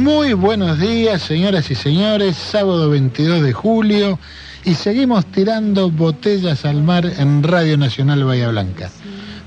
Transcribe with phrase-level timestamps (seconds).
[0.00, 2.34] Muy buenos días, señoras y señores.
[2.34, 4.18] Sábado 22 de julio
[4.64, 8.90] y seguimos tirando botellas al mar en Radio Nacional Bahía Blanca.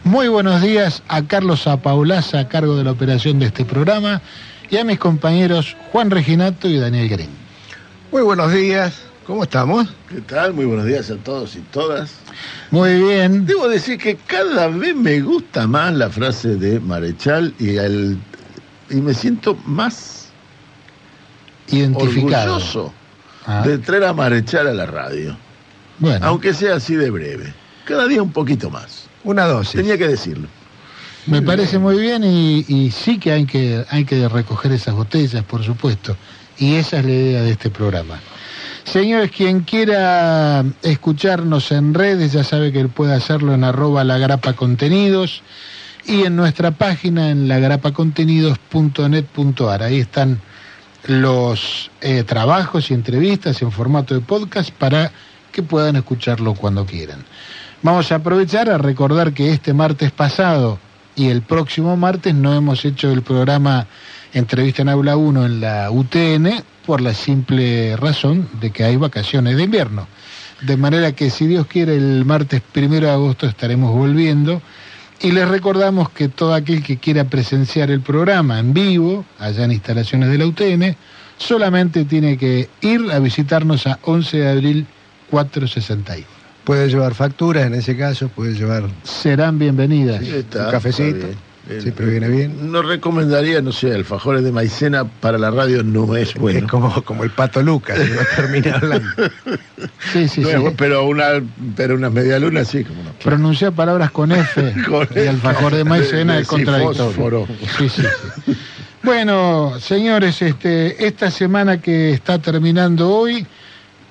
[0.04, 4.22] Muy buenos días a Carlos Apaulaza a cargo de la operación de este programa
[4.70, 7.32] y a mis compañeros Juan Reginato y Daniel Green.
[8.12, 9.88] Muy buenos días, ¿cómo estamos?
[10.08, 10.54] ¿Qué tal?
[10.54, 12.14] Muy buenos días a todos y todas.
[12.70, 13.48] Muy bien.
[13.48, 18.20] Debo decir que cada vez me gusta más la frase de Marechal y, el,
[18.92, 20.13] y me siento más
[21.70, 22.56] identificado.
[22.56, 22.94] orgulloso
[23.46, 23.64] ah.
[23.66, 25.36] de traer a Marechal a la radio.
[26.00, 26.26] Bueno.
[26.26, 27.54] Aunque sea así de breve.
[27.86, 29.06] Cada día un poquito más.
[29.24, 29.76] Una dosis.
[29.76, 30.48] Tenía que decirlo.
[31.26, 35.42] Me parece muy bien y, y, sí que hay, que hay que recoger esas botellas,
[35.46, 36.18] por supuesto.
[36.58, 38.20] Y esa es la idea de este programa.
[38.84, 44.52] Señores, quien quiera escucharnos en redes ya sabe que puede hacerlo en arroba la grapa
[44.54, 45.44] contenidos
[46.06, 49.84] y en nuestra página en lagrapacontenidos.net.ar.
[49.84, 50.42] Ahí están
[51.06, 55.12] los eh, trabajos y entrevistas en formato de podcast para
[55.52, 57.24] que puedan escucharlo cuando quieran.
[57.82, 60.80] Vamos a aprovechar a recordar que este martes pasado
[61.16, 63.88] y el próximo martes no hemos hecho el programa
[64.34, 69.58] Entrevista en Aula 1 en la UTN por la simple razón de que hay vacaciones
[69.58, 70.08] de invierno.
[70.62, 74.62] De manera que si Dios quiere el martes primero de agosto estaremos volviendo
[75.22, 79.72] y les recordamos que todo aquel que quiera presenciar el programa en vivo, allá en
[79.72, 80.96] instalaciones de la UTN,
[81.38, 84.88] solamente tiene que ir a visitarnos a 11 de abril
[85.30, 86.26] 461.
[86.64, 88.90] Puede llevar facturas en ese caso, puede llevar...
[89.04, 90.22] Serán bienvenidas.
[90.22, 91.28] un cafecito.
[91.80, 92.72] Siempre viene bien.
[92.72, 96.60] No recomendaría, no sé, alfajores de maicena para la radio no es bueno.
[96.60, 99.10] Es como, como el pato Lucas, que va a terminar hablando.
[100.12, 100.52] Sí, sí, sí.
[100.78, 101.42] Pero una,
[101.76, 103.12] pero una media luna sí, como no.
[103.24, 104.74] Pronunciar palabras con F
[105.16, 107.48] y alfajor de maicena es contradictorio.
[107.78, 108.04] Sí, sí,
[108.46, 108.58] sí.
[109.02, 113.46] Bueno, señores, este, esta semana que está terminando hoy,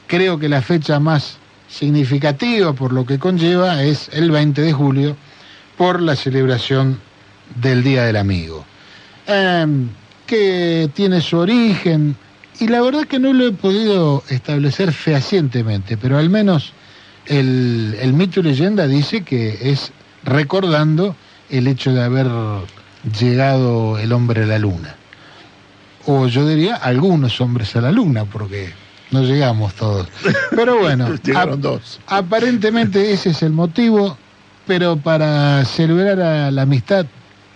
[0.07, 1.39] creo que la fecha más
[1.69, 5.17] significativa por lo que conlleva es el 20 de julio
[5.79, 6.99] por la celebración
[7.57, 8.65] del Día del Amigo,
[9.27, 9.89] em,
[10.27, 12.17] que tiene su origen,
[12.61, 16.73] y la verdad que no lo he podido establecer fehacientemente, pero al menos
[17.27, 19.93] el, el mito y leyenda dice que es
[20.25, 21.17] recordando
[21.51, 22.29] el hecho de haber
[23.19, 24.97] llegado el hombre a la luna.
[26.07, 28.73] O yo diría algunos hombres a la luna, porque
[29.13, 30.09] no llegamos todos.
[30.51, 31.09] Pero bueno,
[31.59, 32.01] dos.
[32.07, 34.17] aparentemente ese es el motivo,
[34.67, 37.07] pero para celebrar a la amistad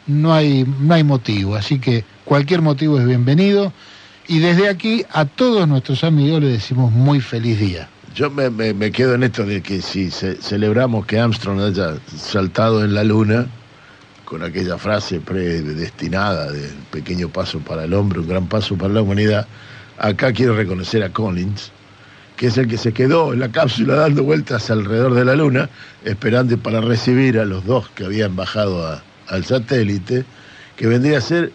[0.07, 3.73] no hay, no hay motivo, así que cualquier motivo es bienvenido
[4.29, 7.89] y desde aquí a todos nuestros amigos les decimos muy feliz día.
[8.15, 12.95] Yo me, me, quedo en esto de que si celebramos que Armstrong haya saltado en
[12.95, 13.47] la luna,
[14.25, 19.03] con aquella frase predestinada de pequeño paso para el hombre, un gran paso para la
[19.03, 19.47] humanidad,
[19.99, 21.71] acá quiero reconocer a Collins,
[22.37, 25.69] que es el que se quedó en la cápsula dando vueltas alrededor de la luna,
[26.05, 30.25] esperando para recibir a los dos que habían bajado a, al satélite,
[30.77, 31.53] que vendría a ser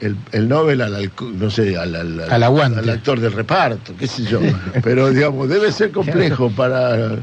[0.00, 4.40] el, el Nobel al, no sé, al, al, al, actor del reparto, qué sé yo.
[4.82, 7.16] Pero, digamos, debe ser complejo para...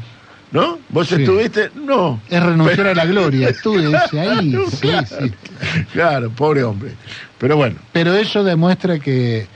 [0.52, 0.80] ¿No?
[0.90, 1.72] ¿Vos estuviste?
[1.76, 2.22] No.
[2.30, 3.50] Es renunciar a la gloria.
[3.50, 4.56] Estuve ahí.
[4.70, 5.34] Sí, sí.
[5.92, 6.92] Claro, pobre hombre.
[7.40, 7.76] Pero bueno.
[7.92, 9.48] Pero eso demuestra que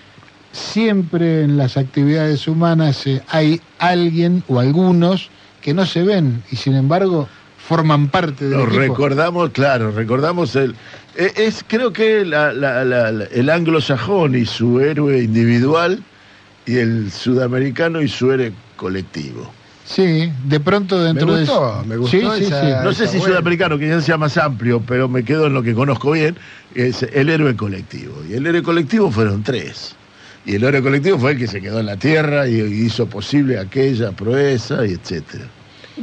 [0.51, 5.29] siempre en las actividades humanas eh, hay alguien o algunos
[5.61, 7.29] que no se ven y sin embargo
[7.69, 10.73] forman parte de Lo recordamos, claro, recordamos el...
[11.15, 16.03] E, es, creo que el anglosajón y su héroe individual
[16.65, 19.51] y el sudamericano y su héroe colectivo.
[19.85, 21.87] Sí, de pronto dentro me gustó, de...
[21.89, 22.71] Me gustó, sí, sí, sí.
[22.83, 25.75] No sé si sudamericano, que ya sea más amplio, pero me quedo en lo que
[25.75, 26.35] conozco bien,
[26.73, 28.15] es el héroe colectivo.
[28.27, 29.95] Y el héroe colectivo fueron tres.
[30.43, 33.59] Y el héroe colectivo fue el que se quedó en la tierra y hizo posible
[33.59, 35.45] aquella proeza y etcétera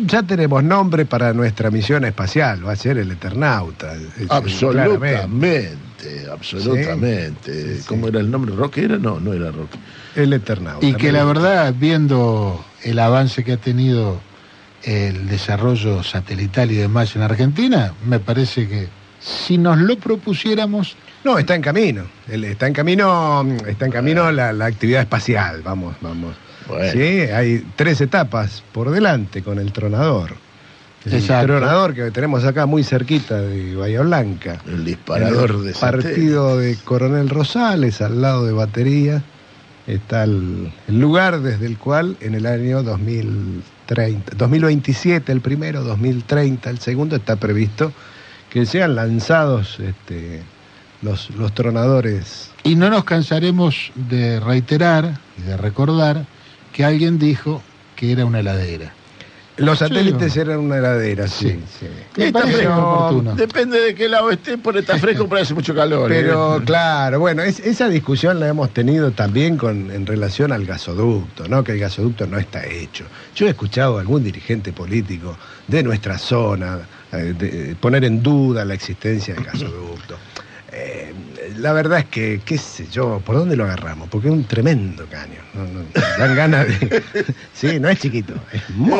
[0.04, 3.94] ya tenemos nombre para nuestra misión espacial, va a ser el Eternauta.
[4.28, 7.80] Absolutamente, absolutamente.
[7.86, 8.54] ¿Cómo era el nombre?
[8.54, 8.98] ¿Roque era?
[8.98, 9.78] No, no era Roque.
[10.14, 10.86] El Eternauta.
[10.86, 14.20] Y que la verdad, viendo el avance que ha tenido
[14.82, 18.88] el desarrollo satelital y demás en Argentina, me parece que
[19.20, 20.96] si nos lo propusiéramos...
[21.24, 22.04] No, está en camino.
[22.28, 26.36] Está en camino, está en camino la, la actividad espacial, vamos, vamos.
[26.92, 30.34] Sí, hay tres etapas por delante con el tronador.
[31.04, 34.60] El tronador que tenemos acá muy cerquita de Bahía Blanca.
[34.66, 39.22] El disparador de Partido de Coronel Rosales, al lado de Batería.
[39.86, 46.80] Está el, lugar desde el cual en el año 2030, 2027 el primero, 2030 el
[46.80, 47.92] segundo, está previsto
[48.50, 50.42] que sean lanzados este,
[51.02, 52.50] los, los tronadores.
[52.64, 56.26] Y no nos cansaremos de reiterar y de recordar
[56.76, 57.62] que alguien dijo
[57.96, 58.92] que era una heladera.
[59.56, 61.58] Los satélites eran una heladera, sí.
[61.80, 61.86] sí.
[63.34, 66.10] Depende de qué lado esté, por está fresco, pero hace mucho calor.
[66.10, 66.62] Pero ¿eh?
[66.66, 71.64] claro, bueno, esa discusión la hemos tenido también con, en relación al gasoducto, ¿no?
[71.64, 73.06] Que el gasoducto no está hecho.
[73.34, 75.34] Yo he escuchado a algún dirigente político
[75.66, 76.80] de nuestra zona
[77.12, 80.18] eh, poner en duda la existencia del gasoducto.
[80.70, 81.14] Eh,
[81.56, 84.08] la verdad es que, qué sé yo, ¿por dónde lo agarramos?
[84.08, 85.40] Porque es un tremendo caño.
[86.18, 87.02] dan ganas de.
[87.54, 88.34] sí, no es chiquito.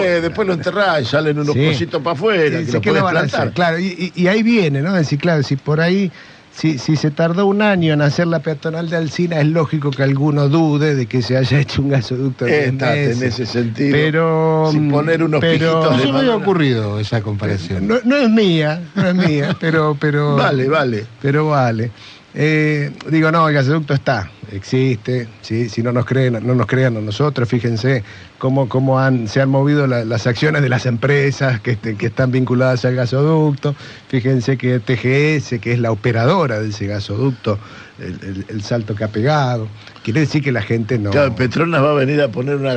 [0.03, 2.81] Eh, después lo enterrás y salen unos cositos para afuera.
[2.81, 3.53] que lo plantar.
[3.53, 4.91] Claro, y, y, ahí viene, ¿no?
[4.91, 6.11] Es decir, claro, si por ahí
[6.57, 10.03] si, si se tardó un año en hacer la peatonal de Alcina, es lógico que
[10.03, 12.83] alguno dude de que se haya hecho un gasoducto de en
[13.23, 13.91] ese sentido.
[13.93, 17.87] Pero, Sin poner unos pero, No me había ocurrido esa comparación.
[17.87, 20.37] No, no, es mía, no es mía, pero, pero.
[20.37, 21.05] Vale, vale.
[21.21, 21.91] Pero vale.
[22.38, 25.71] Eh, digo, no, el gasoducto está, existe, ¿sí?
[25.71, 28.05] si no nos creen, no nos crean a nosotros, fíjense
[28.37, 32.85] cómo, cómo se han movido las acciones de las empresas que, este, que, están vinculadas
[32.85, 33.75] al gasoducto,
[34.09, 37.59] fíjense que TGS, que es la operadora de ese gasoducto,
[37.99, 39.67] el, salto que ha pegado,
[40.05, 41.12] quiere decir que la gente no...
[41.12, 42.77] Claro, Petronas va a venir a poner una,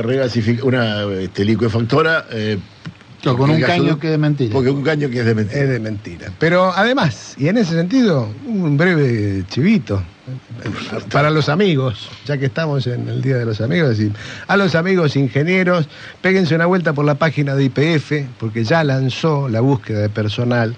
[0.62, 2.24] una este, liquefactora...
[2.32, 2.58] Eh,
[3.22, 4.52] con un caño que es de mentira.
[4.52, 5.60] Porque un caño que es de mentira.
[5.62, 6.32] Es de mentira.
[6.38, 10.02] Pero además, y en ese sentido, un breve chivito
[11.10, 13.98] para los amigos, ya que estamos en el Día de los Amigos,
[14.46, 15.88] a los amigos ingenieros,
[16.22, 20.76] péguense una vuelta por la página de IPF, porque ya lanzó la búsqueda de personal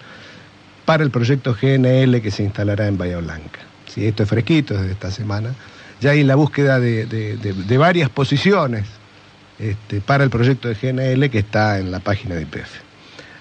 [0.85, 3.61] para el proyecto GNL que se instalará en Bahía Blanca.
[3.87, 5.55] Si esto es fresquito desde esta semana.
[6.01, 8.87] Ya hay la búsqueda de varias posiciones
[9.63, 12.81] este, para el proyecto de GNL que está en la página de IPF.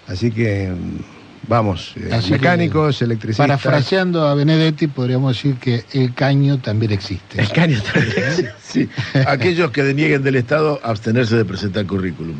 [0.07, 0.71] Así que
[1.47, 3.47] vamos, eh, mecánicos, electricistas.
[3.47, 7.41] Parafraseando a Benedetti, podríamos decir que el caño también existe.
[7.41, 8.53] El caño también existe.
[8.61, 8.89] sí.
[9.25, 12.35] Aquellos que denieguen del Estado, abstenerse de presentar currículum.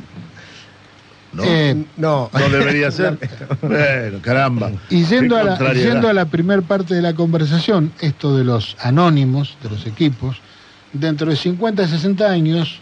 [1.34, 1.44] ¿No?
[1.44, 2.30] Eh, no.
[2.32, 2.50] no.
[2.50, 3.18] debería ser.
[3.64, 4.74] bueno, caramba.
[4.90, 8.76] Y yendo a, la, yendo a la primera parte de la conversación, esto de los
[8.80, 10.38] anónimos, de los equipos,
[10.94, 12.82] dentro de 50, 60 años,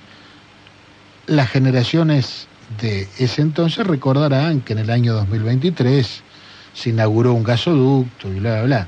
[1.29, 2.47] las generaciones
[2.81, 6.23] de ese entonces recordarán que en el año 2023
[6.73, 8.87] se inauguró un gasoducto y bla, bla, bla.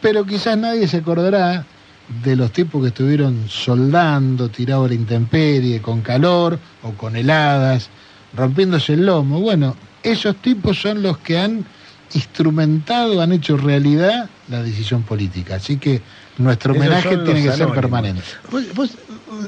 [0.00, 1.66] Pero quizás nadie se acordará
[2.24, 7.90] de los tipos que estuvieron soldando, tirados a la intemperie, con calor o con heladas,
[8.34, 9.40] rompiéndose el lomo.
[9.40, 11.66] Bueno, esos tipos son los que han
[12.14, 15.56] instrumentado, han hecho realidad la decisión política.
[15.56, 16.00] Así que
[16.38, 18.22] nuestro homenaje tiene que ser permanente.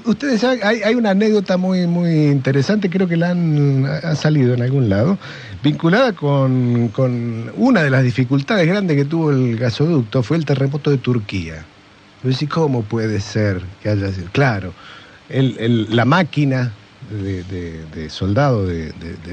[0.04, 4.62] ustedes saben, hay, una anécdota muy, muy interesante, creo que la han ha salido en
[4.62, 5.18] algún lado,
[5.62, 10.90] vinculada con, con, una de las dificultades grandes que tuvo el gasoducto, fue el terremoto
[10.90, 11.64] de Turquía.
[12.48, 14.28] ¿cómo puede ser que haya sido?
[14.32, 14.74] Claro,
[15.28, 16.72] la máquina
[17.10, 18.92] de, soldado de,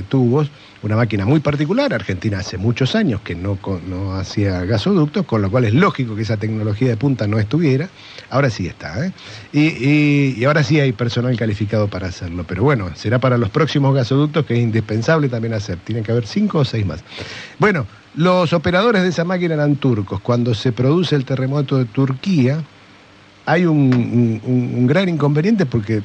[0.09, 0.49] tubos,
[0.81, 1.93] una máquina muy particular.
[1.93, 3.57] Argentina hace muchos años que no,
[3.87, 7.89] no hacía gasoductos, con lo cual es lógico que esa tecnología de punta no estuviera.
[8.29, 9.13] Ahora sí está, ¿eh?
[9.53, 12.45] y, ahora sí hay personal calificado para hacerlo.
[12.47, 15.77] Pero bueno, será para los próximos gasoductos que es indispensable también hacer.
[15.77, 17.03] Tienen que haber cinco o seis más.
[17.59, 20.19] Bueno, los operadores de esa máquina eran turcos.
[20.21, 22.63] Cuando se produce el terremoto de Turquía,
[23.45, 26.01] hay un gran inconveniente porque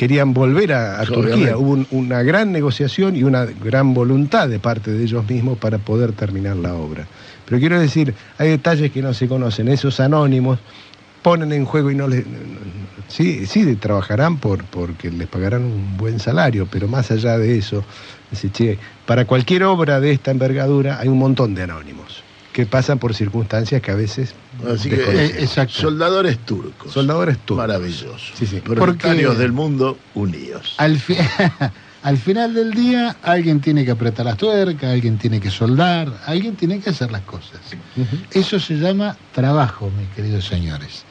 [0.00, 1.58] querían volver a, Turquía.
[1.58, 6.12] Hubo una gran negociación y una gran voluntad de parte de ellos mismos para poder
[6.12, 7.06] terminar la obra.
[7.44, 9.68] Pero quiero decir, hay detalles que no se conocen.
[9.68, 10.58] Esos anónimos
[11.20, 12.24] ponen en juego y no les...
[13.08, 17.84] Sí, sí trabajarán por, porque les pagarán un buen salario, pero más allá de eso,
[19.04, 23.82] para cualquier obra de esta envergadura hay un montón de anónimos que pasan por circunstancias
[23.82, 24.34] que a veces
[24.68, 26.92] Así que, eh, soldadores turcos.
[26.92, 27.66] Soldadores turcos.
[27.66, 28.32] Maravillosos.
[28.34, 28.60] Sí, sí.
[28.60, 30.74] del mundo unidos.
[30.78, 31.00] Al,
[32.02, 36.56] al final del día, alguien tiene que apretar las tuercas, alguien tiene que soldar, alguien
[36.56, 37.60] tiene que hacer las cosas.
[38.32, 41.04] Eso se llama trabajo, mis queridos señores.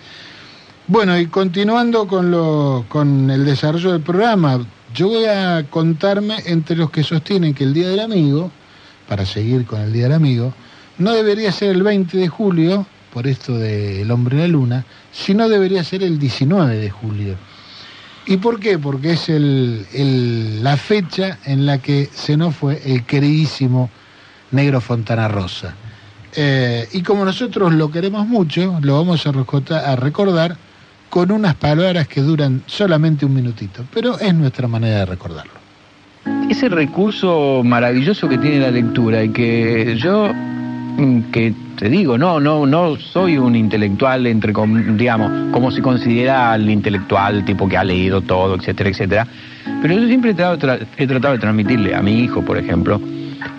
[0.87, 4.59] Bueno, y continuando con, lo, con el desarrollo del programa,
[4.93, 8.51] yo voy a contarme entre los que sostienen que el Día del Amigo,
[9.07, 10.53] para seguir con el Día del Amigo,
[10.97, 15.49] no debería ser el 20 de julio, por esto del hombre en la luna, sino
[15.49, 17.35] debería ser el 19 de julio.
[18.25, 18.77] ¿Y por qué?
[18.77, 23.89] Porque es el, la fecha en la que se nos fue el queridísimo
[24.51, 25.73] Negro Fontana Rosa.
[26.35, 30.57] Eh, y como nosotros lo queremos mucho, lo vamos a, a recordar
[31.09, 35.53] con unas palabras que duran solamente un minutito, pero es nuestra manera de recordarlo.
[36.49, 40.31] Ese recurso maravilloso que tiene la lectura y que yo
[41.31, 44.53] que te digo, no, no, no soy un intelectual entre
[44.95, 49.27] digamos, como se considera el intelectual, tipo que ha leído todo, etcétera, etcétera.
[49.81, 52.99] Pero yo siempre he tratado, he tratado de transmitirle a mi hijo, por ejemplo,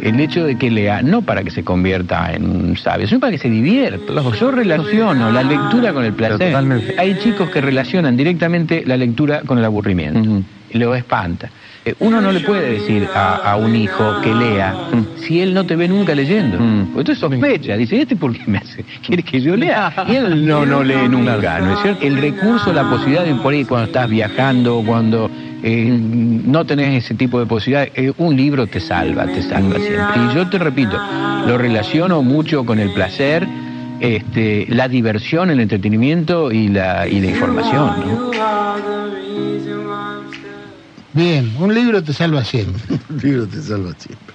[0.01, 3.33] el hecho de que lea, no para que se convierta en un sabio, sino para
[3.33, 4.13] que se divierta.
[4.39, 6.55] Yo relaciono la lectura con el placer.
[6.99, 10.43] Hay chicos que relacionan directamente la lectura con el aburrimiento.
[10.71, 11.51] Y lo espanta.
[11.85, 14.75] Eh, uno no le puede decir a, un hijo que lea
[15.17, 16.59] si él no te ve nunca leyendo.
[16.59, 18.85] Entonces sospecha, dice, ¿este por qué me hace?
[19.07, 19.93] ¿Quiere que yo lea?
[20.07, 22.07] Y él no, no lee nunca, ¿no es cierto?
[22.07, 25.31] El recurso, la posibilidad de por ahí cuando estás viajando, cuando
[25.63, 30.23] eh, no tenés ese tipo de posibilidades, eh, un libro te salva, te salva siempre.
[30.31, 30.99] Y yo te repito,
[31.47, 33.47] lo relaciono mucho con el placer,
[34.01, 38.31] este, la diversión, el entretenimiento y la, y la información.
[41.13, 42.83] Bien, un libro te salva siempre.
[43.11, 44.35] un libro te salva siempre.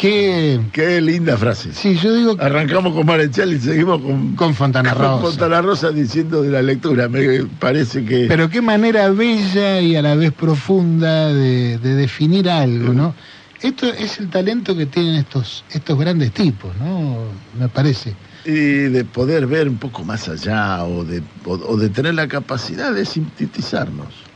[0.00, 0.58] Qué...
[0.72, 1.74] Qué linda frase.
[1.74, 2.36] Sí, yo digo...
[2.40, 4.34] Arrancamos con Marechal y seguimos con...
[4.34, 5.10] Con Fontana Rosa.
[5.10, 7.06] Con Fontana Rosa diciendo de la lectura.
[7.06, 8.24] Me parece que...
[8.26, 13.14] Pero qué manera bella y a la vez profunda de, definir algo, ¿no?
[13.60, 17.18] Esto es el talento que tienen estos, estos grandes tipos, ¿no?
[17.58, 18.14] Me parece.
[18.46, 22.90] Y de poder ver un poco más allá o de, o de tener la capacidad
[22.94, 24.29] de sintetizarnos.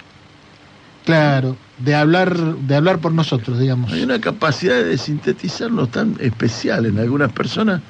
[1.04, 3.92] Claro, de hablar, de hablar por nosotros, digamos.
[3.92, 7.82] Hay una capacidad de sintetizarnos tan especial en algunas personas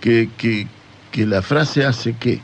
[0.00, 0.66] que, que,
[1.26, 2.40] la frase hace que.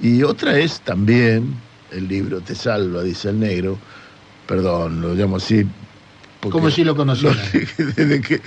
[0.00, 1.54] Y otra es también,
[1.90, 3.76] el libro te salva, dice el negro,
[4.46, 5.66] perdón, lo llamo así.
[6.40, 7.36] Como si lo conociera.
[7.96, 8.40] Desde, que,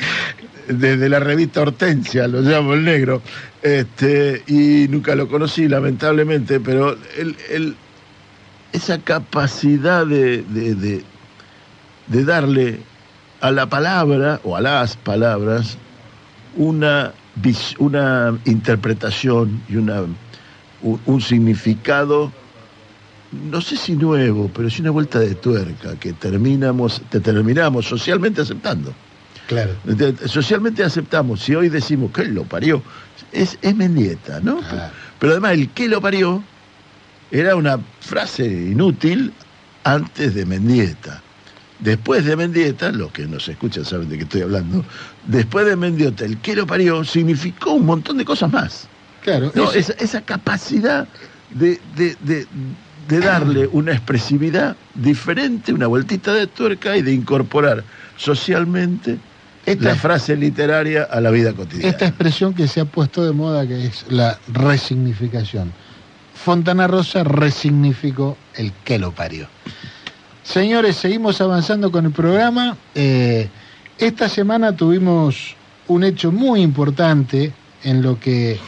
[0.68, 3.22] desde la revista Hortensia lo llamo el negro,
[3.62, 7.76] este, y nunca lo conocí, lamentablemente, pero el, el
[8.74, 12.80] esa capacidad de, de, darle
[13.42, 15.78] a la palabra o a las palabras
[16.56, 17.14] una,
[17.80, 20.04] una interpretación y una,
[20.82, 22.32] un, significado,
[23.32, 28.42] no sé si nuevo, pero sí una vuelta de tuerca que terminamos, te terminamos socialmente
[28.42, 28.94] aceptando.
[29.48, 29.74] Claro.
[30.26, 32.84] Socialmente aceptamos, si hoy decimos que lo parió,
[33.32, 34.60] es, es Mendieta, ¿no?
[35.20, 36.44] Pero además el que lo parió
[37.32, 39.34] era una frase inútil
[39.84, 41.22] antes de Mendieta.
[41.80, 44.84] Después de Mendieta, los que nos escuchan saben de qué estoy hablando,
[45.28, 48.88] después de Mendieta, el que lo parió significó un montón de cosas más.
[49.22, 49.52] Claro.
[49.74, 51.08] esa, capacidad
[51.52, 51.80] de,
[53.10, 57.84] darle una expresividad diferente, una vueltita de tuerca y de incorporar
[58.16, 59.18] socialmente
[59.66, 61.90] esta frase literaria a la vida cotidiana.
[61.90, 65.74] Esta expresión que se ha puesto de moda, que es la resignificación.
[66.38, 69.48] Fontana Rosa resignificó el que lo parió.
[70.44, 72.78] Señores, seguimos avanzando con el programa.
[72.96, 73.50] Eh,
[73.98, 75.56] esta semana tuvimos
[75.88, 77.52] un hecho muy importante
[77.84, 78.60] en lo que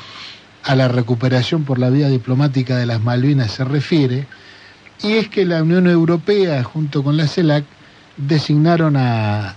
[0.64, 4.28] a la recuperación por la vía diplomática de las Malvinas se refiere,
[5.02, 7.64] y es que la Unión Europea, junto con la CELAC,
[8.18, 9.56] designaron a,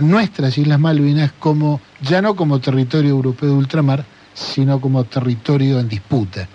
[0.00, 5.88] nuestras Islas Malvinas como, ya no como territorio europeo de ultramar, sino como territorio en
[5.88, 6.48] disputa.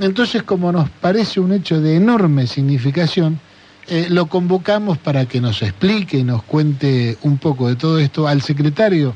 [0.00, 3.38] Entonces, como nos parece un hecho de enorme significación,
[3.86, 8.26] eh, lo convocamos para que nos explique y nos cuente un poco de todo esto
[8.26, 9.14] al secretario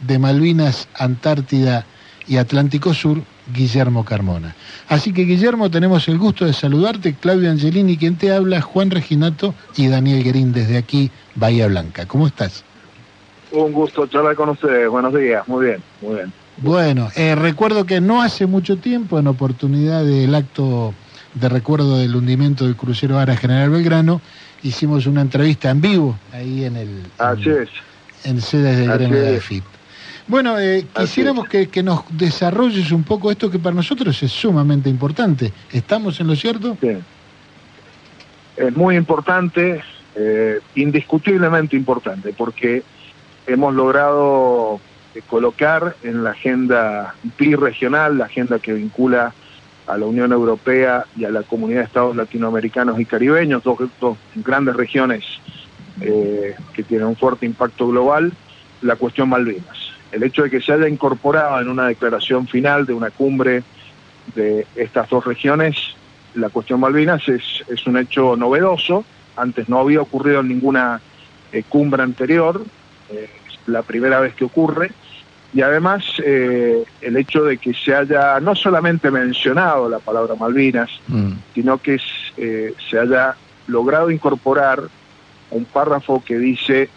[0.00, 1.84] de Malvinas, Antártida
[2.26, 3.22] y Atlántico Sur,
[3.52, 4.54] Guillermo Carmona.
[4.88, 9.54] Así que Guillermo, tenemos el gusto de saludarte, Claudio Angelini, quien te habla, Juan Reginato
[9.76, 12.06] y Daniel Guerín desde aquí, Bahía Blanca.
[12.06, 12.62] ¿Cómo estás?
[13.52, 16.32] Un gusto charlar con ustedes, buenos días, muy bien, muy bien.
[16.62, 20.92] Bueno, eh, recuerdo que no hace mucho tiempo, en oportunidad del acto
[21.32, 24.20] de recuerdo del hundimiento del crucero Ara General Belgrano,
[24.62, 27.02] hicimos una entrevista en vivo ahí en el
[28.24, 29.64] en, sedes del gremio de FIP.
[30.26, 35.52] Bueno, eh, quisiéramos que, nos desarrolles un poco esto que para nosotros es sumamente importante.
[35.72, 36.76] ¿Estamos en lo cierto?
[36.80, 36.98] Sí.
[38.56, 39.80] Es muy importante,
[40.14, 42.82] eh, indiscutiblemente importante, porque
[43.46, 44.78] hemos logrado
[45.28, 49.32] colocar en la agenda regional, la agenda que vincula
[49.86, 53.78] a la Unión Europea y a la comunidad de estados latinoamericanos y caribeños, dos,
[54.36, 55.24] grandes regiones
[56.00, 58.32] eh, que tienen un fuerte impacto global,
[58.82, 59.90] la cuestión Malvinas.
[60.12, 63.62] El hecho de que se haya incorporado en una declaración final de una cumbre
[64.34, 65.96] de estas dos regiones
[66.34, 69.04] la cuestión Malvinas es, es un hecho novedoso,
[69.36, 71.00] antes no había ocurrido en ninguna
[71.52, 72.62] eh, cumbre anterior,
[73.10, 73.30] es
[73.66, 74.92] la primera vez que ocurre,
[75.52, 81.32] y además el hecho de que se haya no solamente mencionado la palabra Malvinas, mm.
[81.54, 83.34] sino que se haya
[83.66, 84.82] logrado incorporar
[85.50, 86.88] un párrafo que dice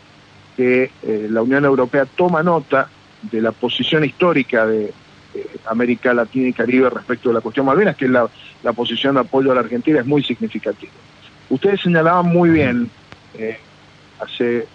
[0.56, 0.92] que
[1.30, 2.90] la Unión Europea toma nota
[3.24, 4.94] de la posición histórica de,
[5.66, 8.30] América Latina y Caribe respecto de la cuestión Malvinas, que es la,
[8.74, 10.92] posición de apoyo a la Argentina, es muy significativa.
[11.50, 12.90] Ustedes señalaban muy bien
[13.36, 13.58] eh,
[14.20, 14.66] hace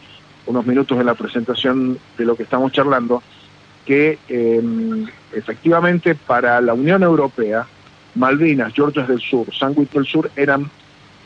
[0.46, 3.22] unos minutos en la presentación de lo que estamos charlando,
[3.88, 7.66] que em, efectivamente para la Unión Europea,
[8.16, 10.70] Malvinas, Georgias del Sur, Sandwich del Sur eran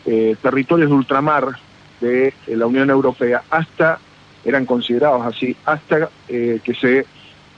[0.07, 1.59] eh, territorios de ultramar
[2.01, 3.99] de la Unión Europea hasta,
[4.45, 7.05] eran considerados así, hasta eh, que se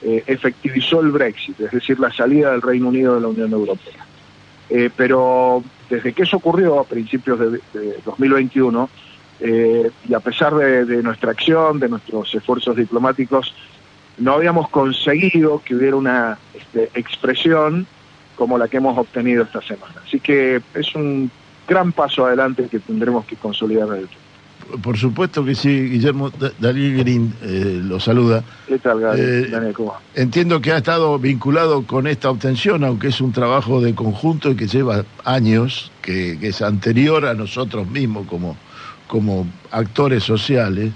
[0.01, 4.07] eh, efectivizó el Brexit, es decir, la salida del Reino Unido de la Unión Europea.
[4.71, 7.59] Eh, pero desde que eso ocurrió a principios de,
[8.03, 8.89] 2021,
[9.41, 13.53] eh, y a pesar de, nuestra acción, de nuestros esfuerzos diplomáticos,
[14.17, 17.87] no habíamos conseguido que hubiera una este, expresión
[18.35, 19.95] como la que hemos obtenido esta semana.
[20.05, 21.31] Así que es un
[21.67, 24.25] gran paso adelante que tendremos que consolidar en el tiempo.
[24.81, 28.43] Por supuesto que sí, Guillermo Daniel Green eh, lo saluda.
[28.67, 29.47] ¿Qué tal, eh,
[30.15, 34.55] Entiendo que ha estado vinculado con esta obtención, aunque es un trabajo de conjunto y
[34.55, 38.57] que lleva años, que, es anterior a nosotros mismos como,
[39.07, 40.91] como actores sociales,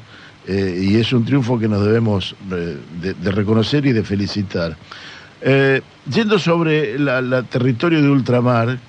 [0.49, 4.75] eh, y es un triunfo que nos debemos de, reconocer y de felicitar.
[6.11, 8.79] yendo sobre el territorio de ultramar,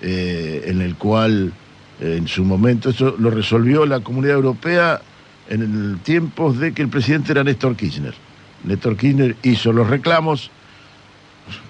[0.00, 1.52] en el cual
[2.00, 2.90] en su momento.
[2.90, 5.00] Eso lo resolvió la Comunidad Europea
[5.48, 8.14] en el tiempo de que el presidente era Néstor Kirchner.
[8.64, 10.50] Néstor Kirchner hizo los reclamos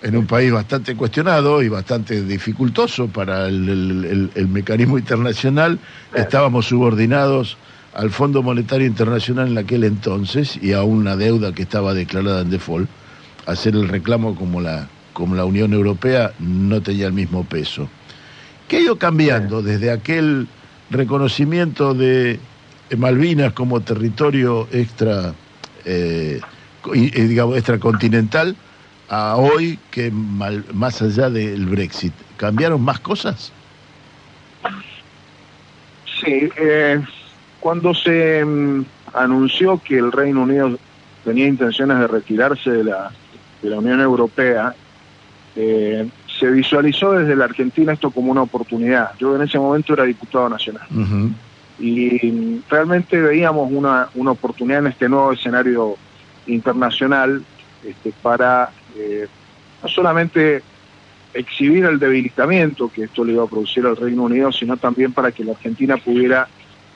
[0.02, 5.78] en un país bastante cuestionado y bastante dificultoso para el, mecanismo internacional.
[6.14, 7.56] Estábamos subordinados
[7.94, 12.50] al Fondo Monetario Internacional en aquel entonces y a una deuda que estaba declarada en
[12.50, 12.88] default.
[13.46, 17.88] Hacer el reclamo como la, como la Unión Europea no tenía el mismo peso.
[18.68, 20.48] ¿Qué ha ido cambiando desde aquel
[20.90, 22.40] reconocimiento de
[22.96, 25.34] Malvinas como territorio extra,
[25.84, 26.40] eh,
[26.92, 28.56] digamos, extracontinental
[29.08, 32.14] a hoy que más allá del Brexit?
[32.38, 33.52] ¿Cambiaron más cosas?
[36.20, 37.02] Sí, eh,
[37.64, 40.78] cuando se mm, anunció que el Reino Unido
[41.24, 43.10] tenía intenciones de retirarse de la,
[43.62, 44.74] de la Unión Europea,
[45.56, 46.06] eh,
[46.38, 49.12] se visualizó desde la Argentina esto como una oportunidad.
[49.18, 50.86] Yo en ese momento era diputado nacional.
[51.78, 55.96] Y realmente veíamos una, una oportunidad en este nuevo escenario
[56.46, 57.42] internacional
[57.82, 59.26] este, para eh,
[59.82, 60.62] no solamente
[61.32, 65.32] exhibir el debilitamiento que esto le iba a producir al Reino Unido, sino también para
[65.32, 66.46] que la Argentina pudiera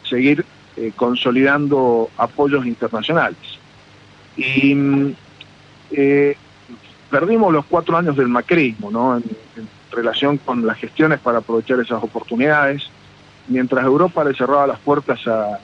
[0.05, 0.45] seguir
[0.81, 3.39] eh, consolidando apoyos internacionales.
[4.37, 4.77] Y
[5.91, 6.37] eh,
[7.11, 9.17] perdimos los cuatro años del macrismo, ¿no?
[9.17, 9.25] En,
[9.91, 12.89] relación con las gestiones para aprovechar esas oportunidades,
[13.49, 15.59] mientras Europa le cerraba las puertas a,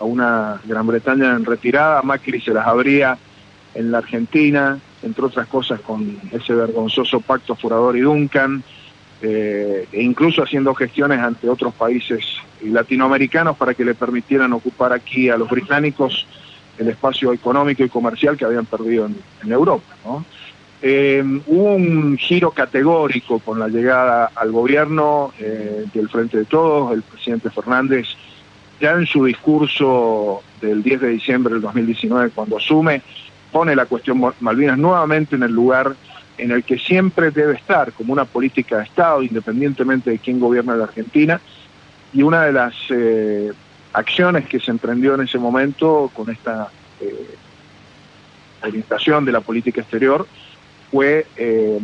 [0.00, 3.16] una Gran Bretaña en retirada, Macri se las abría
[3.74, 8.64] en la Argentina, entre otras cosas con ese vergonzoso pacto Furador y Duncan,
[9.22, 12.24] eh, e incluso haciendo gestiones ante otros países
[12.62, 16.26] latinoamericanos para que le permitieran ocupar aquí a los británicos
[16.78, 19.94] el espacio económico y comercial que habían perdido en, Europa.
[20.04, 20.24] ¿no?
[20.82, 26.92] Eh, hubo un giro categórico con la llegada al gobierno eh, del Frente de Todos,
[26.92, 28.06] el presidente Fernández,
[28.80, 33.00] ya en su discurso del 10 de diciembre del 2019, cuando asume,
[33.50, 35.96] pone la cuestión Malvinas nuevamente en el lugar
[36.36, 40.76] en el que siempre debe estar, como una política de Estado, independientemente de quién gobierna
[40.76, 41.40] la Argentina,
[42.16, 43.52] y una de las eh,
[43.92, 47.34] acciones que se emprendió en ese momento con esta eh,
[48.62, 50.26] orientación de la política exterior
[50.90, 51.78] fue eh,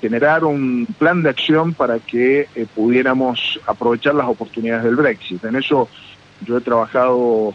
[0.00, 5.44] generar un plan de acción para que pudiéramos aprovechar las oportunidades del Brexit.
[5.44, 5.90] En eso
[6.46, 7.52] yo he trabajado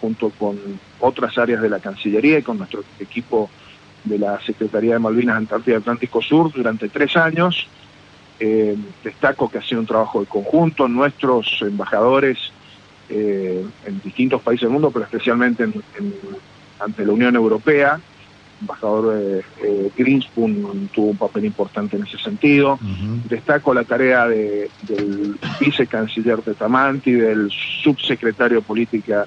[0.00, 0.56] junto con
[1.00, 3.50] otras áreas de la Cancillería y con nuestro equipo
[4.04, 7.66] de la Secretaría de Malvinas, Antártida y Atlántico Sur durante tres años.
[8.38, 12.38] Destaco que ha sido un trabajo de conjunto, nuestros embajadores
[13.08, 15.66] en distintos países del mundo, pero especialmente
[16.80, 18.00] ante la Unión Europea,
[18.60, 22.78] embajador eh, eh, Greenspoon tuvo un papel importante en ese sentido.
[23.28, 27.50] Destaco la tarea del vicecanciller Tamanti, del
[27.82, 29.26] subsecretario de Política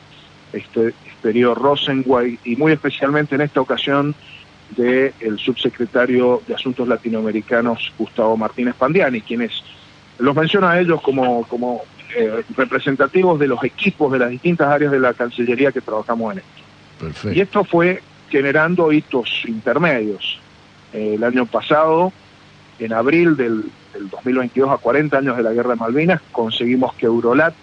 [0.54, 4.16] Exterior Rosengway y muy especialmente en esta ocasión
[4.76, 9.64] del subsecretario de Asuntos Latinoamericanos Gustavo Martínez Pandiani, quienes
[10.20, 11.82] los menciono a ellos como, como
[12.16, 16.40] eh, representativos de los equipos de las distintas áreas de la Cancillería que trabajamos en
[16.40, 17.32] esto.
[17.32, 20.40] Y esto fue generando hitos intermedios.
[20.94, 22.12] Eh, el año pasado,
[22.80, 23.64] en abril del,
[24.12, 27.54] 2022, a 40 años de la Guerra de Malvinas, conseguimos que Eurolat,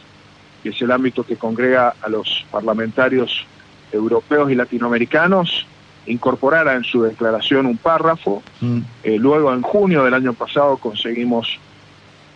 [0.62, 3.46] que es el ámbito que congrega a los parlamentarios
[3.92, 5.66] europeos y latinoamericanos,
[6.06, 8.42] incorporara en su declaración un párrafo.
[8.60, 8.80] Mm.
[9.02, 11.58] Eh, luego, en junio del año pasado, conseguimos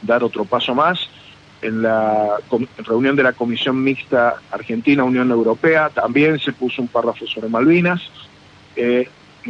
[0.03, 1.09] dar otro paso más.
[1.61, 2.37] En la
[2.79, 8.01] reunión de la Comisión Mixta Argentina-Unión Europea también se puso un párrafo sobre Malvinas.
[8.77, 9.09] Eh,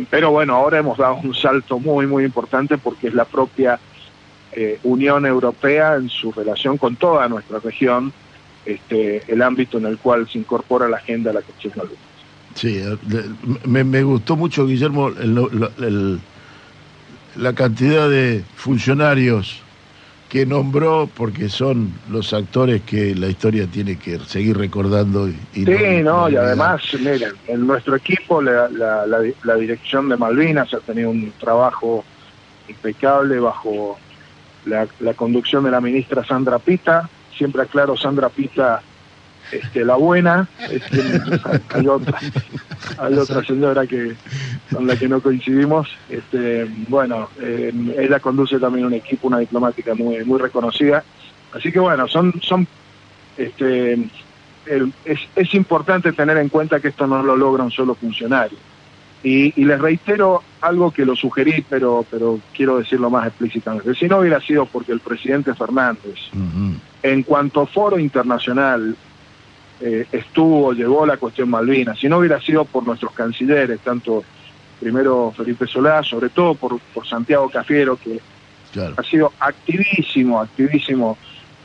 [0.09, 3.79] pero bueno, ahora hemos dado un salto muy, muy importante porque es la propia
[4.53, 8.13] eh, Unión Europea en su relación con toda nuestra región,
[8.65, 12.08] este, el ámbito en el cual se incorpora la agenda de la cuestión Malvinas.
[12.59, 12.97] Sí, eh,
[13.65, 15.11] me, gustó mucho, Guillermo,
[17.37, 19.63] la cantidad de funcionarios
[20.29, 25.29] que nombró porque son los actores que la historia tiene que seguir recordando.
[25.29, 30.81] Y, sí, no, y además, miren, en nuestro equipo la, la, dirección de Malvinas ha
[30.81, 32.05] tenido un trabajo
[32.69, 34.01] impecable bajo
[34.67, 37.09] la, conducción de la ministra Sandra Pita.
[37.37, 38.83] Siempre aclaro, Sandra Pita
[39.53, 41.01] este, la buena, este,
[41.71, 42.19] hay, otra,
[42.99, 44.15] hay otra señora que
[44.73, 45.89] con la que no coincidimos.
[46.09, 51.03] Este, bueno, eh, ella conduce también un equipo, una diplomática muy, muy reconocida.
[51.53, 52.67] Así que bueno, son, son
[53.37, 53.95] este,
[55.05, 58.59] es, es importante tener en cuenta que esto no lo logra un solo funcionario.
[59.23, 63.95] Y, les reitero algo que lo sugerí, pero, pero quiero decirlo más explícitamente.
[63.95, 66.19] Si no hubiera sido porque el presidente Fernández,
[67.03, 68.97] en cuanto foro internacional,
[69.81, 71.99] eh, estuvo, llevó la cuestión Malvinas.
[71.99, 74.25] Si no hubiera sido por nuestros cancilleres, tanto
[74.81, 78.21] primero Felipe Solá, sobre todo por, por Santiago Cafiero, que
[78.97, 81.17] ha sido activísimo, activísimo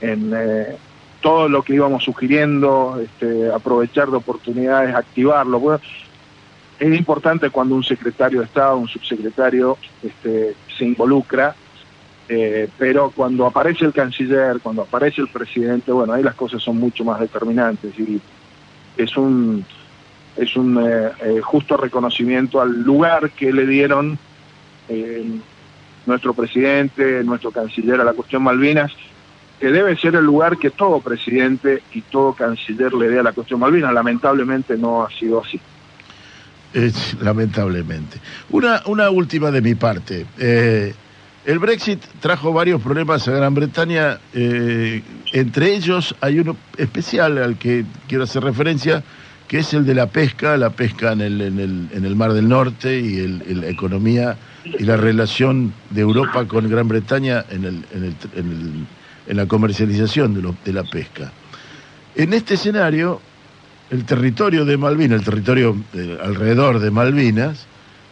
[0.02, 0.76] en eh,
[1.22, 5.60] todo lo que íbamos sugiriendo, este, aprovechar de oportunidades, activarlo.
[5.60, 5.82] Bueno,
[6.80, 11.56] es importante cuando un secretario de Estado, un subsecretario, este, se involucra
[12.36, 16.78] eh, pero cuando aparece el canciller, cuando aparece el presidente, bueno, ahí las cosas son
[16.78, 18.20] mucho más determinantes y
[18.98, 19.64] es un
[20.36, 24.18] es un eh, eh, justo reconocimiento al lugar que le dieron
[26.06, 28.92] nuestro presidente, nuestro canciller a la cuestión Malvinas,
[29.60, 33.32] que debe ser el lugar que todo presidente y todo canciller le dé a la
[33.32, 33.94] cuestión Malvinas.
[33.94, 35.60] Lamentablemente no ha sido así.
[37.22, 38.20] lamentablemente.
[38.50, 40.26] Una, una última de mi parte.
[41.46, 45.04] El Brexit trajo varios problemas a Gran Bretaña, eh,
[45.34, 49.04] entre ellos hay uno especial al que quiero hacer referencia,
[49.50, 52.32] que es el de la pesca, la pesca en el, en el, en el Mar
[52.32, 57.66] del Norte y el, la economía y la relación de Europa con Gran Bretaña en,
[57.66, 57.86] el,
[58.36, 58.88] en,
[59.28, 61.34] en la comercialización de, de la pesca.
[62.16, 63.20] En este escenario,
[63.90, 67.68] el territorio de Malvinas, el territorio eh, alrededor de Malvinas,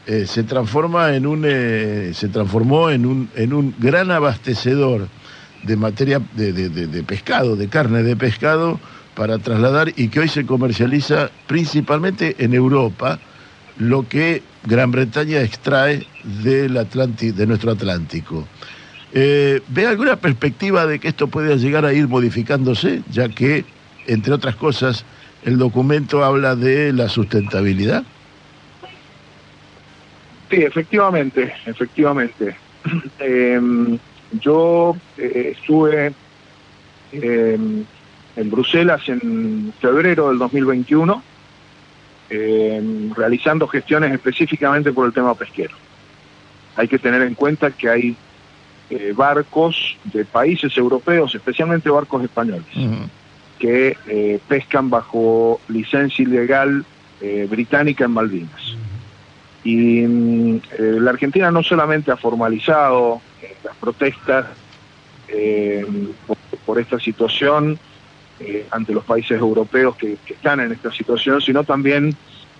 [0.08, 5.08] eh, se transforma en un eh, se transformó en un en un gran abastecedor
[5.64, 8.80] de materia de, de, pescado, de carne de pescado
[9.16, 13.20] para trasladar y que hoy se comercializa principalmente en Europa,
[13.78, 16.06] lo que Gran Bretaña extrae
[16.44, 18.48] del de nuestro Atlántico.
[19.14, 23.66] Eh, ¿Ve alguna perspectiva de que esto pueda llegar a ir modificándose, ya que,
[24.08, 25.04] entre otras cosas,
[25.44, 28.04] el documento habla de la sustentabilidad?
[30.52, 32.56] Sí, efectivamente, efectivamente.
[33.20, 33.98] Em,
[34.42, 36.12] yo eh, estuve
[37.12, 37.86] em,
[38.36, 41.24] en Bruselas en febrero del 2021
[42.30, 45.76] em, realizando gestiones específicamente por el tema pesquero.
[46.76, 48.16] Hay que tener en cuenta que hay
[48.90, 52.66] eh, barcos de países europeos, especialmente barcos españoles,
[53.58, 56.84] que eh, pescan bajo licencia ilegal
[57.48, 58.76] británica en Malvinas.
[59.63, 64.47] Y eh, la Argentina no solamente ha formalizado eh, las protestas
[65.28, 65.86] eh,
[66.65, 67.78] por, esta situación
[68.71, 72.15] ante los países europeos que, están en esta situación, sino también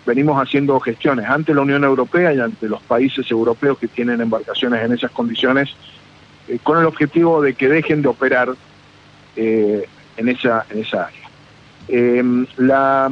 [0.06, 4.84] venimos haciendo gestiones ante la Unión Europea y ante los países europeos que tienen embarcaciones
[4.84, 5.70] en esas condiciones,
[6.62, 8.50] con el objetivo de que dejen de operar
[9.36, 12.24] en, esa, en esa área.
[12.58, 13.12] la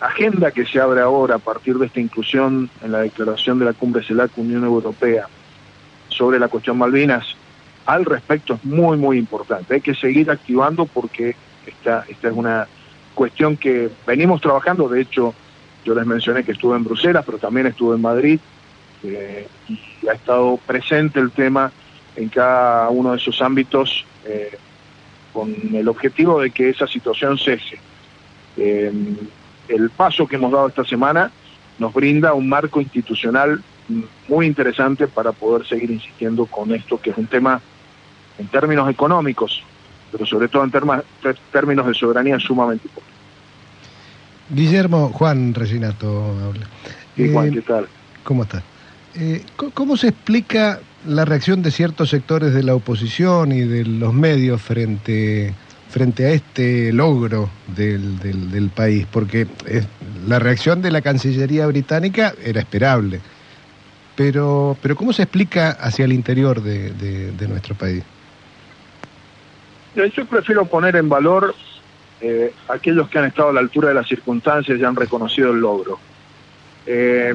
[0.00, 3.72] agenda que se abre ahora a partir de esta inclusión en la declaración de la
[3.74, 5.28] cumbre CELAC Unión Europea
[6.08, 7.36] sobre la cuestión Malvinas
[7.86, 9.74] al respecto es muy, muy importante.
[9.74, 11.34] Hay que seguir activando porque
[11.66, 12.68] esta, esta es una
[13.14, 14.88] cuestión que venimos trabajando.
[14.88, 15.34] De hecho,
[15.84, 18.38] yo les mencioné que estuve en Bruselas, pero también estuve en Madrid
[19.02, 21.72] eh, y ha estado presente el tema
[22.16, 24.56] en cada uno de esos ámbitos eh,
[25.32, 27.78] con el objetivo de que esa situación cese.
[28.56, 28.92] Eh,
[29.70, 31.30] el paso que hemos dado esta semana
[31.78, 33.62] nos brinda un marco institucional
[34.28, 37.60] muy interesante para poder seguir insistiendo con esto, que es un tema
[38.38, 39.62] en términos económicos,
[40.12, 40.70] pero sobre todo en
[41.52, 43.10] términos de soberanía sumamente importante.
[44.50, 46.66] Guillermo, Juan Reginato habla.
[47.32, 47.86] Juan, eh, ¿qué tal?
[48.24, 48.62] ¿Cómo estás?
[49.14, 54.12] Eh, ¿Cómo se explica la reacción de ciertos sectores de la oposición y de los
[54.12, 55.54] medios frente,
[55.90, 59.06] frente a este logro del, del, país?
[59.10, 59.46] Porque
[60.26, 63.20] la reacción de la Cancillería británica era esperable.
[64.16, 68.04] Pero, pero ¿cómo se explica hacia el interior de, de, nuestro país?
[69.94, 71.54] Yo prefiero poner en valor
[72.20, 75.60] eh, aquellos que han estado a la altura de las circunstancias y han reconocido el
[75.60, 75.98] logro.
[76.86, 77.34] Eh,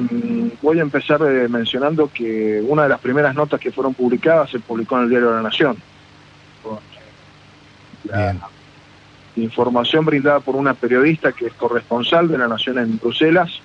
[0.62, 4.60] voy a empezar eh, mencionando que una de las primeras notas que fueron publicadas se
[4.60, 5.76] publicó en el diario de la Nación.
[8.10, 8.48] La
[9.36, 13.60] información brindada por una periodista que es corresponsal de la Nación en Bruselas,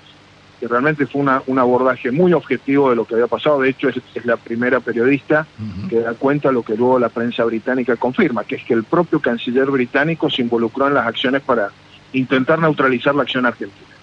[0.60, 3.62] que realmente fue un abordaje muy objetivo de lo que había pasado.
[3.62, 5.48] De hecho, es, la primera periodista
[5.90, 8.84] que da cuenta de lo que luego la prensa británica confirma, que es que el
[8.84, 11.70] propio canciller británico se involucró en las acciones para
[12.14, 13.96] intentar neutralizar la acción argentina.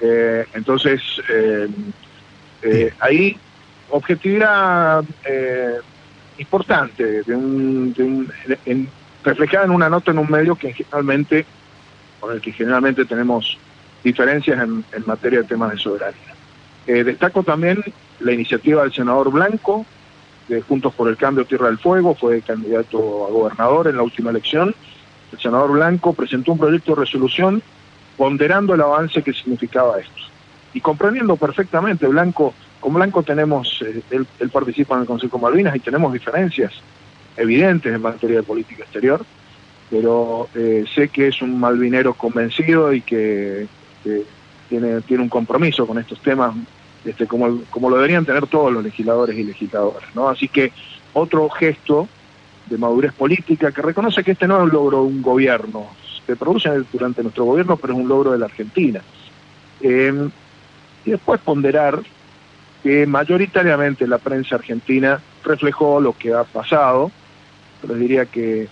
[0.00, 1.68] Eh, entonces, eh,
[2.62, 3.36] eh, ahí
[3.90, 5.04] objetividad
[6.38, 8.86] importante, de
[9.24, 11.44] reflejada en una nota en un medio que generalmente,
[12.20, 13.58] con el que generalmente tenemos
[14.02, 16.34] diferencias en, materia de temas de soberanía.
[16.86, 17.82] destaco también
[18.20, 19.84] la iniciativa del senador Blanco,
[20.48, 24.30] de Juntos por el Cambio Tierra del Fuego, fue candidato a gobernador en la última
[24.30, 24.74] elección.
[25.32, 27.62] El senador Blanco presentó un proyecto de resolución
[28.16, 30.22] ponderando el avance que significaba esto.
[30.74, 35.80] Y comprendiendo perfectamente, Blanco, con Blanco tenemos, eh, él, participa en el Consejo Malvinas y
[35.80, 36.72] tenemos diferencias
[37.40, 39.24] evidentes en materia de política exterior,
[39.90, 43.66] pero eh, sé que es un malvinero convencido y que,
[44.68, 46.54] tiene, tiene un compromiso con estos temas,
[47.04, 50.14] este, como, como lo deberían tener todos los legisladores y legisladoras.
[50.14, 50.28] ¿no?
[50.28, 50.72] Así que
[51.12, 52.08] otro gesto
[52.66, 55.88] de madurez política que reconoce que este no es un logro de un gobierno,
[56.26, 59.00] se produce durante nuestro gobierno, pero es un logro de la Argentina.
[59.80, 60.28] Eh,
[61.04, 62.00] y después ponderar
[62.82, 67.10] que mayoritariamente la prensa argentina reflejó lo que ha pasado.
[67.88, 68.68] Les diría que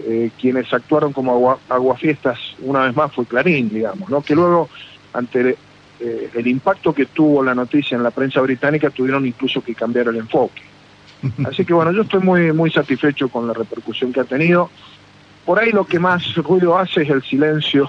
[0.00, 4.22] eh, quienes actuaron como aguafiestas una vez más fue Clarín, digamos, ¿no?
[4.22, 4.68] que luego
[5.12, 5.56] ante
[6.00, 10.08] eh, el impacto que tuvo la noticia en la prensa británica tuvieron incluso que cambiar
[10.08, 10.62] el enfoque.
[11.44, 14.70] Así que bueno, yo estoy muy, muy satisfecho con la repercusión que ha tenido
[15.48, 17.88] por ahí lo que más ruido hace es el silencio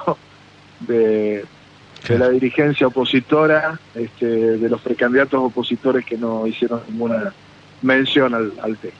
[0.79, 1.43] de,
[2.07, 7.33] la dirigencia opositora, este, de los precandidatos opositores que no hicieron ninguna
[7.81, 8.93] mención al, tema.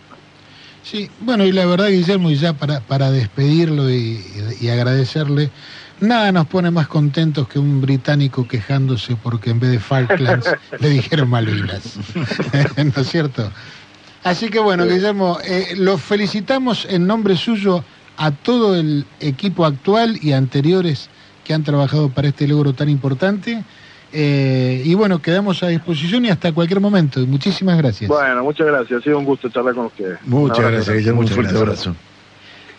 [0.84, 4.24] Sí, bueno, y la verdad, Guillermo, y ya para, para despedirlo y,
[4.72, 5.52] agradecerle,
[6.00, 10.90] nada nos pone más contentos que un británico quejándose porque en vez de Falklands le
[10.90, 11.98] dijeron Malvinas.
[12.96, 13.52] ¿No es cierto?
[14.24, 17.84] Así que bueno, Guillermo, eh, lo felicitamos en nombre suyo
[18.18, 21.10] a todo el equipo actual y anteriores
[21.46, 23.64] que han trabajado para este logro tan importante.
[24.12, 27.20] Eh, y bueno, quedamos a disposición y hasta cualquier momento.
[27.28, 28.08] Muchísimas gracias.
[28.08, 29.00] Bueno, muchas gracias.
[29.00, 30.20] Ha sido un gusto charlar con ustedes.
[30.26, 31.22] Muchas gracias, Guillermo.
[31.22, 31.96] Un fuerte abrazo.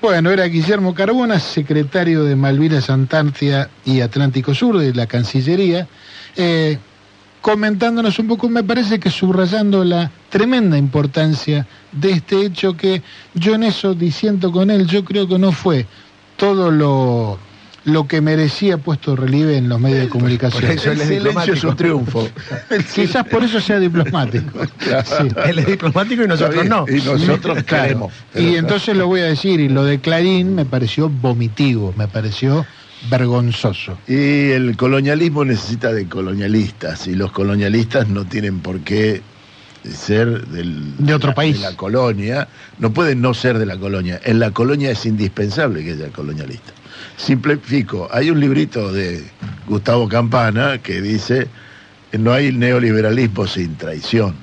[0.01, 5.87] Bueno, era Guillermo Carbona, secretario de Malvinas, Antártida y Atlántico Sur de la Cancillería.
[6.37, 6.79] Eh,
[7.43, 13.03] comentándonos un poco, me parece que subrayando la tremenda importancia de este hecho que
[13.35, 15.87] yo en eso diciendo con él, yo creo que no fue
[16.37, 17.38] todo lo,
[17.85, 20.62] lo que merecía puesto relieve en los medios de comunicación.
[20.62, 22.29] Por eso el silencio es un triunfo.
[22.95, 24.61] Quizás por eso sea diplomático.
[25.47, 26.85] Él es diplomático y nosotros no.
[26.88, 28.12] Y nosotros queremos.
[28.35, 32.66] Y entonces lo voy a decir, y lo de Clarín me pareció vomitivo, me pareció
[33.09, 33.99] vergonzoso.
[34.07, 39.23] Y el colonialismo necesita de colonialistas y los colonialistas no tienen por qué
[39.85, 41.57] ser del, de otro país.
[41.57, 44.21] De la colonia, no pueden no ser de la colonia.
[44.25, 46.73] En la colonia es indispensable que haya colonialista.
[47.16, 49.25] Simplifico, hay un librito de
[49.66, 51.49] Gustavo Campana que dice,
[52.12, 54.35] no hay neoliberalismo sin traición.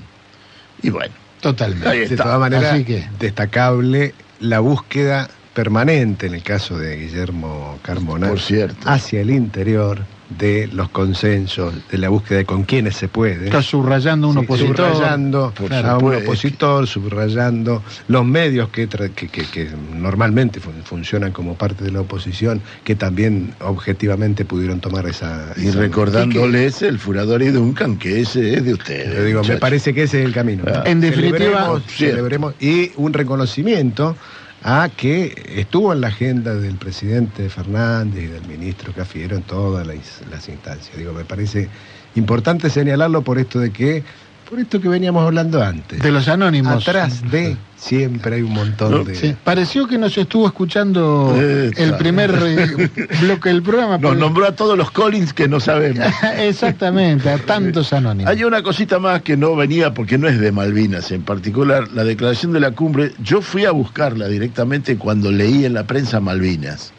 [0.81, 1.13] Y bueno.
[1.41, 2.09] Totalmente.
[2.09, 2.79] De todas maneras,
[3.19, 8.77] destacable la búsqueda permanente en el caso de Guillermo Carmona Por cierto.
[8.87, 13.45] hacia el interior de los consensos, de la búsqueda de con quiénes se puede.
[13.45, 14.75] Está subrayando un opositor.
[14.75, 22.01] Subrayando a un opositor, subrayando los medios que, que, normalmente funcionan como parte de la
[22.01, 25.53] oposición, que también objetivamente pudieron tomar esa...
[25.55, 29.25] Y recordándoles el Furador y Duncan, que ese es de ustedes.
[29.25, 30.63] Digo, me parece que ese es el camino.
[30.67, 30.83] Ah.
[30.85, 31.81] En definitiva...
[31.87, 34.15] celebremos, y un reconocimiento
[34.63, 39.85] a que estuvo en la agenda del presidente Fernández y del ministro Cafiero en todas
[39.85, 40.97] las, instancias.
[40.97, 41.69] Digo, me parece
[42.15, 44.03] importante señalarlo por esto de que
[44.49, 46.01] por esto que veníamos hablando antes.
[46.01, 46.87] De los anónimos.
[46.87, 49.35] Atrás de siempre hay un montón de.
[49.43, 52.89] Pareció que nos estuvo escuchando el primer eh,
[53.21, 53.97] bloque del programa.
[53.97, 56.05] Nos nombró a todos los Collins que no sabemos.
[56.37, 58.31] Exactamente, a tantos anónimos.
[58.31, 62.03] Hay una cosita más que no venía porque no es de Malvinas en particular, la
[62.03, 63.11] declaración de la cumbre.
[63.21, 66.93] Yo fui a buscarla directamente cuando leí en la prensa Malvinas.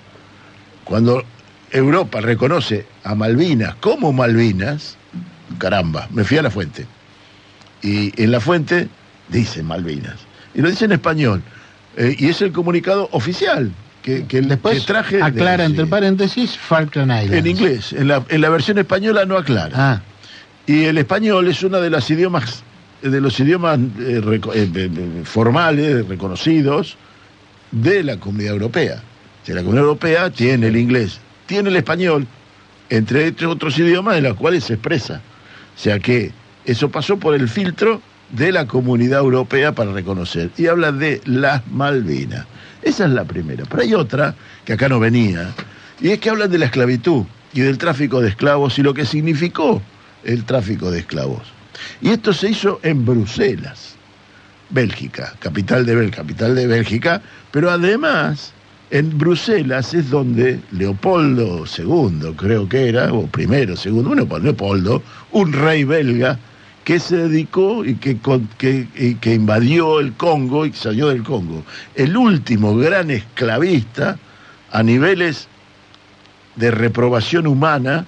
[0.84, 1.22] Cuando
[1.70, 4.96] Europa reconoce a Malvinas como Malvinas,
[5.58, 6.86] caramba, me fui a la fuente
[7.82, 8.88] y en la fuente
[9.28, 10.16] dice Malvinas.
[10.54, 11.42] Y lo dice en español.
[11.96, 15.22] Eh, y es el comunicado oficial que, que, Después traje.
[15.22, 17.36] Aclara entre paréntesis Falkland Islands.
[17.36, 17.92] En inglés.
[17.92, 19.70] En la, en la versión española no aclara.
[19.74, 20.02] Ah.
[20.66, 22.62] Y el español es uno de los idiomas
[23.02, 26.96] de los idiomas eh, eh, formales, reconocidos,
[27.70, 29.02] de la comunidad europea.
[29.44, 32.26] Si la comunidad europea tiene el inglés, tiene el español,
[32.90, 35.20] entre otros idiomas en los cuales se expresa.
[35.76, 36.32] O sea que
[36.68, 40.50] eso pasó por el filtro de la comunidad europea para reconocer.
[40.58, 42.44] Y habla de las Malvinas.
[42.82, 43.64] Esa es la primera.
[43.64, 44.34] Pero hay otra
[44.66, 45.54] que acá no venía,
[45.98, 49.06] y es que hablan de la esclavitud y del tráfico de esclavos y lo que
[49.06, 49.80] significó
[50.24, 51.42] el tráfico de esclavos.
[52.02, 53.96] Y esto se hizo en Bruselas,
[54.68, 58.52] Bélgica, capital de, capital de Bélgica, pero además
[58.90, 65.02] en Bruselas es donde Leopoldo II, creo que era, o primero, segundo, bueno, pues Leopoldo,
[65.32, 66.38] un rey belga,
[66.88, 68.16] que se dedicó y que,
[68.56, 71.62] que, invadió el Congo y salió del Congo.
[71.94, 74.18] El último gran esclavista
[74.72, 75.48] a niveles
[76.56, 78.06] de reprobación humana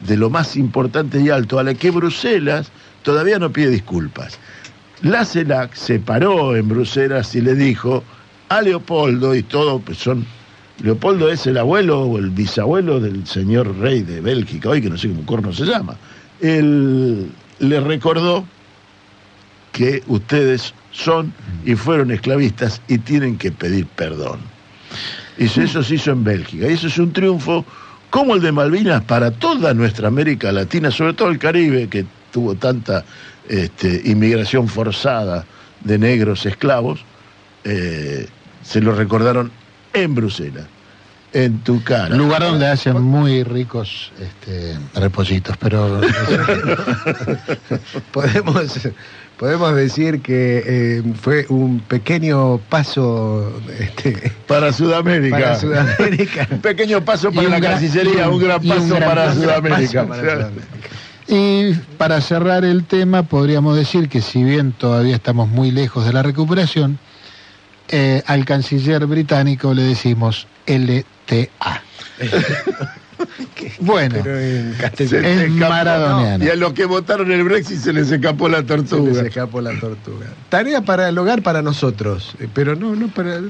[0.00, 4.38] de lo más importante y alto, a la que Bruselas todavía no pide disculpas.
[5.02, 8.02] La CELAC se paró en Bruselas y le dijo
[8.48, 10.24] a Leopoldo, y todo, pues son,
[10.82, 14.96] Leopoldo es el abuelo o el bisabuelo del señor rey de Bélgica, hoy que no
[14.96, 15.98] sé cómo corno se llama.
[16.40, 18.44] El, le recordó
[19.72, 21.32] que ustedes son
[21.64, 24.40] y fueron esclavistas y tienen que pedir perdón.
[25.38, 26.68] Y eso se hizo en Bélgica.
[26.68, 27.64] Y eso es un triunfo
[28.10, 32.54] como el de Malvinas para toda nuestra América Latina, sobre todo el Caribe, que tuvo
[32.54, 33.04] tanta
[33.48, 35.44] este, inmigración forzada
[35.84, 37.04] de negros esclavos,
[37.64, 38.26] eh,
[38.62, 39.50] se lo recordaron
[39.92, 40.66] en Bruselas
[41.36, 42.16] en tu cara.
[42.16, 46.00] Lugar donde hacen muy ricos este, repositos, pero
[48.10, 48.88] podemos
[49.36, 55.36] podemos decir que eh, fue un pequeño paso este, para Sudamérica.
[55.36, 56.48] Para Sudamérica.
[56.50, 60.06] un pequeño paso para la Cancillería, un, gran paso para, Sudamérica.
[61.28, 66.12] Y para cerrar el tema, podríamos decir que si bien todavía estamos muy lejos de
[66.12, 67.00] la recuperación,
[67.88, 70.46] eh, al canciller británico le decimos
[71.26, 71.82] LTA.
[73.80, 76.44] bueno, es maradoniano.
[76.44, 79.14] Y a los que votaron el Brexit se les escapó la tortuga.
[79.14, 80.26] Se les escapó la tortuga.
[80.48, 83.40] Tarea para el hogar para nosotros, eh, pero no, no para.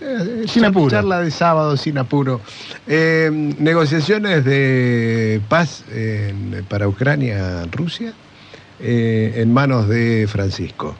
[0.00, 0.90] Eh, sin apuro.
[0.90, 2.40] Charla de sábado sin apuro.
[2.86, 5.84] negociaciones de paz
[6.68, 8.12] para Ucrania, Rusia,
[8.80, 10.94] en manos de Francisco.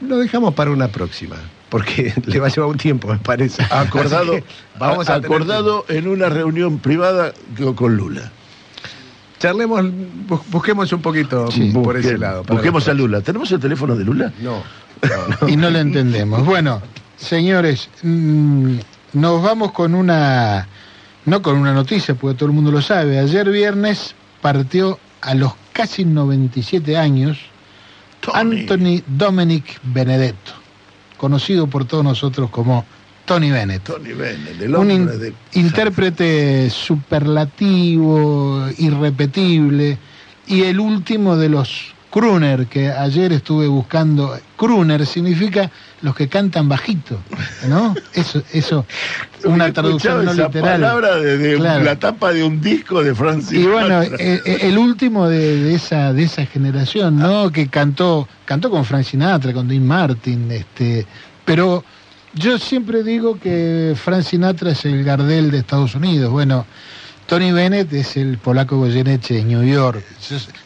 [0.00, 1.36] Lo dejamos para una próxima
[1.72, 3.62] porque le va a llevar un tiempo, me parece.
[3.70, 4.38] Acordado,
[4.78, 7.32] vamos a acordado en una reunión privada
[7.74, 8.30] con Lula.
[9.38, 9.86] Charlemos,
[10.50, 12.44] busquemos un poquito por ese lado.
[12.44, 13.22] Busquemos a Lula.
[13.22, 14.32] ¿Tenemos el teléfono de Lula?
[14.40, 14.62] No.
[15.48, 16.44] y no lo entendemos.
[16.44, 16.82] Bueno,
[17.16, 18.76] señores, mm,
[19.14, 20.68] nos vamos con una,
[21.24, 23.18] no con una noticia, porque todo el mundo lo sabe.
[23.18, 27.38] Ayer viernes partió a los casi 97 años
[28.32, 30.61] Anthony Dominic Benedetto
[31.22, 32.84] conocido por todos nosotros como
[33.26, 33.84] Tony Bennett.
[33.84, 35.32] Tony Bennett, el hombre un de...
[35.52, 39.98] intérprete superlativo, irrepetible,
[40.48, 44.38] y el último de los crooner que ayer estuve buscando.
[44.56, 45.70] Crooner significa
[46.02, 47.18] los que cantan bajito,
[47.68, 47.94] ¿no?
[48.12, 48.86] Eso, eso,
[49.44, 50.80] una traducción no literal.
[50.80, 53.58] palabra de, la tapa de un disco de Francis.
[53.58, 57.50] Y bueno, eh, eh, el, último de, esa de esa generación, ¿no?
[57.50, 61.06] Que cantó cantó con Frank Sinatra, con Dean Martin, este,
[61.46, 61.82] pero
[62.34, 66.30] yo siempre digo que Frank Sinatra es el Gardel de Estados Unidos.
[66.30, 66.66] Bueno,
[67.32, 70.04] Tony Bennett es el polaco Goyeneche de New York.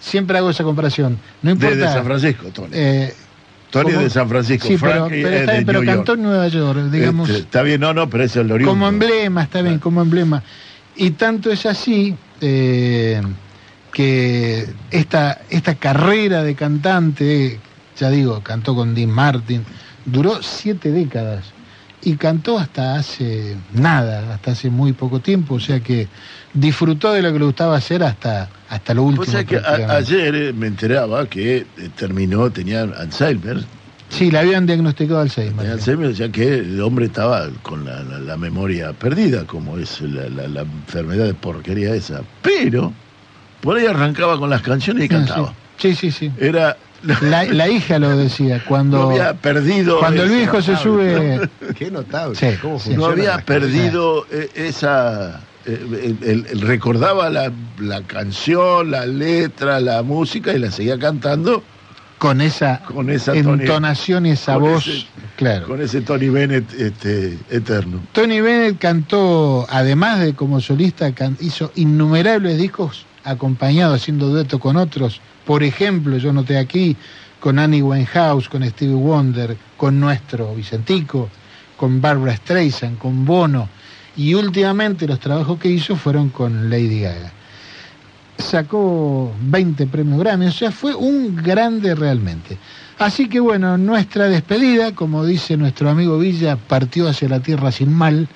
[0.00, 1.16] siempre hago esa comparación.
[1.40, 1.76] No importa.
[1.76, 2.70] De San Francisco, Tony.
[2.72, 3.14] Eh,
[3.70, 5.06] Tony de San Francisco, sí, pero,
[5.64, 7.28] pero, cantó en Nueva York, digamos.
[7.28, 8.72] Este, está bien, no, no, pero es el oriundo.
[8.72, 10.42] Como emblema, está bien, como emblema.
[10.96, 13.22] Y tanto es así eh,
[13.92, 17.60] que esta, esta carrera de cantante,
[17.96, 19.64] ya digo, cantó con Dean Martin,
[20.04, 21.44] duró siete décadas
[22.02, 26.08] y cantó hasta hace nada, hasta hace muy poco tiempo, o sea que
[26.56, 29.22] disfrutó de lo que le gustaba hacer hasta, hasta lo último.
[29.22, 33.64] O sea que ayer eh, me enteraba que eh, terminó, tenía Alzheimer.
[34.08, 35.66] Sí, le habían diagnosticado Alzheimer.
[35.66, 41.34] Alzheimer, ya que el hombre estaba con la, memoria perdida, como es la, enfermedad de
[41.34, 42.22] porquería esa.
[42.42, 42.92] Pero
[43.60, 45.52] por ahí arrancaba con las canciones y cantaba.
[45.78, 46.30] Sí, sí, sí.
[46.38, 51.48] Era la, hija lo decía, cuando, no había perdido cuando el viejo se sube...
[51.76, 52.58] Qué notable,
[52.96, 54.26] No había perdido
[55.66, 56.16] eh.
[56.22, 57.52] Eh, recordaba la,
[58.06, 61.62] canción, la letra, la música y la seguía cantando
[62.18, 65.06] con esa, con esa entonación y esa voz,
[65.36, 65.66] claro.
[65.66, 68.00] Con ese Tony Bennett este, eterno.
[68.12, 75.20] Tony Bennett cantó, además de como solista, hizo innumerables discos acompañado, haciendo dueto con otros.
[75.44, 76.96] Por ejemplo, yo noté aquí
[77.40, 81.28] con Annie Winehouse, con Stevie Wonder, con nuestro Vicentico,
[81.76, 83.68] con Barbara Streisand, con Bono.
[84.16, 87.32] Y últimamente los trabajos que hizo fueron con Lady Gaga.
[88.38, 92.58] Sacó 20 premios Grammy, o sea, fue un grande realmente.
[92.98, 97.92] Así que bueno, nuestra despedida, como dice nuestro amigo Villa, partió hacia la tierra sin
[97.92, 98.28] mal.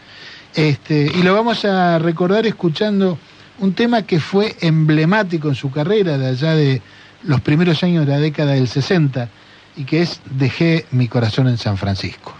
[0.55, 3.19] Este, y lo vamos a recordar escuchando
[3.61, 6.83] un tema que fue emblemático en su carrera de allá de
[7.23, 9.29] los primeros años de la década del 60
[9.77, 12.40] y que es Dejé mi corazón en San Francisco.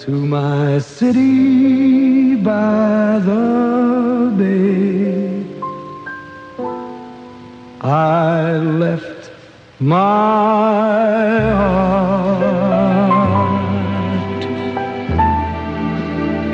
[0.00, 5.44] to my city by the bay.
[7.82, 9.30] I left
[9.78, 11.50] my
[12.30, 12.84] heart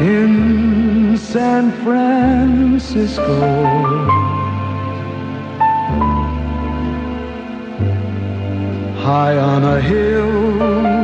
[0.00, 3.40] in San Francisco.
[9.06, 10.95] High on a hill,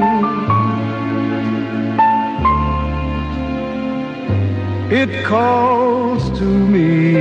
[4.95, 7.15] it calls to me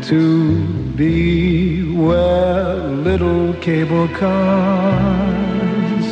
[0.00, 0.64] to
[0.96, 2.74] be where
[3.08, 6.06] little cable cars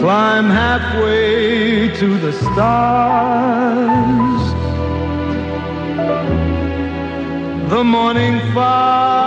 [0.00, 3.34] climb halfway to the stars.
[7.68, 9.26] The morning fog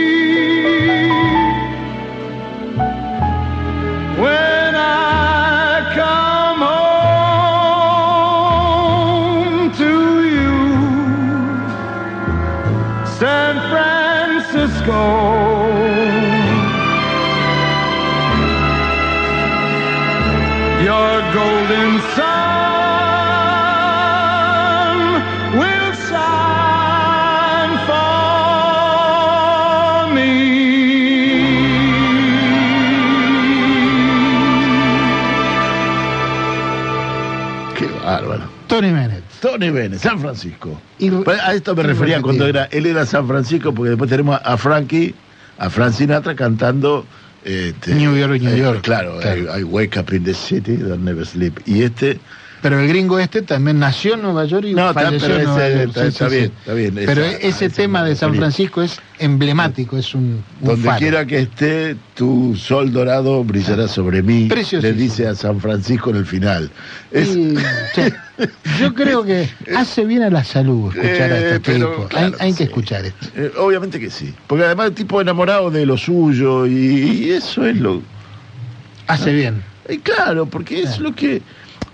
[14.83, 15.20] Tony
[39.41, 40.79] Tony Bennett, San Francisco.
[41.43, 45.15] A esto me refería cuando era, él era San Francisco, porque después tenemos a Frankie,
[45.57, 47.05] a Frank Sinatra cantando
[47.43, 48.81] este, New York, New eh, York.
[48.83, 51.59] claro, Hay, Wake Up in the City, Don't Never Sleep.
[51.65, 52.19] Y este
[52.61, 55.45] Pero el gringo este también nació en Nueva York y No, está, falleció pero en
[55.45, 55.87] Nueva ese- York.
[55.89, 58.35] está- Sí, está sí, bien, está bien, Pero esa- ese esa tema de San.
[58.35, 60.99] Francisco es emblemático, es un, un Donde faro.
[60.99, 64.45] quiera que esté, tu sol dorado brillará sobre mí.
[64.47, 64.81] Preciosísimo.
[64.83, 66.69] Le dice a San Francisco en el final.
[67.11, 67.55] Es, Y,
[67.95, 68.13] che,
[68.79, 72.07] yo creo que hace bien a la salud escuchar a Eh, este pero, tipo.
[72.09, 72.63] claro, hay hay que sí.
[72.65, 73.27] escuchar esto.
[73.35, 74.33] Eh, obviamente que sí.
[74.45, 78.03] Porque además el tipo enamorado de lo suyo y, y eso es lo...
[79.07, 79.63] Hace bien.
[79.87, 81.41] eh, claro, porque es lo que...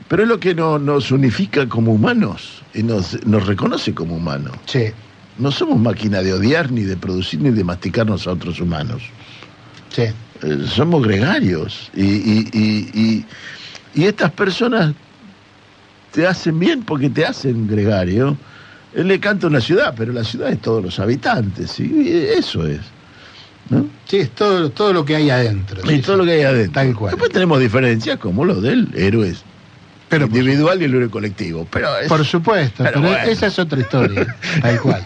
[0.08, 4.56] Pero es lo que no- nos unifica como humanos y nos, nos reconoce como humanos.
[4.66, 4.86] Sí.
[5.38, 9.04] No somos máquina de odiar, ni de producir, ni de masticarnos a otros humanos.
[9.94, 10.04] Sí.
[10.04, 11.92] Eh, somos gregarios.
[11.96, 13.26] Y, y- y- y-
[13.96, 14.94] y estas personas
[16.12, 18.38] te hacen bien porque te hacen gregario.
[18.96, 21.80] Él le canta una ciudad, pero la ciudad es todos los habitantes.
[21.80, 22.80] Y eso es.
[23.70, 23.86] ¿no?
[24.08, 25.82] Sí, es todo, todo lo que hay adentro.
[25.84, 26.20] y sí, todo sí.
[26.20, 26.74] lo que hay adentro.
[26.74, 27.12] Tal cual.
[27.12, 29.36] Después tenemos diferencias como lo del héroe
[30.10, 31.68] Pero individual y el héroe colectivo.
[31.72, 33.30] Pero es- por supuesto, Pero pero, bueno.
[33.30, 34.36] esa es otra historia.
[34.62, 35.06] tal cual.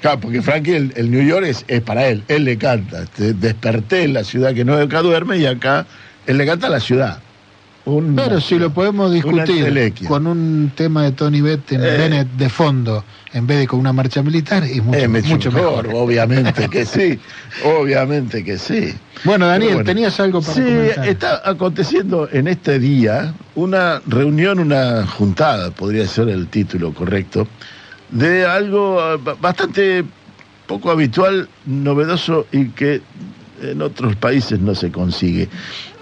[0.00, 3.04] Claro, porque Frankie, el, el New York es, es para él, él le canta.
[3.16, 5.86] Desperté en la ciudad que no acá duerme y acá
[6.26, 7.18] él le canta a la ciudad.
[7.84, 11.76] Pero si lo podemos discutir con un tema de Tony Bennett, Eh.
[11.78, 15.86] Bennett de fondo, en vez de con una marcha militar, es mucho, Eh, mucho mejor,
[15.86, 16.02] mejor.
[16.04, 17.18] obviamente que sí,
[17.64, 18.94] obviamente que sí.
[19.24, 19.86] Bueno, Daniel, bueno.
[19.86, 21.08] tenías algo para Sí, comentar.
[21.08, 27.48] está aconteciendo en este día una reunión, una juntada, podría ser el título correcto,
[28.10, 30.04] de algo ba- bastante
[30.66, 33.00] poco habitual, novedoso y que
[33.62, 35.48] en otros países no se consigue.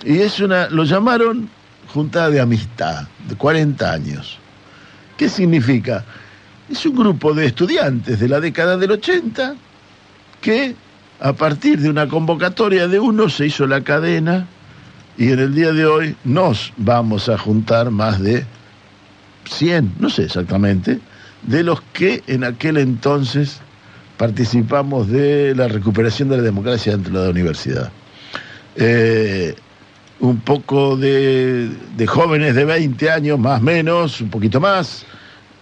[0.05, 1.49] Y es una, lo llamaron
[1.93, 4.39] juntada de amistad, de 40 años.
[5.17, 6.05] ¿Qué significa?
[6.71, 9.55] Es un grupo de estudiantes de la década del 80
[10.41, 10.75] que
[11.21, 14.47] a partir de una convocatoria de uno se hizo la cadena
[15.17, 18.45] y en el día de hoy nos vamos a juntar más de
[19.51, 21.01] 100, no sé exactamente,
[21.43, 23.61] de los que en aquel entonces
[24.17, 27.91] participamos de la recuperación de la democracia dentro de la universidad.
[28.77, 29.57] Eh,
[30.21, 35.07] un poco de, de jóvenes de 20 años, más o menos, un poquito más,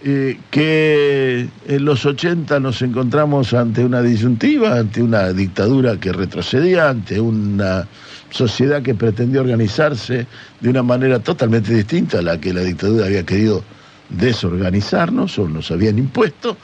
[0.03, 6.89] eh, que en los 80 nos encontramos ante una disyuntiva, ante una dictadura que retrocedía,
[6.89, 7.87] ante una
[8.29, 10.27] sociedad que pretendía organizarse
[10.59, 13.63] de una manera totalmente distinta a la que la dictadura había querido
[14.09, 16.57] desorganizarnos o nos habían impuesto,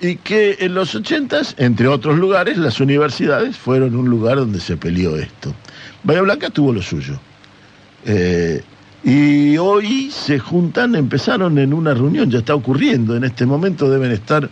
[0.00, 4.76] y que en los 80, entre otros lugares, las universidades fueron un lugar donde se
[4.76, 5.54] peleó esto.
[6.02, 7.18] Bahía Blanca tuvo lo suyo.
[8.04, 8.62] Eh,
[9.04, 14.10] y hoy se juntan, empezaron en una reunión, ya está ocurriendo, en este momento deben
[14.10, 14.48] estar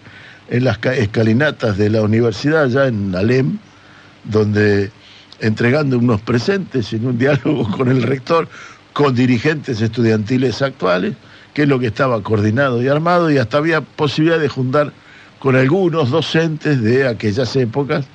[0.48, 3.58] en las ca- escalinatas de la universidad, ya en Alem,
[4.24, 4.90] donde
[5.40, 8.48] entregando unos presentes en un diálogo con el rector,
[8.92, 11.14] con dirigentes estudiantiles actuales,
[11.52, 14.92] que es lo que estaba coordinado y armado, y hasta había posibilidad de juntar
[15.38, 18.06] con algunos docentes de aquellas épocas,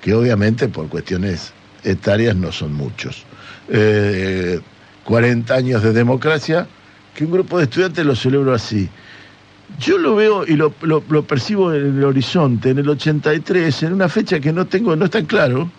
[0.00, 1.52] que obviamente por cuestiones
[1.86, 3.24] etarias no son muchos.
[3.68, 4.60] Eh,
[5.04, 6.66] 40 años de democracia,
[7.14, 8.88] que un grupo de estudiantes lo celebró así.
[9.78, 14.38] Yo lo veo y lo, percibo en el horizonte, en el 83, en una fecha
[14.40, 15.70] que no tengo, no está claro,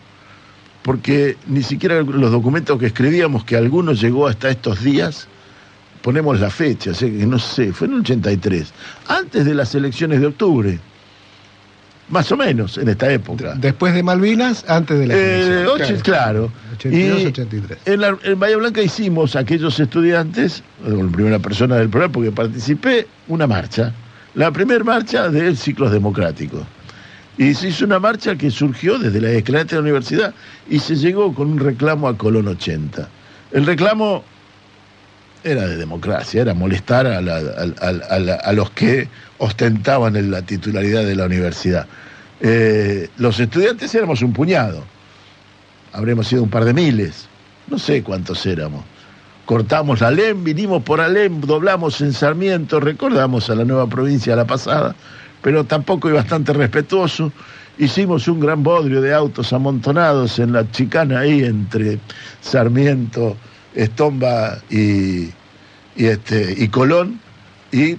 [0.81, 5.27] porque ni siquiera los documentos que escribíamos, que algunos llegó hasta estos días,
[6.01, 8.73] ponemos la fecha, o sea que no sé, fue en el 83,
[9.07, 10.79] antes de las elecciones de octubre,
[12.09, 13.55] más o menos en esta época.
[13.57, 16.51] Después de Malvinas, antes de la Eh, ocho- claro.
[16.77, 17.77] 82, Y 83.
[17.85, 23.07] En, la, en Bahía Blanca hicimos aquellos estudiantes, con primera persona del programa, porque participé,
[23.27, 23.91] una marcha.
[24.35, 26.61] La primera marcha de ciclos democráticos.
[27.39, 30.33] Y se hizo una marcha que surgió desde la escalinata de la universidad
[30.69, 33.07] y se llegó con un reclamo a Colón 80.
[33.51, 34.23] El reclamo
[35.43, 39.07] era de democracia, era molestar a, a- a- a a los que
[39.37, 41.85] ostentaban en la titularidad de la universidad.
[42.41, 44.83] Eh, los estudiantes éramos un puñado,
[45.93, 47.27] habremos sido un par de miles,
[47.67, 48.83] no sé cuántos éramos.
[49.45, 54.45] Cortamos la Alem, vinimos por Alem, doblamos en Sarmiento, recordamos a la nueva provincia la
[54.45, 54.93] pasada,
[55.41, 57.31] pero tampoco y bastante respetuoso.
[57.79, 61.99] Hicimos un gran bodrio de autos amontonados en la chicana ahí entre
[62.41, 63.37] Sarmiento,
[63.77, 65.29] Estomba y,
[65.95, 67.19] y, este, y Colón,
[67.71, 67.97] y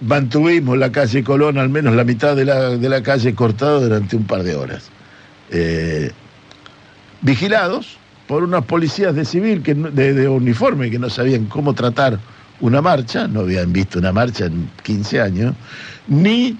[0.00, 4.16] mantuvimos la calle Colón, al menos la mitad de la, de la calle cortada durante
[4.16, 4.90] un par de horas.
[5.50, 6.12] Eh,
[7.22, 7.98] vigilados
[8.28, 12.18] por unas policías de civil, que, de, de uniforme, que no sabían cómo tratar
[12.60, 15.54] una marcha, no habían visto una marcha en 15 años,
[16.06, 16.56] ni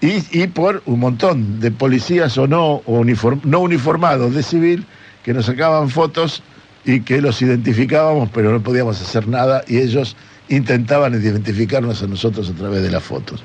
[0.00, 4.84] y, y por un montón de policías o no, no uniformados de civil
[5.24, 6.42] que nos sacaban fotos
[6.86, 10.16] y que los identificábamos, pero no podíamos hacer nada y ellos
[10.48, 13.42] intentaban identificarnos a nosotros a través de las fotos.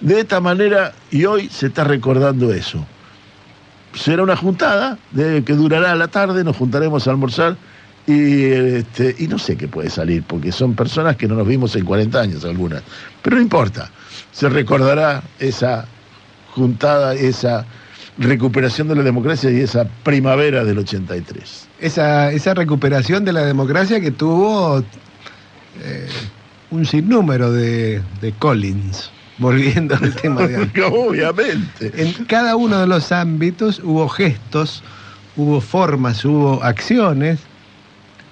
[0.00, 2.84] De esta manera, y hoy se está recordando eso.
[3.94, 7.56] Será una juntada que durará la tarde, nos juntaremos a almorzar
[8.06, 11.74] y, este, y no sé qué puede salir, porque son personas que no nos vimos
[11.76, 12.82] en 40 años algunas.
[13.22, 13.90] Pero no importa,
[14.32, 15.86] se recordará esa
[16.54, 17.64] juntada, esa
[18.18, 21.68] recuperación de la democracia y esa primavera del 83.
[21.82, 24.84] Esa, esa recuperación de la democracia que tuvo
[25.82, 26.08] eh,
[26.70, 30.84] un sinnúmero de, de Collins, volviendo al tema de antes.
[30.92, 31.92] Obviamente.
[31.94, 34.82] En cada uno de los ámbitos hubo gestos,
[35.36, 37.40] hubo formas, hubo acciones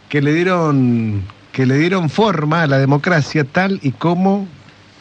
[0.08, 1.22] que le dieron
[1.52, 4.46] que le dieron forma a la democracia tal y como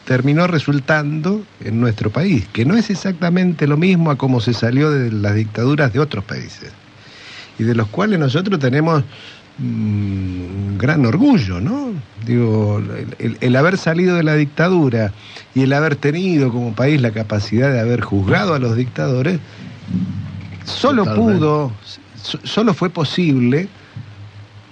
[0.06, 4.89] terminó resultando en nuestro país, que no es exactamente lo mismo a como se salió
[4.89, 6.72] de las dictaduras de otros países,
[7.60, 9.03] y de los cuales nosotros tenemos
[9.60, 11.91] un gran orgullo, ¿no?
[12.26, 12.82] Digo,
[13.20, 15.12] el, el, haber salido de la dictadura
[15.53, 19.39] y el haber tenido como país la capacidad de haber juzgado a los dictadores,
[20.64, 21.39] solo Totalmente.
[21.39, 21.72] pudo,
[22.43, 23.68] solo fue posible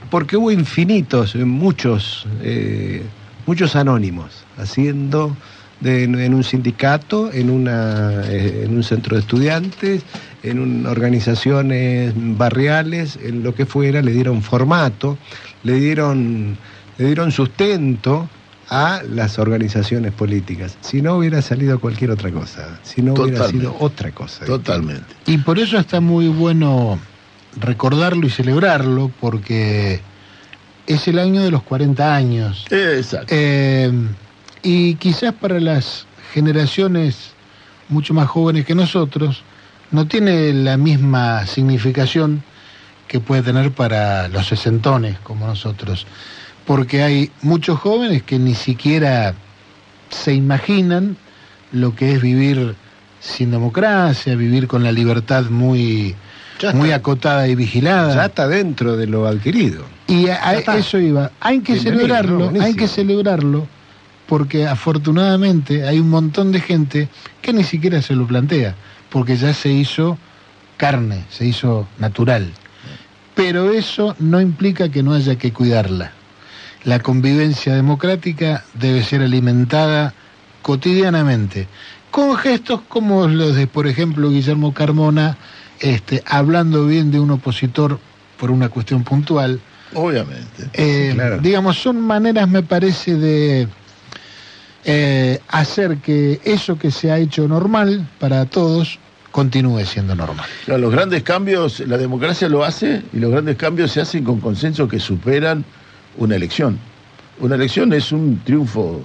[0.10, 3.04] porque hubo infinitos, muchos, eh,
[3.46, 5.36] muchos anónimos haciendo
[5.80, 10.04] de, en un sindicato, en, una, eh, en un centro de estudiantes,
[10.44, 15.18] en un, organizaciones barriales, en lo que fuera, le dieron formato,
[15.64, 16.58] le dieron,
[16.98, 18.30] le dieron sustento
[18.70, 20.78] a las organizaciones políticas.
[20.82, 24.46] Si no hubiera salido cualquier otra cosa, si no hubiera sido otra cosa.
[24.46, 25.14] Totalmente.
[25.26, 27.00] Y por eso está muy bueno
[27.60, 30.02] recordarlo y celebrarlo, porque
[30.86, 32.66] es el año de los 40 años.
[32.70, 33.28] Exacto.
[33.30, 33.92] Eh,
[34.64, 37.32] y quizás para las generaciones
[37.90, 39.44] mucho más jóvenes que nosotros,
[39.92, 42.44] no tiene la misma significación
[43.08, 46.06] que puede tener para los sesentones como nosotros,
[46.66, 49.34] porque hay muchos jóvenes que ni siquiera
[50.10, 51.16] se imaginan
[51.72, 52.76] lo que es vivir
[53.20, 56.16] sin democracia, vivir con la libertad muy,
[56.62, 56.98] Ya muy está.
[56.98, 58.16] acotada y vigilada.
[58.16, 59.86] Ya está dentro de lo adquirido.
[60.08, 61.32] Y a, eso iba.
[61.40, 62.62] Hay que Bienvenido, celebrarlo, ¿no?
[62.62, 63.68] hay que celebrarlo,
[64.28, 67.10] porque afortunadamente hay un montón de gente
[67.42, 68.76] que ni siquiera se lo plantea,
[69.10, 70.18] porque ya se hizo
[70.78, 72.52] carne, se hizo natural.
[73.36, 76.12] Pero eso no implica que no haya que cuidarla.
[76.84, 80.14] La convivencia democrática debe ser alimentada
[80.62, 81.68] cotidianamente,
[82.12, 85.38] con gestos como los de, por ejemplo, Guillermo Carmona,
[85.80, 88.00] este, hablando bien de un opositor
[88.38, 89.60] por una cuestión puntual.
[89.94, 90.70] Obviamente.
[90.74, 91.40] Eh, claro.
[91.40, 93.68] Digamos, son maneras, me parece, de
[94.90, 99.00] eh, hacer que eso que se ha hecho normal para todos
[99.32, 100.48] continúe siendo normal.
[100.64, 104.40] Claro, los grandes cambios, la democracia lo hace y los grandes cambios se hacen con
[104.40, 105.66] consensos que superan
[106.16, 106.80] una elección.
[107.42, 109.02] Una elección es un triunfo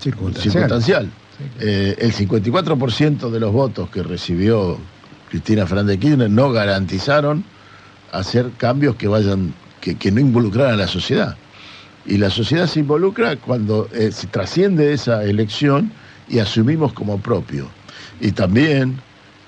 [0.00, 1.08] circunstancial.
[1.60, 4.78] Eh, el 54% de los votos que recibió
[5.30, 7.44] Cristina Fernández de Kirchner no garantizaron
[8.10, 11.36] hacer cambios que vayan, que, que no involucraran a la sociedad.
[12.06, 15.90] Y la sociedad se involucra cuando eh, se trasciende esa elección
[16.28, 17.68] y asumimos como propio.
[18.20, 19.00] Y también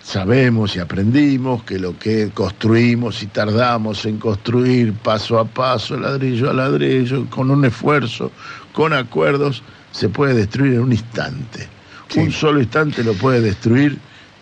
[0.03, 6.49] sabemos y aprendimos que lo que construimos y tardamos en construir paso a paso, ladrillo
[6.49, 8.31] a ladrillo, con un esfuerzo,
[8.73, 11.69] con acuerdos, se puede destruir en un instante.
[12.09, 12.21] Sí.
[12.21, 13.99] Un solo instante lo puede destruir.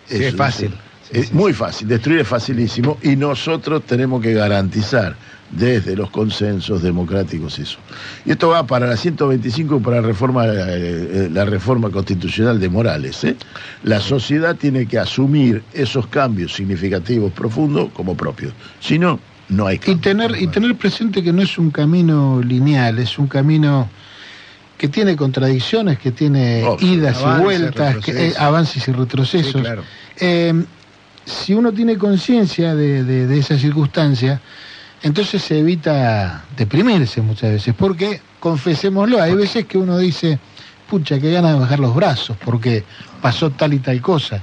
[0.07, 0.71] Sí, es fácil.
[1.11, 5.15] Es sí, muy fácil, destruir es facilísimo y nosotros tenemos que garantizar
[5.51, 7.77] desde los consensos democráticos eso.
[8.25, 12.67] Y esto va para la 125 para la reforma, eh, eh, la reforma constitucional de
[12.69, 13.23] Morales.
[13.23, 13.35] ¿eh?
[13.83, 18.53] La sociedad tiene que asumir esos cambios significativos, profundos, como propios.
[18.79, 19.19] Si no,
[19.49, 20.01] no hay Y cambio.
[20.01, 23.87] tener, y tener presente que no es un camino lineal, es un camino
[24.77, 26.93] que tiene contradicciones, que tiene Obvio.
[26.95, 29.53] idas y vueltas, que, eh, avances y retrocesos.
[29.53, 29.83] Sí, claro.
[30.19, 30.65] Eh,
[31.23, 34.41] si uno tiene conciencia de, de- de esa circunstancia,
[35.03, 40.39] entonces se evita deprimirse muchas veces, porque, confesémoslo, hay veces que uno dice,
[40.89, 42.83] pucha, qué ganas de bajar los brazos, porque
[43.21, 44.41] pasó tal y tal cosa.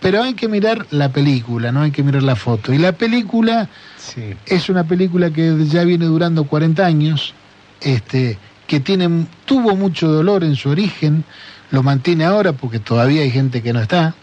[0.00, 2.72] Pero hay que mirar la película, no hay que mirar la foto.
[2.72, 4.34] Y la película Sí.
[4.46, 7.34] es una película que ya viene durando 40 años,
[7.82, 11.24] este, que tiene, tuvo mucho dolor en su origen,
[11.70, 14.14] lo mantiene ahora porque todavía hay gente que no está,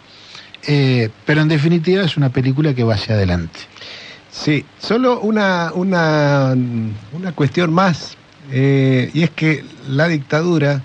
[0.68, 3.60] eh, pero en definitiva es una película que va hacia adelante.
[4.32, 6.54] Sí, solo una, una,
[7.14, 8.16] una cuestión más,
[8.52, 10.82] eh, y es que la dictadura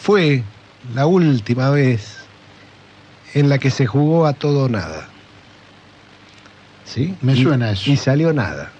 [0.00, 0.42] fue
[0.94, 2.16] la última vez
[3.34, 5.08] en la que se jugó a todo o nada.
[6.84, 7.14] ¿Sí?
[7.20, 7.90] Me Y- suena eso.
[7.90, 8.72] Y salió nada.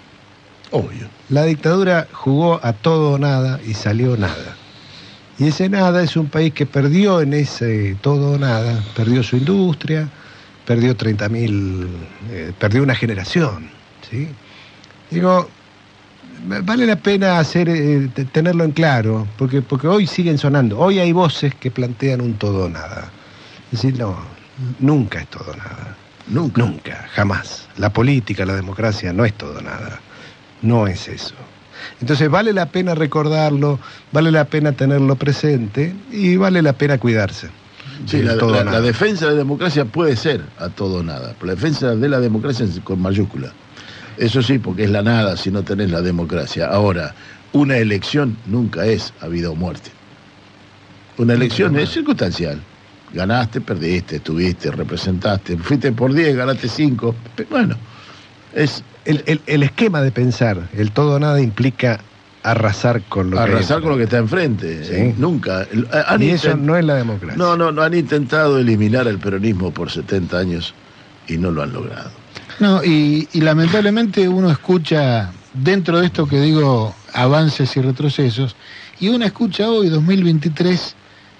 [0.71, 1.07] Obvio.
[1.29, 4.55] La dictadura jugó a todo o nada y salió nada.
[5.37, 9.37] Y ese nada es un país que perdió en ese todo o nada, perdió su
[9.37, 10.09] industria,
[10.69, 11.87] perdió 30.000,
[12.29, 13.71] eh, perdió una generación.
[14.07, 14.27] ¿sí?
[15.09, 15.49] Digo,
[16.61, 21.11] vale la pena hacer, eh, tenerlo en claro, porque, porque hoy siguen sonando, hoy hay
[21.11, 23.09] voces que plantean un todo o nada.
[23.71, 24.15] Es decir, no,
[24.77, 25.95] nunca es todo o nada.
[26.27, 26.61] Nunca.
[26.61, 27.67] Nunca, jamás.
[27.77, 29.99] La política, la democracia no es todo o nada.
[30.61, 31.33] No es eso.
[31.99, 33.79] Entonces vale la pena recordarlo,
[34.11, 37.49] vale la pena tenerlo presente y vale la pena cuidarse.
[38.07, 38.79] Sí, la, todo o la- nada.
[38.79, 42.19] la defensa de la democracia puede ser a todo nada, pero la defensa de la
[42.19, 43.51] democracia es con mayúscula.
[44.17, 46.67] Eso sí, porque es la nada si no tenés la democracia.
[46.67, 47.13] Ahora,
[47.53, 49.91] una elección nunca es a vida o muerte.
[51.17, 52.59] Una elección es circunstancial.
[53.13, 57.15] Ganaste, perdiste, estuviste, representaste, fuiste por 10, ganaste 5.
[57.49, 57.75] Bueno,
[58.53, 61.99] es El, el- el esquema de pensar, el todo o nada implica
[62.51, 64.83] arrasar con lo que arrasar con lo que está enfrente.
[64.83, 64.93] Sí.
[64.93, 65.67] Eh, Nunca.
[66.07, 67.37] Han Y eso no es la democracia.
[67.37, 70.73] No, no, no han intentado eliminar el peronismo por 70 años
[71.27, 72.11] y no lo han logrado.
[72.59, 78.55] No, y, y lamentablemente uno escucha, dentro de esto que digo, avances y retrocesos,
[78.99, 80.95] y uno escucha hoy, 2023,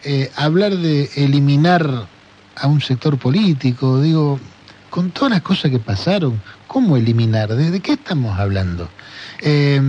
[0.06, 2.08] eh, hablar de eliminar
[2.56, 4.40] a un sector político, digo,
[4.90, 7.50] con todas las cosas que pasaron, ¿cómo eliminar?
[7.50, 8.90] ¿De, de qué estamos hablando?
[9.42, 9.82] Eh,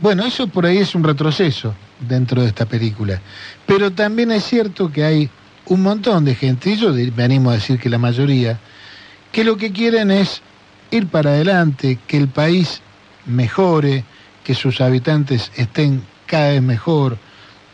[0.00, 3.20] bueno, eso por ahí es un retroceso dentro de esta película,
[3.66, 5.30] pero también es cierto que hay
[5.66, 8.58] un montón de gente, y yo me animo a decir que la mayoría,
[9.30, 10.42] que lo que quieren es
[10.90, 12.80] ir para adelante, que el país
[13.26, 14.04] mejore,
[14.42, 17.18] que sus habitantes estén cada vez mejor,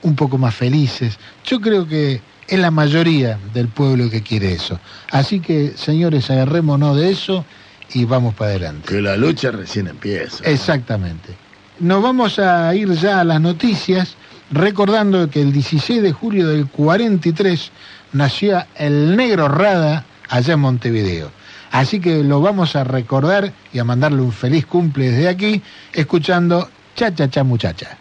[0.02, 1.18] un poco más felices.
[1.44, 4.78] Yo creo que es la mayoría del pueblo que quiere eso.
[5.10, 7.44] Así que, señores, agarrémonos de eso
[7.92, 8.88] y vamos para adelante.
[8.88, 10.44] Que la lucha recién empieza.
[10.44, 11.45] Exactamente.
[11.78, 14.16] Nos vamos a ir ya a las noticias,
[14.50, 17.70] recordando que el 16 de julio del 43
[18.14, 21.30] nació el negro Rada allá en Montevideo.
[21.72, 25.60] Así que lo vamos a recordar y a mandarle un feliz cumple desde aquí,
[25.92, 27.98] escuchando Cha Cha Cha Muchacha.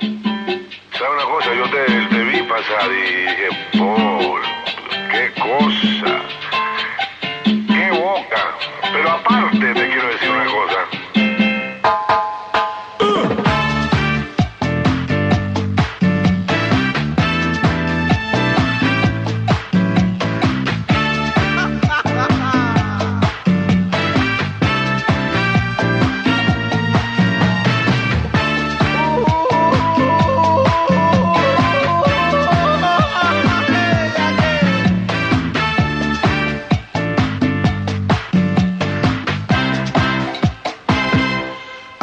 [0.00, 1.48] ¿Sabes una cosa?
[1.56, 3.48] Yo te, vi pasar y dije,
[3.78, 4.40] Paul,
[5.10, 6.22] qué cosa,
[7.42, 8.54] qué boca.
[8.92, 10.95] Pero aparte te quiero decir una cosa.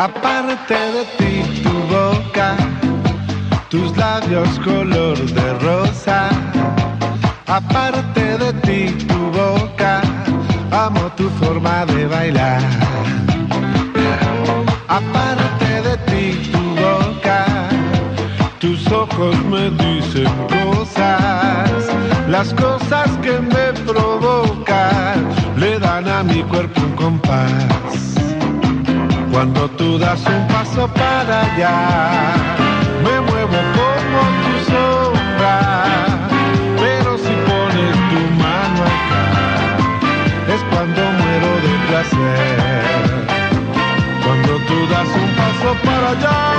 [0.03, 2.57] Aparte de ti, tu boca,
[3.69, 6.27] tus labios color de rosa.
[7.47, 10.01] Aparte de ti, tu boca,
[10.71, 12.61] amo tu forma de bailar.
[14.89, 17.45] Aparte de ti, tu boca,
[18.59, 21.71] tus ojos me dicen cosas.
[22.27, 28.13] Las cosas que me provocan le dan a mi cuerpo un compás.
[29.33, 32.35] Cuando tú das un paso para allá,
[33.03, 35.57] me muevo como tu sombra.
[36.77, 39.25] Pero si pones tu mano acá,
[40.53, 43.25] es cuando muero de placer.
[44.23, 46.52] Cuando tú das un paso para allá,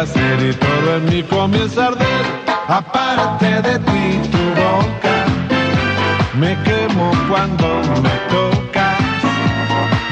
[0.00, 2.24] y todo en mí comienza a arder.
[2.68, 5.16] Aparte de ti, tu boca,
[6.38, 7.66] me quemo cuando
[8.00, 9.00] me tocas.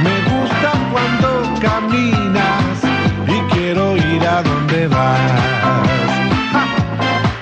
[0.03, 2.83] Me gusta cuando caminas
[3.29, 5.21] y quiero ir a donde vas.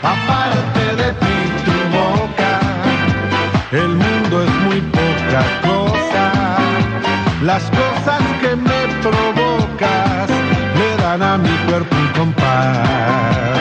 [0.03, 2.61] Aparte de ti, tu boca,
[3.73, 6.59] el mundo es muy poca cosa.
[7.43, 9.34] Las cosas que me mi
[11.89, 13.54] cuerpo un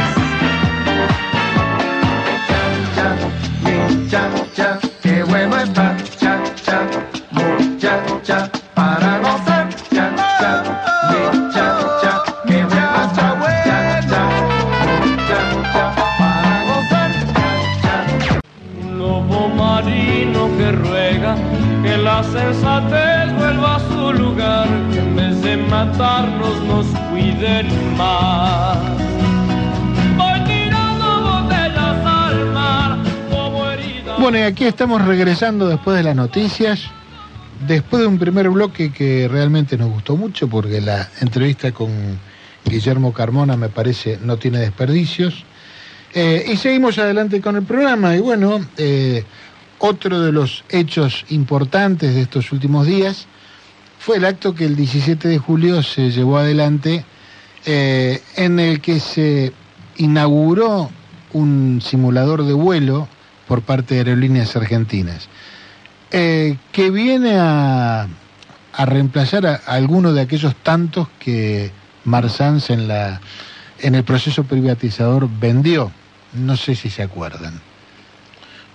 [34.24, 36.80] Bueno, y aquí estamos regresando después de las noticias,
[37.68, 41.90] después de un primer bloque que realmente nos gustó mucho, porque la entrevista con
[42.64, 45.44] Guillermo Carmona me parece no tiene desperdicios.
[46.14, 48.16] Eh, y seguimos adelante con el programa.
[48.16, 49.26] Y bueno, eh,
[49.80, 53.26] otro de los hechos importantes de estos últimos días
[54.00, 57.04] fue el acto que el 17 de julio se llevó adelante,
[57.66, 59.52] eh, en el que se
[59.98, 60.90] inauguró
[61.34, 63.10] un simulador de vuelo
[63.48, 65.30] por parte de aerolíneas argentinas,
[66.12, 68.08] eh, que viene a,
[68.74, 71.72] a reemplazar a, algunos de aquellos tantos que
[72.06, 73.22] Marsans en, la,
[73.80, 75.92] en el proceso privatizador vendió.
[76.34, 77.60] No sé si se acuerdan.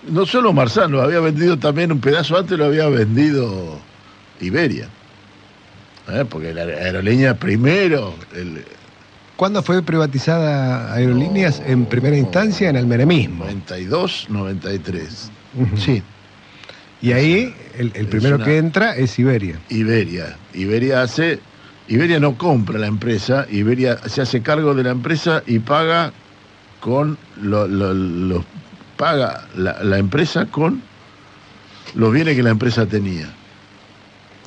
[0.07, 3.79] No solo Marzán, lo había vendido también un pedazo antes, lo había vendido
[4.39, 4.87] Iberia.
[6.07, 6.25] ¿Eh?
[6.27, 8.15] Porque la aerolínea primero.
[8.33, 8.63] El...
[9.39, 11.61] ¿Cuándo fue privatizada Aerolíneas?
[11.65, 13.45] en primera instancia, en el menemismo.
[13.45, 15.31] 92, 93.
[15.77, 16.03] Sí.
[17.01, 19.57] Y ahí el, el primero una- que entra es Iberia.
[19.69, 20.35] Iberia.
[20.53, 21.39] Iberia hace.
[21.87, 26.11] Iberia no compra la empresa, Iberia se hace cargo de la empresa y paga
[26.81, 28.43] con lo-
[28.97, 30.81] paga la, la empresa con
[31.95, 33.33] los bienes que la empresa tenía.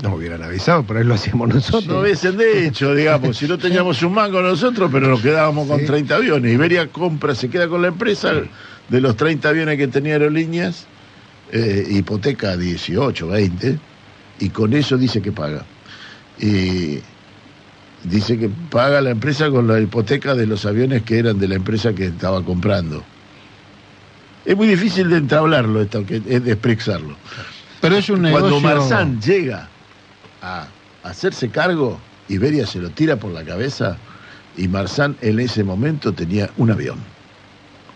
[0.00, 1.86] Nos hubieran avisado, por ahí lo hacíamos nosotros.
[1.86, 5.80] No hubiesen de hecho, digamos, si no teníamos un mango nosotros, pero nos quedábamos con
[5.80, 5.86] Sí.
[5.86, 6.52] 30 aviones.
[6.52, 8.32] Iberia compra, se queda con la empresa
[8.88, 10.86] de los 30 aviones que tenía Aerolíneas,
[11.52, 13.78] eh, hipoteca 18, 20,
[14.40, 15.64] y con eso dice que paga.
[16.40, 16.98] Y
[18.02, 21.56] dice que paga la empresa con la hipoteca de los aviones que eran de la
[21.56, 23.04] empresa que estaba comprando.
[24.44, 27.14] Es muy difícil de entablarlo esto, que es de expresarlo.
[27.80, 28.48] Pero es un negocio...
[28.48, 29.68] Cuando Marzán llega
[30.42, 30.66] a
[31.04, 33.96] hacerse cargo, Iberia se lo tira por la cabeza
[34.56, 36.98] y Marzán en ese momento tenía un avión.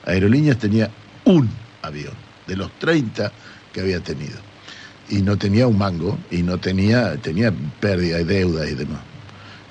[0.06, 0.90] Aerolíneas tenía
[1.24, 1.48] un
[1.82, 2.14] avión,
[2.46, 3.32] de los 30
[3.72, 4.38] que había tenido.
[5.08, 9.00] Y no tenía un mango, y no tenía, tenía pérdida y deuda y demás.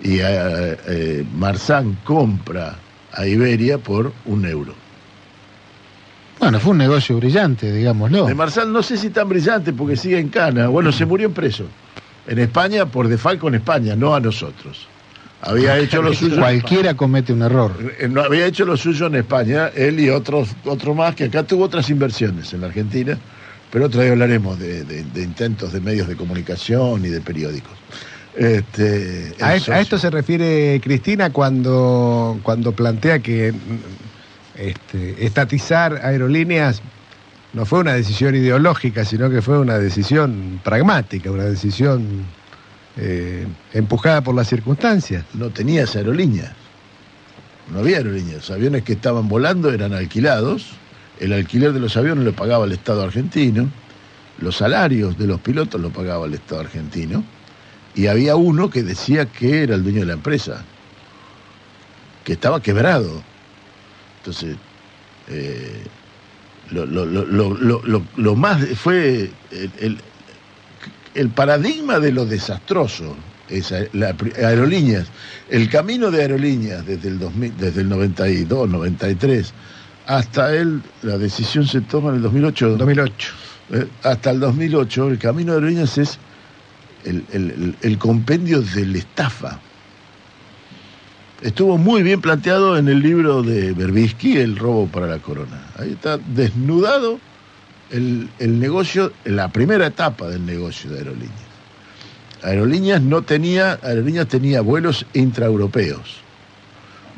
[0.02, 2.76] Y eh, eh, Marzán compra
[3.14, 4.74] a Iberia por un euro.
[6.40, 8.26] Bueno, fue un negocio brillante, digámoslo.
[8.26, 10.68] De Marzán no sé si tan brillante porque sigue en cana.
[10.68, 11.66] Bueno, se murió en preso.
[12.28, 14.88] En España, por defalco en España, no a nosotros.
[15.42, 16.38] Había hecho lo suyo.
[16.38, 17.72] Cualquiera comete un error.
[18.00, 21.44] Eh, No había hecho lo suyo en España, él y otros, otro más, que acá
[21.44, 23.18] tuvo otras inversiones en la Argentina,
[23.72, 27.74] pero otra vez hablaremos de, de- de intentos de medios de comunicación y de periódicos.
[28.36, 36.82] Este, a esto se refiere Cristina cuando, cuando plantea que mm, este, estatizar aerolíneas
[37.56, 42.26] no fue una decisión ideológica, sino que fue una decisión pragmática, una decisión
[42.98, 45.24] eh, empujada por las circunstancias.
[45.34, 46.52] no tenías aerolíneas.
[47.72, 48.36] No había aerolíneas.
[48.36, 50.72] Los aviones que estaban volando eran alquilados.
[51.18, 53.70] El alquiler de los aviones lo pagaba el Estado argentino.
[54.40, 57.24] Los salarios de los pilotos lo pagaba el Estado argentino.
[57.96, 60.62] Y había uno que decía que era el dueño de la empresa,
[62.26, 63.24] que estaba quebrado.
[64.20, 64.58] Entonces,
[65.30, 65.86] eh,
[66.72, 69.98] lo, lo- lo- lo- lo- lo- lo más fue el, el-
[71.16, 73.16] el paradigma de lo desastroso,
[73.50, 75.08] esa, la, aerolíneas,
[75.50, 79.54] el camino de aerolíneas desde el, 2000, desde el 92, 93,
[80.08, 83.34] hasta el, la decisión se toma en el 2008, 2008.
[83.74, 86.20] eh, hasta el 2008, el camino de aerolíneas es
[87.06, 89.60] el- el- el compendio de la estafa.
[91.42, 95.62] Estuvo muy bien planteado en el libro de Berbisky, El robo para la corona.
[95.78, 97.20] Ahí está desnudado
[97.92, 101.46] el, el negocio, la primera etapa del negocio de aerolíneas.
[102.42, 106.22] Aerolíneas no tenía, Aerolíneas tenía vuelos intraeuropeos.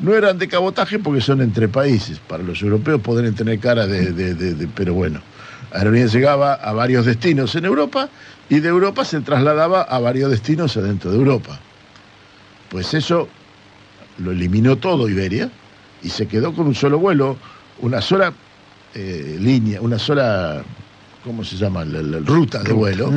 [0.00, 2.18] No eran de cabotaje porque son entre países.
[2.18, 5.20] Para los europeos podrían tener cara de, de- de- de- pero bueno.
[5.72, 8.08] Aerolíneas llegaba a varios destinos en Europa
[8.48, 11.60] y de Europa se trasladaba a varios destinos adentro de Europa.
[12.70, 13.28] Pues eso
[14.18, 15.50] lo eliminó todo Iberia
[16.02, 17.36] y se quedó con un solo vuelo,
[17.80, 18.32] una sola
[18.94, 20.62] eh, línea, una sola,
[21.24, 21.84] ¿cómo se llama?
[21.84, 23.12] La, la ruta de vuelo,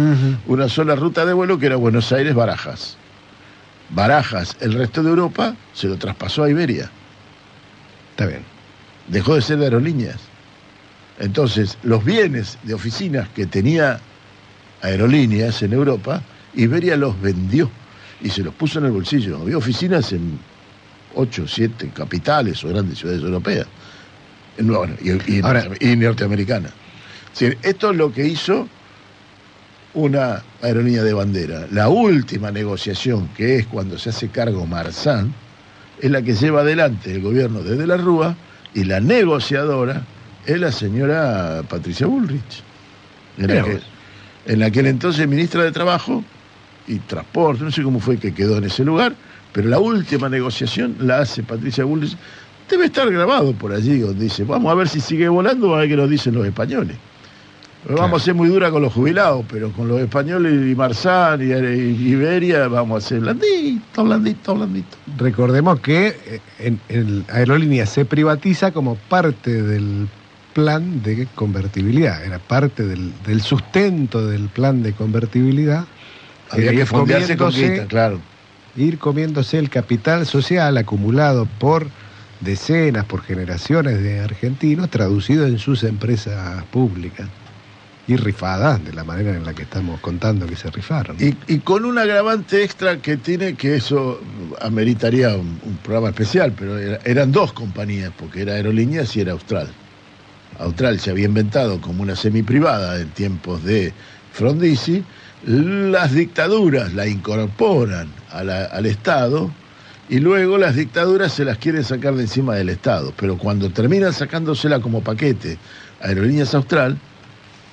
[0.47, 2.97] una sola ruta de vuelo que era Buenos Aires-Barajas.
[3.89, 6.89] Barajas, el resto de Europa se lo traspasó a Iberia,
[8.11, 8.41] Está bien.
[9.07, 10.17] dejó de ser de aerolíneas.
[11.19, 13.99] Entonces, los bienes de oficinas que tenía
[14.81, 16.21] aerolíneas en Europa,
[16.55, 17.69] Iberia los vendió
[18.21, 19.37] y se los puso en el bolsillo.
[19.41, 20.39] Había oficinas en
[21.15, 23.67] ocho, siete capitales o grandes ciudades europeas
[24.59, 26.71] bueno, y, y Ahora- norte- y norteamericanas.
[27.63, 28.67] Esto es lo que hizo
[29.93, 31.67] una aerolínea de bandera.
[31.71, 35.33] La última negociación, que es cuando se hace cargo Marzán,
[35.99, 38.35] es la que lleva adelante el gobierno desde la Rúa
[38.73, 40.03] y la negociadora
[40.45, 42.63] es la señora Patricia Bullrich.
[44.45, 46.23] En aquel entonces ministra de Trabajo
[46.87, 49.13] y Transporte, no sé cómo fue que quedó en ese lugar,
[49.51, 52.15] pero la última negociación la hace Patricia Bullrich.
[52.69, 55.89] Debe estar grabado por allí, donde dice, vamos a ver si sigue volando, a ver
[55.89, 56.95] qué nos dicen los españoles.
[57.89, 61.45] Vamos a ser muy dura con los jubilados, pero con los españoles y Marzán y,
[61.45, 64.97] y Iberia vamos a ser blandito, blandito, blandito.
[65.17, 70.07] Recordemos que eh, en, en Aerolínea se privatiza como parte del
[70.53, 75.85] plan de convertibilidad, era parte del, del sustento del plan de convertibilidad.
[76.51, 78.19] Había que ir fondearse con guita, claro.
[78.75, 81.87] Ir comiéndose el capital social acumulado por
[82.39, 87.27] decenas, por generaciones de argentinos, traducido en sus empresas públicas
[88.07, 91.17] y rifadas de la manera en la que estamos contando que se rifaron.
[91.19, 94.19] Y, con un agravante extra que tiene, que eso
[94.61, 99.67] ameritaría un, programa especial, pero era- eran dos compañías, porque era Aerolíneas y era Austral.
[100.59, 103.93] Austral se había inventado como una semiprivada en tiempos de
[104.33, 105.03] Frondizi,
[105.43, 109.51] las dictaduras la incorporan a al Estado
[110.09, 114.13] y luego las dictaduras se las quieren sacar de encima del Estado, pero cuando terminan
[114.13, 115.57] sacándosela como paquete
[116.01, 116.97] a Aerolíneas Austral,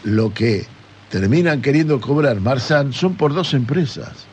[0.04, 0.64] lo que
[1.10, 4.28] terminan queriendo cobrar Marsan son por dos empresas.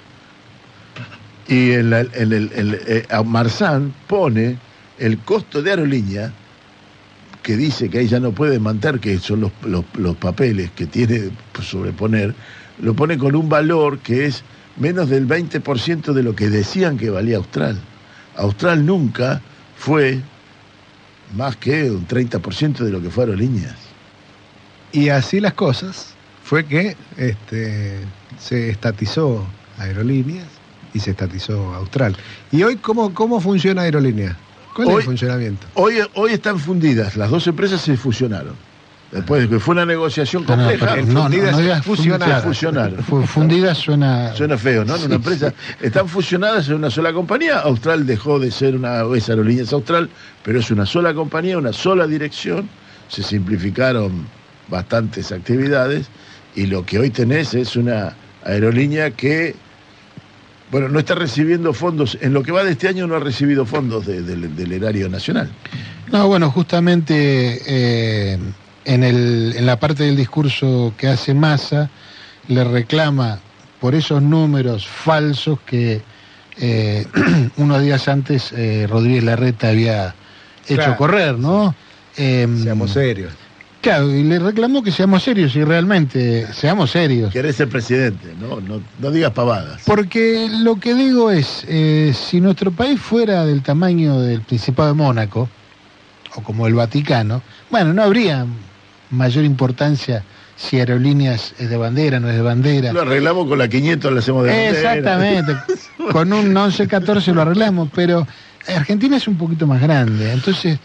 [1.47, 3.05] Y en el, el- eh,
[4.07, 4.57] pone
[4.97, 6.31] el costo de aerolínea,
[7.43, 11.29] que dice que ahí ya no puede mantener, que son los, los- papeles que tiene
[11.61, 12.33] sobreponer,
[12.81, 14.43] lo pone con un valor que es
[14.77, 17.79] menos del 20% de lo que decían que valía Austral.
[18.35, 19.41] Austral nunca
[19.77, 20.19] fue
[21.35, 23.75] más que un 30% de lo que fue aerolíneas.
[24.91, 26.13] Y así las cosas
[26.43, 27.99] fue que este,
[28.39, 29.45] se estatizó
[29.77, 30.47] Aerolíneas
[30.93, 32.15] y se estatizó Austral.
[32.51, 34.35] ¿Y hoy cómo, cómo funciona Aerolíneas?
[34.73, 35.67] ¿Cuál es Hoy- el funcionamiento?
[35.73, 38.55] Hoy, hoy están fundidas, las dos empresas se fusionaron.
[39.11, 43.03] Después de que fue una negociación compleja, no, no, no se digas fusionaron.
[43.27, 43.77] fundidas.
[43.77, 44.33] suena.
[44.35, 44.95] Suena feo, ¿no?
[44.95, 45.53] En una Sí, empresa.
[45.79, 47.59] Están fusionadas en una sola compañía.
[47.59, 50.09] Austral dejó de ser una es Aerolíneas Austral,
[50.43, 52.67] pero es una sola compañía, una sola dirección.
[53.07, 54.25] Se simplificaron
[54.67, 56.07] bastantes actividades
[56.55, 59.55] y lo que hoy tenés es una aerolínea que,
[60.71, 62.17] bueno, no está recibiendo fondos.
[62.21, 65.07] En lo que va de este año no ha recibido fondos de- del- del erario
[65.07, 65.49] nacional.
[66.11, 68.37] No, bueno, justamente eh,
[68.85, 71.89] en, el, en la parte del discurso que hace Massa,
[72.47, 73.39] le reclama
[73.79, 76.01] por esos números falsos que
[76.57, 77.05] eh,
[77.57, 80.15] unos días antes eh, Rodríguez Larreta había
[80.67, 80.97] hecho Claro.
[80.97, 81.75] correr, ¿no?
[82.17, 83.33] Em, Seamos serios.
[83.81, 87.31] Claro, y le reclamó que seamos serios y realmente seamos serios.
[87.31, 88.59] Que eres el presidente, ¿no?
[88.59, 89.83] No, no digas pavadas.
[89.85, 94.95] Porque lo que digo es, eh, si nuestro país fuera del tamaño del Principado de
[94.95, 95.47] Mónaco,
[96.35, 98.47] o como el Vaticano, bueno, no habría
[99.11, 100.23] mayor importancia
[100.57, 102.93] si aerolíneas es de bandera, no es de bandera.
[102.93, 104.69] Lo arreglamos con la 500, lo hacemos de bandera.
[104.93, 105.55] Exactamente,
[106.11, 108.25] con un 11-14 lo arreglamos, pero
[108.67, 110.79] Argentina es un poquito más grande, entonces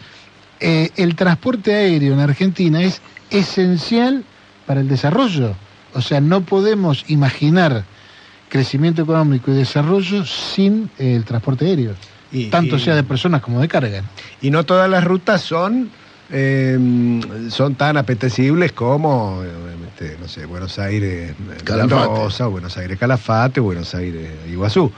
[0.58, 3.00] eh, el transporte aéreo en Argentina es
[3.30, 4.24] esencial
[4.66, 5.54] para el desarrollo,
[5.94, 7.84] o sea, no podemos imaginar
[8.48, 11.94] crecimiento económico y desarrollo sin eh, el transporte aéreo,
[12.32, 14.02] Y- tanto y- sea de personas como de carga.
[14.42, 15.90] Y no todas las rutas son
[16.32, 17.20] eh,
[17.50, 19.48] son tan apetecibles como, eh,
[19.88, 22.08] este, no sé, Buenos Aires, Calafate.
[22.08, 24.90] Mendoza, Buenos Aires Calafate, Buenos Aires Iguazú.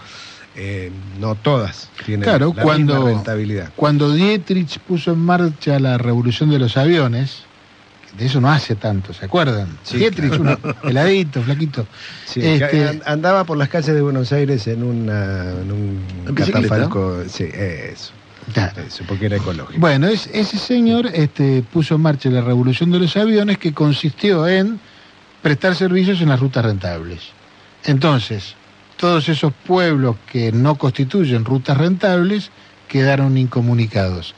[0.55, 3.71] Eh, no todas tienen Claro, la cuando- misma rentabilidad.
[3.75, 7.45] Cuando Dietrich puso en marcha la revolución de los aviones,
[8.19, 9.69] de eso no hace tanto, ¿se acuerdan?
[9.83, 11.87] Sí, Dietrich, uno peladito, flaquito.
[12.27, 17.23] Sí, Este- andaba por las calles de Buenos Aires en, una, en un catafalco.
[17.29, 18.13] Sí, eso,
[18.53, 18.83] Claro.
[18.83, 19.79] eso, porque era ecológico.
[19.81, 24.47] Bueno, es- ese señor este, puso en marcha la revolución de los aviones que consistió
[24.49, 24.81] en
[25.43, 27.21] prestar servicios en las rutas rentables.
[27.85, 28.55] Entonces,
[28.97, 32.51] todos esos pueblos que no constituyen rutas rentables
[32.89, 34.35] quedaron incomunicados.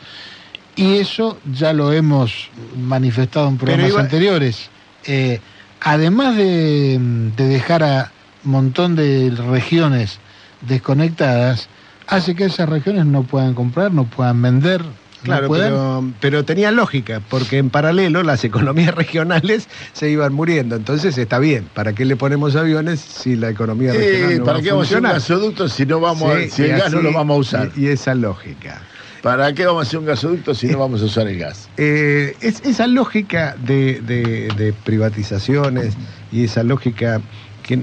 [0.76, 4.68] Y eso ya lo hemos manifestado en programas iba- anteriores.
[5.05, 5.40] Eh,
[5.80, 6.98] además de,
[7.36, 8.12] de dejar a
[8.44, 10.18] un montón de regiones
[10.62, 11.68] desconectadas,
[12.07, 14.82] hace que esas regiones no puedan comprar, no puedan vender,
[15.22, 15.70] Claro, no puedan...
[15.70, 20.76] pero, pero tenía lógica, porque en paralelo las economías regionales se iban muriendo.
[20.76, 24.59] Entonces está bien, ¿para qué le ponemos aviones si la economía Eh, regional no ¿Para
[24.59, 26.68] va qué a vamos a hacer un gasoducto si no vamos Sí, a, si el
[26.78, 27.70] gas no lo vamos a usar?
[27.74, 28.82] Y, y esa lógica.
[29.22, 31.70] ¿Para qué vamos a hacer un gasoducto si no vamos a usar el gas?
[31.78, 35.94] Eh, es, esa lógica de, de- de privatizaciones
[36.30, 37.22] y esa lógica
[37.64, 37.82] que,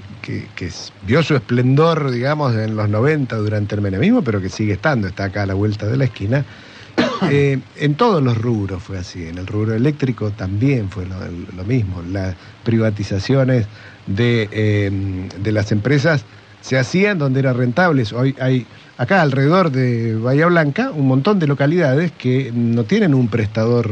[1.05, 5.25] vio su esplendor, digamos, en los 90 durante el menemismo, pero que sigue estando, está
[5.25, 6.45] acá a la vuelta de la esquina,
[7.29, 9.25] eh, en todos los rubros fue así.
[9.25, 12.01] En el rubro eléctrico también fue lo, mismo.
[12.03, 13.65] Las privatizaciones
[14.07, 16.25] de, eh, de las empresas
[16.61, 18.13] se hacían donde eran rentables.
[18.13, 18.65] Hoy hay
[18.97, 23.91] acá alrededor de Bahía Blanca un montón de localidades que no tienen un prestador,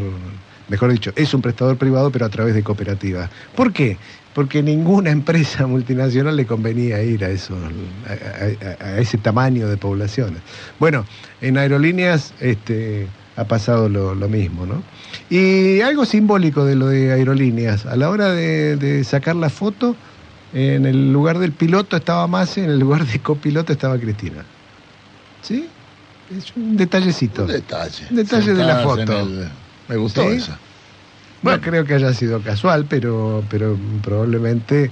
[0.67, 3.29] mejor dicho, es un prestador privado pero a través de cooperativas.
[3.55, 3.97] ¿Por qué?
[4.39, 7.57] Porque ninguna empresa multinacional le convenía ir a, eso,
[8.07, 10.39] a, a- a ese tamaño de poblaciones.
[10.79, 11.03] Bueno,
[11.41, 14.81] en aerolíneas este, ha pasado lo, lo mismo, ¿no?
[15.29, 19.93] Y algo simbólico de lo de aerolíneas, a la hora de, de sacar la foto,
[20.53, 24.45] en el lugar del piloto estaba Mase, en el lugar de copiloto estaba Cristina.
[25.41, 25.67] ¿Sí?
[26.33, 27.41] Es un detallecito.
[27.41, 28.05] Un detalle.
[28.09, 29.19] Un detalle de la foto.
[29.19, 29.49] el-
[29.89, 30.39] Me gustó ¿Sí?
[31.41, 31.55] Esa.
[31.57, 34.91] No creo que haya sido casual, pero, pero probablemente.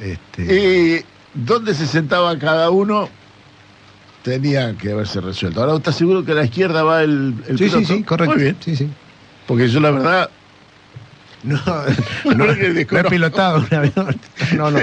[0.00, 3.08] Este, Y dónde se sentaba cada uno
[4.22, 5.60] tenía que haberse resuelto.
[5.60, 7.94] Ahora, ¿estás seguro que a la izquierda va el, el sí, sí, piloto?
[7.94, 8.34] sí, correcto.
[8.34, 8.56] Muy bien.
[8.60, 8.88] Sí, sí.
[9.46, 10.30] Porque yo la verdad...
[11.44, 11.60] No,
[12.24, 13.92] no, no he pilotado una vez.
[14.56, 14.78] No, no.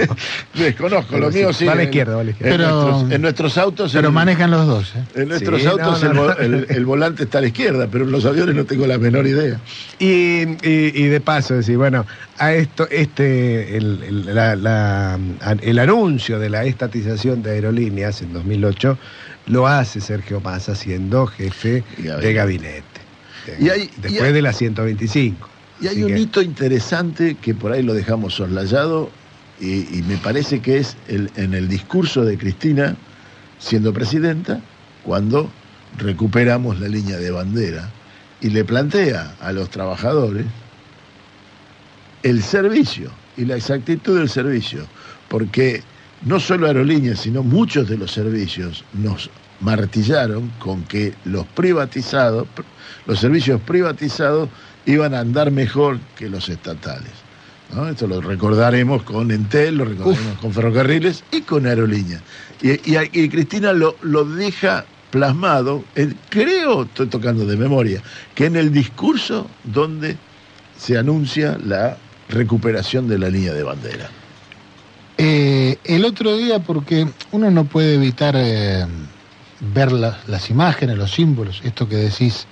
[0.53, 1.65] Desconozco, lo mío sí.
[1.65, 2.53] va a la izquierda, va a la izquierda.
[2.53, 3.91] En, Pero- nuestros, en nuestros autos...
[3.93, 4.93] Pero el- manejan los dos.
[4.95, 5.03] ¿eh?
[5.21, 6.43] En nuestros Sí, autos no, el, no, vo- no.
[6.43, 9.25] el- el volante está a la izquierda, pero en los aviones no tengo la menor
[9.25, 9.59] idea.
[9.99, 10.05] Y,
[10.43, 12.05] y- y de paso, decir, bueno,
[12.37, 15.19] a esto, este, el, el- la- la-
[15.61, 18.97] el anuncio de la estatización de aerolíneas en 2008
[19.47, 22.27] lo hace Sergio Massa siendo jefe Gabinete.
[22.27, 22.83] de gabinete.
[23.59, 25.49] Y hay- después y hay- de la 125.
[25.81, 29.09] Y hay Así un que- hito interesante que por ahí lo dejamos soslayado
[29.59, 32.95] y, y me parece que es el- en el discurso de Cristina
[33.59, 34.59] siendo presidenta
[35.03, 35.49] cuando
[35.97, 37.89] recuperamos la línea de bandera
[38.41, 40.45] y le plantea a los trabajadores
[42.23, 44.85] el servicio y la exactitud del servicio,
[45.29, 45.81] porque
[46.25, 49.29] no solo aerolíneas, sino muchos de los servicios nos
[49.59, 52.47] martillaron con que los privatizados,
[53.05, 54.49] los servicios privatizados
[54.85, 57.11] iban a andar mejor que los estatales.
[57.73, 57.87] ¿no?
[57.87, 62.21] Esto lo recordaremos con Entel, lo recordaremos con ferrocarriles y con aerolíneas.
[62.61, 68.01] Y, y- y Cristina lo, lo deja plasmado, en- creo, estoy tocando de memoria,
[68.35, 70.17] que en el discurso donde
[70.77, 71.97] se anuncia la
[72.29, 74.09] recuperación de la línea de bandera.
[75.17, 78.85] Eh, el otro día, porque uno no puede evitar eh,
[79.59, 82.47] ver la- las imágenes, los símbolos, esto que decís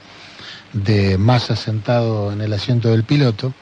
[0.73, 3.53] de Massa sentado en el asiento del piloto.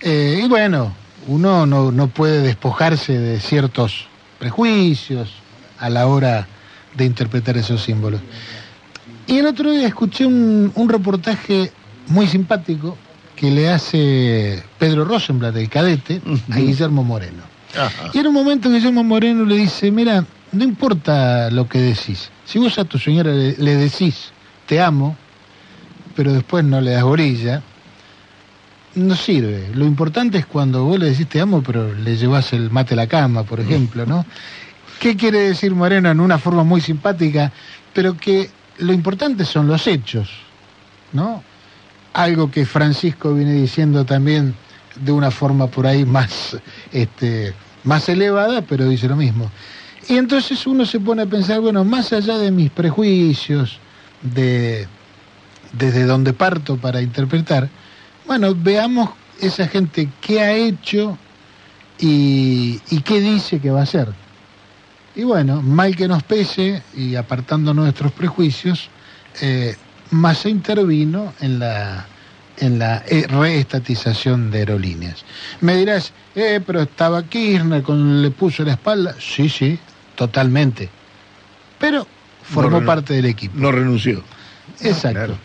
[0.00, 0.92] Eh, y bueno,
[1.26, 4.06] uno no, no puede despojarse de ciertos
[4.38, 5.30] prejuicios
[5.78, 6.46] a la hora
[6.94, 8.20] de interpretar esos símbolos.
[9.26, 11.72] Y el otro día escuché un, un reportaje
[12.08, 12.96] muy simpático
[13.34, 17.42] que le hace Pedro Rosenblatt, el cadete, a Guillermo Moreno.
[18.14, 22.30] Y en un momento Guillermo Moreno le dice, mira, no importa lo que decís.
[22.46, 24.32] Si vos a tu señora le, le decís,
[24.66, 25.16] te amo,
[26.16, 27.62] pero después no le das orilla,
[28.96, 29.70] no sirve.
[29.74, 32.96] Lo importante es cuando vos le decís te amo, pero le llevas el mate a
[32.96, 34.24] la cama, por ejemplo, ¿no?
[34.98, 37.52] ¿Qué quiere decir Moreno en una forma muy simpática?
[37.92, 40.30] Pero que lo importante son los hechos,
[41.12, 41.42] ¿no?
[42.14, 44.54] Algo que Francisco viene diciendo también
[44.98, 46.56] de una forma por ahí más,
[46.92, 47.52] este,
[47.84, 49.50] más elevada, pero dice lo mismo.
[50.08, 53.78] Y entonces uno se pone a pensar, bueno, más allá de mis prejuicios,
[54.22, 54.88] de
[55.78, 57.68] desde donde parto para interpretar,
[58.26, 59.10] bueno, veamos
[59.40, 61.18] esa gente qué ha hecho
[61.98, 64.08] y, y qué dice que va a hacer.
[65.14, 68.90] Y bueno, mal que nos pese y apartando nuestros prejuicios,
[69.40, 69.74] eh,
[70.10, 72.06] Massa intervino en la,
[72.58, 75.24] en la eh, reestatización de aerolíneas.
[75.60, 79.16] Me dirás, eh, pero estaba Kirchner, con, le puso la espalda.
[79.18, 79.78] Sí, sí,
[80.14, 80.88] totalmente.
[81.80, 82.06] Pero
[82.42, 83.54] formó No, parte del equipo.
[83.58, 84.22] No renunció.
[84.80, 85.36] Exacto.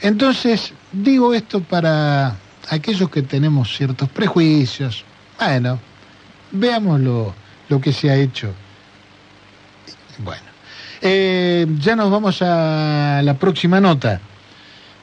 [0.00, 2.36] Entonces, digo esto para
[2.68, 5.04] aquellos que tenemos ciertos prejuicios.
[5.38, 5.78] Bueno,
[6.52, 7.34] veamos lo,
[7.68, 8.52] lo que se ha hecho.
[10.18, 10.42] Bueno,
[11.00, 14.20] eh, ya nos vamos a la próxima nota.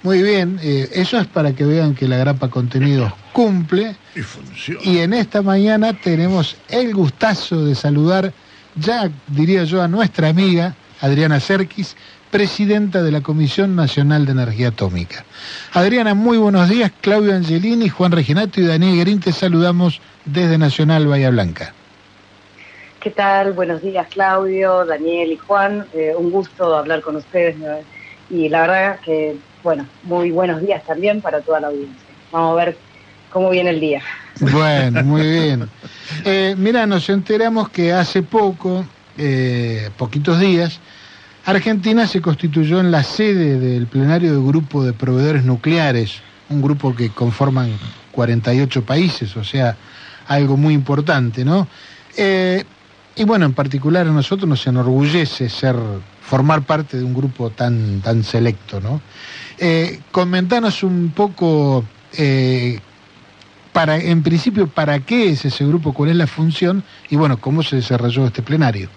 [0.03, 3.95] Muy bien, eh, eso es para que vean que la grapa contenidos cumple.
[4.15, 4.81] Y funciona.
[4.83, 8.31] Y en esta mañana tenemos el gustazo de saludar,
[8.75, 11.95] ya diría yo, a nuestra amiga Adriana Serkis,
[12.35, 15.23] presidenta de la Comisión Nacional de Energía Atómica.
[15.71, 16.91] Adriana, muy buenos días.
[16.99, 21.73] Claudio Angelini, Juan Reginato y Daniel Guerín te saludamos desde Nacional Bahía Blanca.
[22.99, 23.53] ¿Qué tal?
[23.53, 25.85] Buenos días, Claudio, Daniel y Juan.
[25.93, 27.57] Eh, un gusto hablar con ustedes.
[27.57, 27.67] ¿no?
[28.29, 31.95] Y la verdad que, bueno, muy buenos días también para toda la audiencia.
[32.33, 32.77] Vamos a ver
[33.31, 34.01] cómo viene el día.
[34.41, 35.69] Bueno, muy bien.
[36.25, 38.83] Eh, mira, nos enteramos que hace poco,
[39.17, 40.81] eh, poquitos días,
[41.45, 46.95] Argentina se constituyó en la sede del plenario del Grupo de Proveedores Nucleares, un grupo
[46.95, 47.69] que conforman
[48.11, 49.77] 48 países, o sea,
[50.27, 51.67] algo muy importante, ¿no?
[52.17, 52.63] Eh,
[53.15, 55.75] y bueno, en particular a nosotros nos enorgullece ser,
[56.19, 59.01] formar parte de un grupo tan, tan selecto, ¿no?
[59.59, 61.85] Eh, comentanos un poco,
[62.17, 62.79] eh,
[63.71, 67.61] para, en principio, para qué es ese grupo, cuál es la función y bueno, cómo
[67.61, 68.89] se desarrolló este plenario.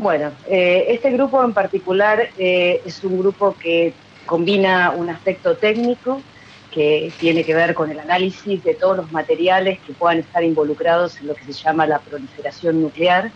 [0.00, 3.92] Bueno, eh, este grupo en particular eh, es un grupo que
[4.24, 6.22] combina un aspecto técnico
[6.70, 11.20] que tiene que ver con el análisis de todos los materiales que puedan estar involucrados
[11.20, 13.30] en lo que se llama la proliferación nuclear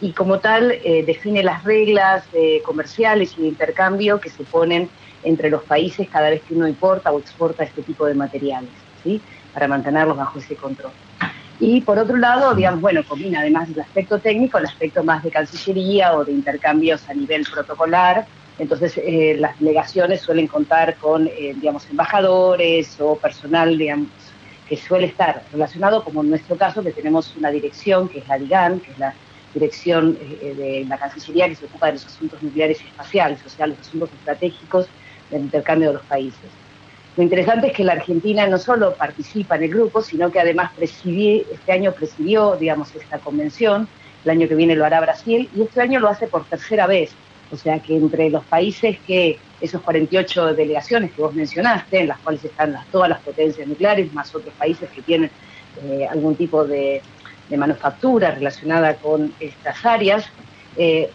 [0.00, 4.88] y como tal eh, define las reglas eh, comerciales y de intercambio que se ponen
[5.24, 8.70] entre los países cada vez que uno importa o exporta este tipo de materiales,
[9.04, 9.20] ¿sí?
[9.52, 10.92] para mantenerlos bajo ese control.
[11.60, 15.30] Y por otro lado, digamos, bueno, combina además del aspecto técnico el aspecto más de
[15.30, 18.26] cancillería o de intercambios a nivel protocolar.
[18.58, 24.08] Entonces, eh, las delegaciones suelen contar con, eh, digamos, embajadores o personal, digamos,
[24.68, 28.38] que suele estar relacionado, como en nuestro caso, que tenemos una dirección, que es la
[28.38, 29.14] DIGAN, que es la
[29.54, 33.48] dirección eh, de la Cancillería que se ocupa de los asuntos nucleares y espaciales, o
[33.48, 34.86] sea, los asuntos estratégicos
[35.30, 36.50] del intercambio de los países.
[37.18, 40.70] Lo interesante es que la Argentina no solo participa en el grupo, sino que además
[40.76, 43.88] presidió, este año presidió, digamos, esta convención,
[44.24, 47.10] el año que viene lo hará Brasil, y este año lo hace por tercera vez.
[47.50, 52.20] O sea que entre los países que, esos 48 delegaciones que vos mencionaste, en las
[52.20, 55.32] cuales están todas las potencias nucleares, más otros países que tienen
[55.82, 57.02] eh, algún tipo de,
[57.48, 60.24] de, manufactura relacionada con estas áreas,
[60.76, 61.10] eh,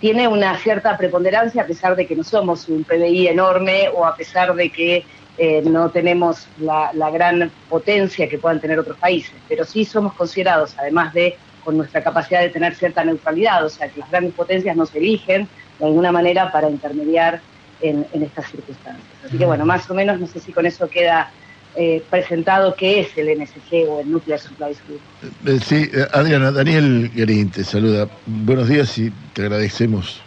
[0.00, 4.14] tiene una cierta preponderancia a pesar de que no somos un PBI enorme o a
[4.16, 5.04] pesar de que
[5.42, 10.12] eh, no tenemos la, la, gran potencia que puedan tener otros países, pero sí somos
[10.12, 11.34] considerados, además de
[11.64, 15.48] con nuestra capacidad de tener cierta neutralidad, o sea, que las grandes potencias nos eligen
[15.78, 17.40] de alguna manera para intermediar
[17.80, 19.06] en, en estas circunstancias.
[19.24, 21.30] Así que bueno, más o menos, no sé si con eso queda
[21.74, 25.00] eh, presentado qué es el NSG o el Nuclear Supply Group.
[25.46, 28.08] Eh, sí, Adriana, Daniel Guerín te saluda.
[28.26, 30.20] Buenos días y te agradecemos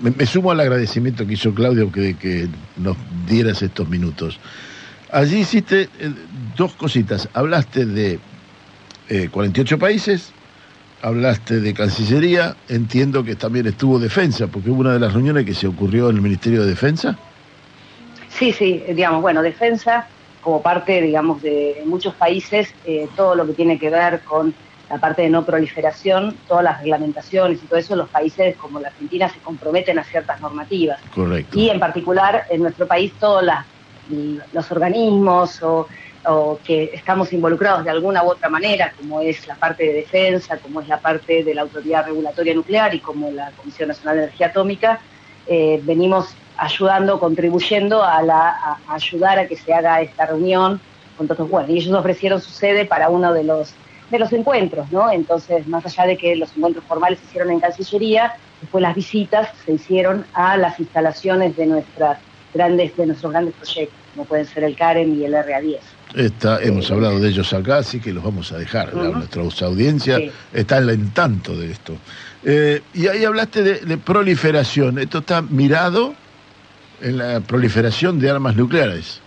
[0.00, 2.96] me, sumo al agradecimiento que hizo Claudio que, que nos
[3.26, 4.38] dieras estos minutos.
[5.10, 6.10] Allí hiciste eh,
[6.56, 7.28] dos cositas.
[7.34, 8.18] Hablaste de
[9.08, 10.32] eh, 48 países,
[11.02, 15.54] hablaste de Cancillería, entiendo que también estuvo Defensa, porque hubo una de las reuniones que
[15.54, 17.18] se ocurrió en el Ministerio de Defensa.
[18.30, 20.06] Sí, sí, digamos, bueno, Defensa
[20.40, 24.52] como parte, digamos, de muchos países, eh, todo lo que tiene que ver con
[24.92, 28.88] la parte de no proliferación, todas las reglamentaciones y todo eso, los países como la
[28.88, 31.00] Argentina se comprometen a ciertas normativas.
[31.14, 31.58] Correcto.
[31.58, 33.64] Y en particular en nuestro país todos las,
[34.52, 35.88] los organismos o,
[36.26, 40.58] o, que estamos involucrados de alguna u otra manera, como es la parte de defensa,
[40.58, 44.22] como es la parte de la Autoridad Regulatoria Nuclear y como la Comisión Nacional de
[44.24, 45.00] Energía Atómica,
[45.46, 50.82] eh, venimos ayudando, contribuyendo a, la, a, a, ayudar a que se haga esta reunión
[51.16, 51.48] con todos.
[51.48, 53.74] Bueno, y ellos ofrecieron su sede para uno de los
[54.12, 55.10] de los encuentros, ¿no?
[55.10, 59.48] Entonces, más allá de que los encuentros formales se hicieron en Cancillería, después las visitas
[59.64, 62.18] se hicieron a las instalaciones de nuestras
[62.52, 65.78] grandes, de nuestros grandes proyectos, como pueden ser el CAREM y el RA10.
[66.14, 68.94] Está, hemos hablado de ellos acá, así que los vamos a dejar.
[68.94, 69.30] Uh -huh.
[69.32, 70.30] Nuestra audiencia sí.
[70.52, 71.96] está en tanto de esto.
[72.44, 74.98] Eh, y ahí hablaste de, de proliferación.
[74.98, 76.14] Esto está mirado
[77.00, 79.21] en la proliferación de armas nucleares.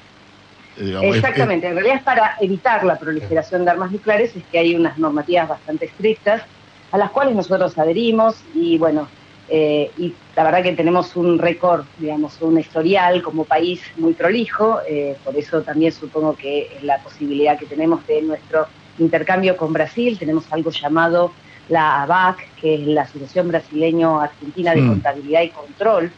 [0.77, 4.59] Digamos, Exactamente, es, en realidad es para evitar la proliferación de armas nucleares, es que
[4.59, 6.43] hay unas normativas bastante estrictas
[6.91, 9.07] a las cuales nosotros adherimos y bueno,
[9.47, 14.79] eh, y la verdad que tenemos un récord, digamos, un historial como país muy prolijo,
[14.87, 20.17] eh, por eso también supongo que la posibilidad que tenemos de nuestro intercambio con Brasil,
[20.17, 21.31] tenemos algo llamado
[21.69, 24.87] la ABAC, que es la Asociación Brasileño-Argentina de mm.
[24.87, 26.11] Contabilidad y Control,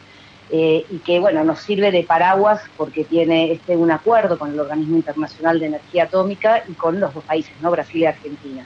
[0.50, 4.60] eh, y que bueno nos sirve de paraguas porque tiene este un acuerdo con el
[4.60, 7.70] Organismo Internacional de Energía Atómica y con los dos países, ¿no?
[7.70, 8.64] Brasil y Argentina.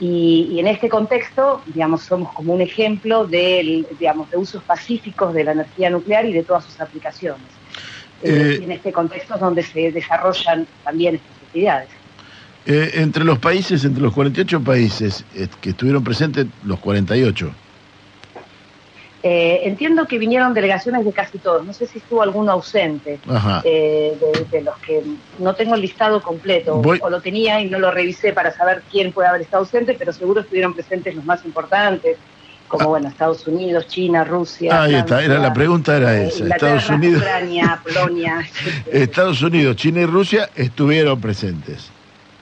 [0.00, 5.32] Y, y en este contexto, digamos, somos como un ejemplo de, digamos, de usos pacíficos
[5.32, 7.46] de la energía nuclear y de todas sus aplicaciones.
[8.22, 11.88] Eh, y en este contexto es donde se desarrollan también estas actividades.
[12.66, 17.52] Eh, entre los países, entre los 48 países eh, que estuvieron presentes, los 48,
[19.26, 23.18] eh, entiendo que vinieron delegaciones de casi todos, no sé si estuvo alguno ausente,
[23.64, 25.02] eh, de, de, los que
[25.38, 26.98] no tengo el listado completo, Voy...
[27.00, 30.12] o lo tenía y no lo revisé para saber quién puede haber estado ausente, pero
[30.12, 32.18] seguro estuvieron presentes los más importantes,
[32.68, 32.88] como ah.
[32.88, 34.82] bueno, Estados Unidos, China, Rusia.
[34.82, 37.22] Ahí Francia, está, era, la pregunta era eh, esa, Estados Unidos.
[37.22, 38.46] Ucrania, Polonia.
[38.92, 41.90] Estados Unidos, China y Rusia estuvieron presentes.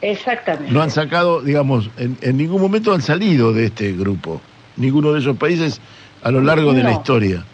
[0.01, 0.73] Exactamente.
[0.73, 4.41] No han sacado, digamos, en, en ningún momento han salido de este grupo.
[4.77, 5.81] Ninguno de esos países
[6.23, 7.45] a lo largo de la historia.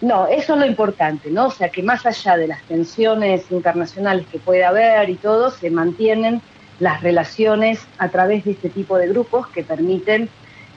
[0.00, 1.46] No, eso es lo importante, ¿no?
[1.46, 5.70] O sea, que más allá de las tensiones internacionales que puede haber y todo, se
[5.70, 6.40] mantienen
[6.78, 10.28] las relaciones a través de este tipo de grupos que permiten,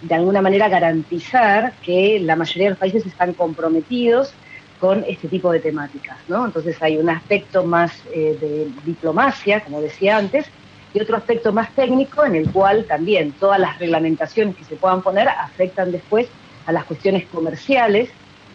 [0.01, 4.33] de alguna manera, garantizar que la mayoría de los países están comprometidos
[4.79, 6.43] con este tipo de temáticas, ¿no?
[6.43, 10.47] Entonces hay un aspecto más eh, de diplomacia, como decía antes,
[10.95, 15.03] y otro aspecto más técnico en el cual también todas las reglamentaciones que se puedan
[15.03, 16.27] poner afectan después
[16.71, 18.09] a las cuestiones comerciales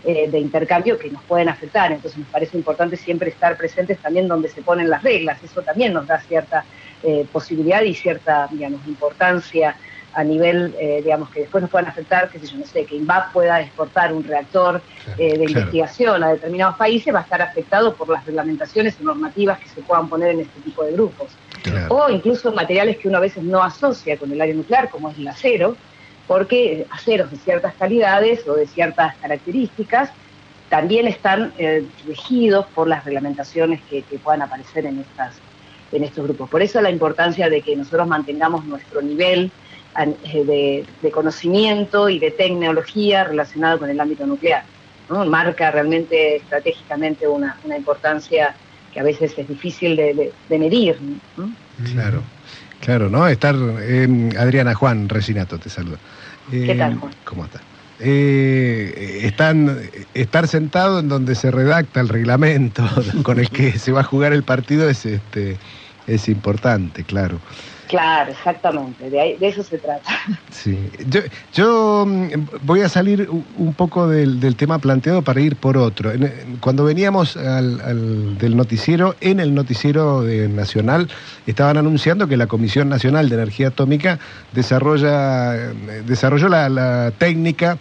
[0.05, 1.93] eh, de intercambio que nos pueden afectar.
[1.93, 5.43] Entonces nos parece importante siempre estar presentes también donde se ponen las reglas.
[5.43, 6.65] Eso también nos da cierta
[7.03, 9.77] eh, posibilidad y cierta, digamos, importancia
[10.15, 12.97] a nivel, eh, digamos, que después nos puedan afectar, qué sé yo, no sé, que
[12.97, 14.81] INVAP pueda exportar un reactor
[15.19, 15.51] eh, de claro.
[15.51, 19.83] investigación a determinados países, va a estar afectado por las reglamentaciones y normativas que se
[19.83, 21.29] puedan poner en este tipo de grupos
[21.63, 21.95] Claro.
[21.95, 25.19] o incluso materiales que uno a veces no asocia con el área nuclear, como es
[25.19, 25.77] el acero,
[26.27, 30.11] porque aceros de ciertas calidades o de ciertas características
[30.69, 35.35] también están eh, regidos por las reglamentaciones que, puedan aparecer en, estas,
[35.93, 36.51] en estos grupos.
[36.51, 39.53] Por eso la importancia de que nosotros mantengamos nuestro nivel
[39.99, 44.65] eh, de, conocimiento y de tecnología relacionado con el ámbito nuclear.
[45.09, 48.57] Marca realmente estratégicamente una, una importancia
[48.93, 50.99] que a veces es difícil de, medir.
[51.93, 52.23] Claro,
[52.81, 53.29] claro, ¿no?
[53.29, 55.99] Estar, eh, Adriana Juan Resinato te saluda.
[56.51, 57.13] ¿Qué Eh, tal, Juan?
[57.25, 57.61] ¿Cómo está?
[57.99, 59.79] Eh, están,
[60.13, 62.85] estar sentado en donde se redacta el reglamento
[63.23, 65.59] con el que se va a jugar el partido es, este,
[66.07, 67.41] es importante, claro.
[67.89, 70.11] Claro, exactamente, de, ahí- de eso se trata.
[70.51, 70.79] Sí.
[71.53, 76.11] Yo, mm, voy a salir un poco del, del tema planteado para ir por otro.
[76.61, 81.09] Cuando veníamos al, del noticiero, en el noticiero de nacional
[81.47, 84.19] estaban anunciando que la Comisión Nacional de Energía Atómica
[84.53, 87.79] desarrolla, eh, desarrolló la, técnica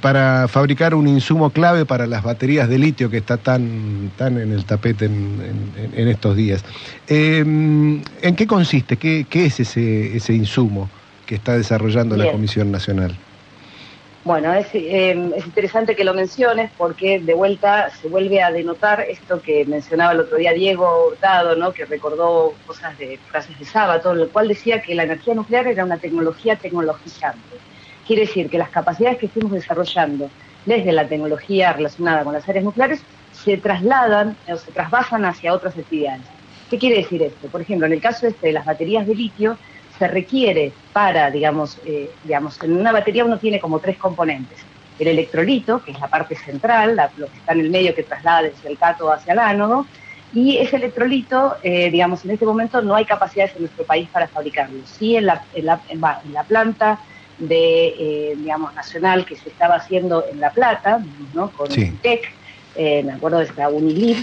[0.00, 4.52] para fabricar un insumo clave para las baterías de litio que está tan, tan en
[4.52, 6.64] el tapete en estos días.
[7.08, 8.96] Eh, ¿En qué consiste?
[8.96, 10.88] ¿Qué, qué es ese, ese insumo
[11.26, 12.30] que está desarrollando la.
[12.32, 13.14] Comisión Nacional?
[14.24, 19.00] Bueno, es, eh, es interesante que lo menciones porque de vuelta se vuelve a denotar
[19.00, 21.72] esto que mencionaba el otro día Diego Hurtado, ¿no?
[21.72, 25.66] que recordó cosas de frases de sábado, en el cual decía que la energía nuclear
[25.66, 27.56] era una tecnología tecnologizante.
[28.06, 30.30] Quiere decir que las capacidades que estamos desarrollando
[30.66, 33.00] desde la tecnología relacionada con las áreas nucleares
[33.32, 36.37] se trasladan o se trasvasan hacia otras actividades.
[36.68, 37.48] ¿Qué quiere decir esto?
[37.50, 39.58] Por ejemplo, en el caso este de las baterías de litio,
[39.98, 44.66] se requiere para, digamos, eh, digamos, en una batería uno tiene como tres componentes.
[44.98, 48.02] El electrolito, que es la parte central, la- lo que está en el medio que
[48.02, 49.88] traslada desde el cátodo hacia el ánodo,
[50.30, 54.28] y ese electrolito, eh, digamos, en este momento no hay capacidades en nuestro país para
[54.28, 54.84] fabricarlo.
[54.84, 57.00] Sí en la, en la, en va- en la planta
[57.38, 61.50] de, eh, digamos, nacional que se estaba haciendo en La Plata, ¿no?
[61.52, 61.96] Con Sí.
[62.02, 62.20] TEC,
[62.74, 64.16] eh, me acuerdo de esta Unilib,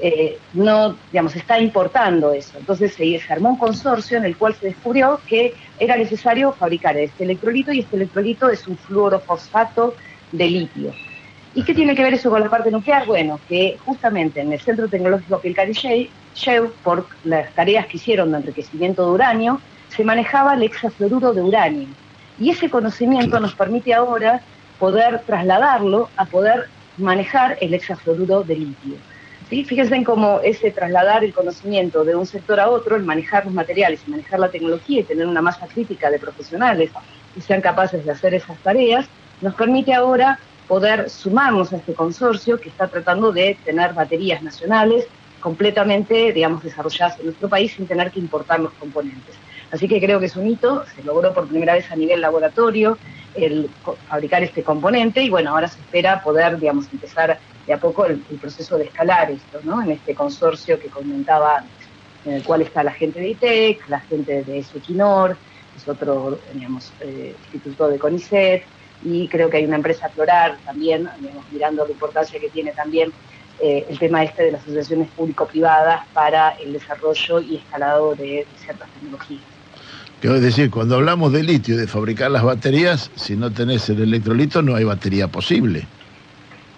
[0.00, 2.58] eh, no, digamos, está importando eso.
[2.58, 6.96] Entonces se, se armó un consorcio en el cual se descubrió que era necesario fabricar
[6.96, 9.94] este electrolito y este electrolito es un fluorofosfato
[10.32, 10.92] de litio.
[11.54, 13.06] ¿Y qué tiene que ver eso con la parte nuclear?
[13.06, 16.10] Bueno, que justamente en el Centro Tecnológico Pilcari
[16.82, 21.88] por las tareas que hicieron de enriquecimiento de uranio, se manejaba el hexafluoruro de uranio.
[22.38, 24.42] Y ese conocimiento nos permite ahora
[24.78, 26.68] poder trasladarlo a poder
[26.98, 28.96] manejar el hexafluoruro de litio.
[29.48, 29.64] ¿Sí?
[29.64, 33.54] Fíjense en cómo ese trasladar el conocimiento de un sector a otro, el manejar los
[33.54, 36.90] materiales y manejar la tecnología y tener una masa crítica de profesionales
[37.32, 39.06] que sean capaces de hacer esas tareas,
[39.40, 45.06] nos permite ahora poder sumarnos a este consorcio que está tratando de tener baterías nacionales
[45.38, 49.36] completamente, digamos, desarrolladas en nuestro país sin tener que importar los componentes.
[49.70, 52.98] Así que creo que es un hito, se logró por primera vez a nivel laboratorio
[53.34, 53.68] el
[54.08, 58.18] fabricar este componente y bueno, ahora se espera poder, digamos, empezar de a poco el,
[58.40, 59.82] proceso de escalar esto, ¿no?
[59.82, 61.88] En este consorcio que comentaba antes,
[62.24, 65.36] en el cual está la gente de ITEC, la gente de Equinor,
[65.76, 68.64] es otro, digamos, eh, instituto de CONICET,
[69.04, 73.12] y creo que hay una empresa Florar también, digamos, mirando la importancia que tiene también
[73.60, 78.88] eh, el tema este de las asociaciones público-privadas para el desarrollo y escalado de, ciertas
[78.90, 79.42] tecnologías.
[80.20, 84.62] Quiero decir, cuando hablamos de litio, de fabricar las baterías, si no tenés el electrolito
[84.62, 85.86] no hay batería posible.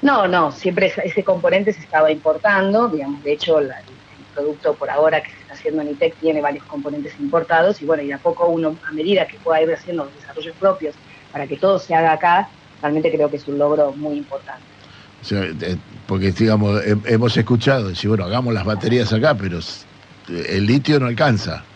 [0.00, 3.74] No, no, siempre ese, componente se estaba importando, digamos, de hecho la-
[4.16, 7.86] el producto por ahora que se está haciendo en ITEC tiene varios componentes importados y
[7.86, 11.00] bueno, y a poco uno, a medida que pueda ir haciendo los desarrollos propios
[11.30, 12.48] para que todo se haga acá,
[12.80, 14.76] realmente creo que es un logro muy importante.
[15.20, 19.58] O sea, eh, porque digamos, he- hemos escuchado decir, bueno, hagamos las baterías acá, pero
[20.28, 21.66] el litio no alcanza.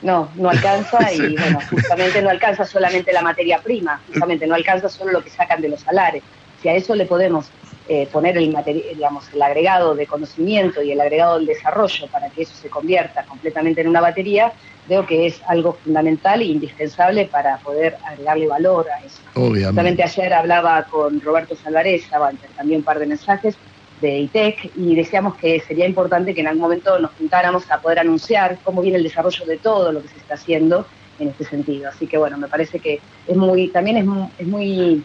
[0.00, 4.88] No, no alcanza y bueno, justamente no alcanza solamente la materia prima, justamente no alcanza
[4.88, 6.24] solo lo que sacan de los salares.
[6.62, 7.50] Si a eso le podemos
[7.88, 12.30] eh, poner el, materi- digamos, el agregado de conocimiento y el agregado del desarrollo para
[12.30, 14.52] que eso se convierta completamente en una batería,
[14.88, 19.20] veo que es algo fundamental e indispensable para poder agregarle valor a eso.
[19.34, 19.66] Obviamente.
[19.66, 22.08] Justamente ayer hablaba con Roberto Salvarez,
[22.56, 23.56] también un par de mensajes
[24.00, 27.98] de ITEC y decíamos que sería importante que en algún momento nos juntáramos a poder
[27.98, 30.86] anunciar cómo viene el desarrollo de todo lo que se está haciendo
[31.18, 31.88] en este sentido.
[31.88, 35.04] Así que bueno, me parece que es muy, también es muy, es muy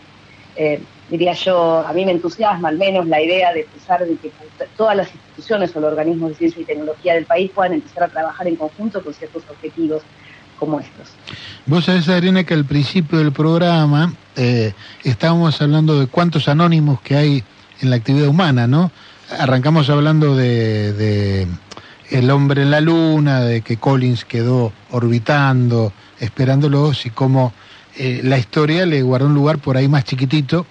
[0.55, 0.79] eh,
[1.09, 4.31] diría yo, a mí me entusiasma al menos la idea de pensar de que
[4.75, 8.07] todas las instituciones o los organismos de ciencia y tecnología del país puedan empezar a
[8.09, 10.03] trabajar en conjunto con ciertos objetivos
[10.59, 11.09] como estos.
[11.65, 14.73] Vos sabés, Adriana, que al principio del programa eh,
[15.03, 17.43] estábamos hablando de cuántos anónimos que hay
[17.81, 18.91] en la actividad humana, ¿no?
[19.39, 21.47] Arrancamos hablando de,
[22.09, 27.53] el hombre en la luna, de que Collins quedó orbitando, esperándolos y cómo
[27.97, 30.65] eh, la historia le guardó un lugar por ahí más chiquitito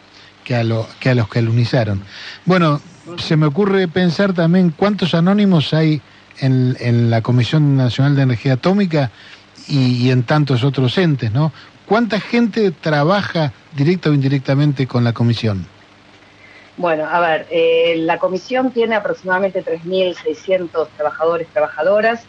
[0.47, 2.03] que a, lo, que a los que alunizaron.
[2.45, 2.81] Bueno,
[3.19, 6.01] se me ocurre pensar también cuántos anónimos hay
[6.39, 9.11] en, la Comisión Nacional de Energía Atómica
[9.67, 11.53] y, en tantos otros entes, ¿no?
[11.85, 15.67] ¿Cuánta gente trabaja directa o indirectamente con la comisión?
[16.77, 22.23] Bueno, a ver, eh, la comisión tiene aproximadamente 3.600 trabajadores, trabajadoras.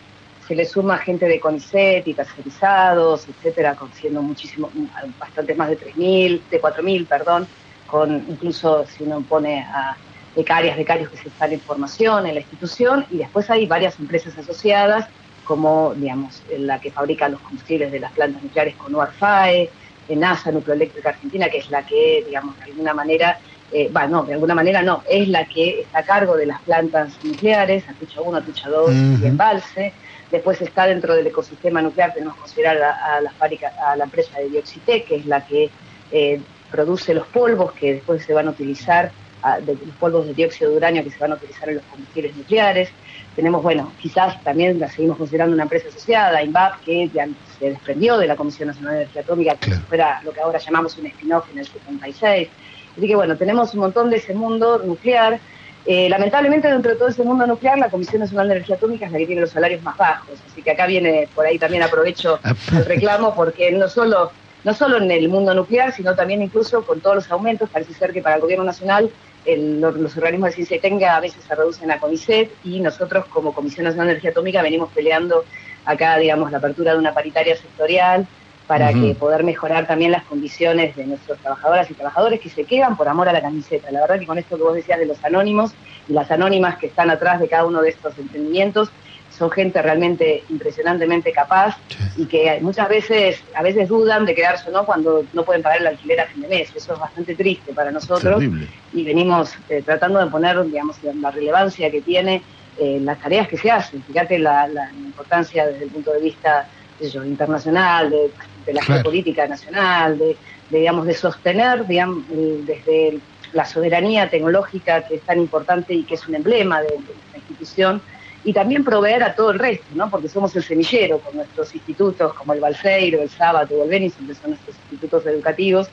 [0.48, 4.72] Se le suma gente de CONICET y tercerizados, etcétera, siendo muchísimo,
[5.20, 7.48] bastante más de 3.000, de 4.000, perdón,
[7.88, 9.98] con incluso si uno pone a
[10.36, 14.38] becarias, becarios que se están en formación en la institución, y después hay varias empresas
[14.38, 15.08] asociadas,
[15.44, 19.70] como, digamos, la que fabrica los combustibles de las plantas nucleares con UARFAE,
[20.10, 23.40] en NASA, Nucleoeléctrica Argentina, que es la que, digamos, de alguna manera
[23.72, 26.62] eh, va, no, de alguna manera no, es la que está a cargo de las
[26.62, 29.24] plantas nucleares, Atucha 1, Atucha 2 Ujú.
[29.24, 29.94] y Embalse.
[30.32, 34.06] Después está dentro del ecosistema nuclear, tenemos que considerar a, a la fábrica, a la
[34.06, 35.70] empresa de Dioxitec, que es la que
[36.12, 36.40] eh,
[36.72, 39.12] produce los polvos que después se van a utilizar,
[39.44, 41.84] ah, de- los polvos de dióxido de uranio que se van a utilizar en los
[41.86, 42.90] combustibles nucleares.
[43.36, 47.28] Tenemos, bueno, quizás también la seguimos considerando una empresa asociada, INVAP, que ya
[47.60, 49.82] se desprendió de la Comisión Nacional de Energía Atómica, que Claro.
[49.88, 52.50] fuera lo que ahora llamamos un spin-off en el 76.
[52.98, 55.40] Así que bueno, tenemos un montón de ese mundo nuclear.
[55.86, 59.12] Eh, lamentablemente dentro de todo ese mundo nuclear, la Comisión Nacional de Energía Atómica es
[59.12, 60.38] la que tiene los salarios más bajos.
[60.52, 62.40] Así que acá viene, por ahí también aprovecho
[62.74, 64.32] el reclamo, porque no solo,
[64.68, 68.12] no solo en el mundo nuclear, sino también incluso con todos los aumentos, parece ser
[68.12, 69.10] que para el gobierno nacional
[69.46, 73.24] el- los, organismos de ciencia y técnica a veces se reducen a CONICET y nosotros
[73.28, 75.46] como Comisión Nacional de Energía Atómica venimos peleando
[75.86, 78.28] acá, digamos, la apertura de una paritaria sectorial
[78.68, 82.98] para que poder mejorar también las condiciones de nuestros trabajadoras y trabajadores que se quedan
[82.98, 83.90] por amor a la camiseta.
[83.92, 85.72] La verdad que con esto que vos decías de los anónimos
[86.10, 88.92] y las anónimas que están atrás de cada uno de estos emprendimientos,
[89.38, 91.78] son gente realmente impresionantemente capaz
[92.16, 95.82] y que muchas veces, a veces dudan de quedarse o no cuando no pueden pagar
[95.82, 96.70] el alquiler a fin de mes.
[96.76, 98.68] Eso es bastante triste para nosotros Terrible.
[98.94, 102.42] y venimos eh, tratando de poner, digamos, la, la relevancia que tiene
[102.80, 104.02] eh, las tareas que se hacen.
[104.04, 106.68] Fíjate la, la importancia desde el punto de vista
[107.00, 108.32] yo, internacional, de,
[108.66, 109.02] de la Claro.
[109.04, 110.36] geopolítica nacional, de,
[110.70, 112.24] de, digamos, de sostener, digamos,
[112.66, 113.20] desde
[113.54, 117.38] la soberanía tecnológica que es tan importante y que es un emblema de, de nuestra
[117.38, 118.02] institución,
[118.48, 120.10] y también proveer a todo el resto, ¿no?
[120.10, 124.26] porque somos el semillero con nuestros institutos como el Balseiro, el Sábato o el Benison,
[124.26, 125.90] que son nuestros institutos educativos,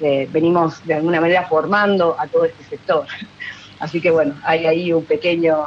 [0.00, 3.06] eh, venimos de alguna manera formando a todo este sector.
[3.78, 5.58] Así que bueno, hay ahí un pequeño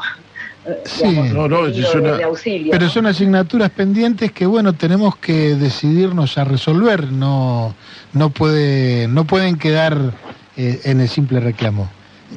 [0.66, 1.08] eh, Sí.
[1.08, 2.72] digamos, No, no, es una- de, de auxilio.
[2.72, 2.90] Pero ¿no?
[2.92, 7.74] son asignaturas pendientes que bueno tenemos que decidirnos a resolver, no
[8.12, 9.98] no puede no pueden quedar
[10.58, 11.90] eh, en el simple reclamo.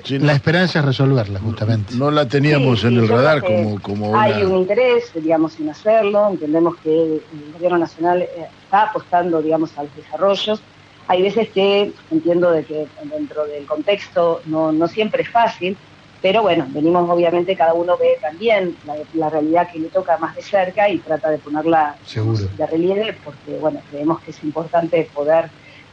[0.04, 1.94] Sí, La esperanza es resolverla justamente.
[1.94, 5.70] no la teníamos Sí, en sí, el radar como, como Hay un interés, digamos, en
[5.70, 6.28] hacerlo.
[6.30, 7.22] Entendemos que el
[7.54, 8.28] gobierno nacional eh,
[8.64, 10.60] está apostando, digamos, a los desarrollos.
[11.06, 15.74] Hay veces que entiendo de que dentro del contexto no, no siempre es fácil,
[16.20, 20.34] pero bueno, venimos obviamente, cada uno ve también la, la realidad que le toca más
[20.36, 22.40] de cerca y trata de ponerla Seguro.
[22.58, 25.48] de relieve porque, bueno, creemos que es importante poder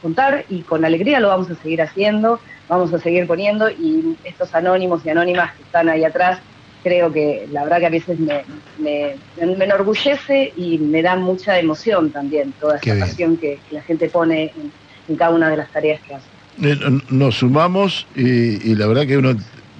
[0.06, 2.38] contar y con alegría lo vamos a seguir haciendo,
[2.68, 6.38] vamos a seguir poniendo y estos anónimos y anónimas que están ahí atrás,
[6.84, 8.44] creo que la verdad que a veces me,
[8.78, 9.16] me,
[9.58, 13.00] me enorgullece y me da mucha emoción también toda bien.
[13.00, 14.70] pasión que, que la gente pone en,
[15.08, 16.26] en cada una de las tareas que hace.
[16.62, 16.78] Eh,
[17.10, 19.34] Nos sumamos y, y la verdad que uno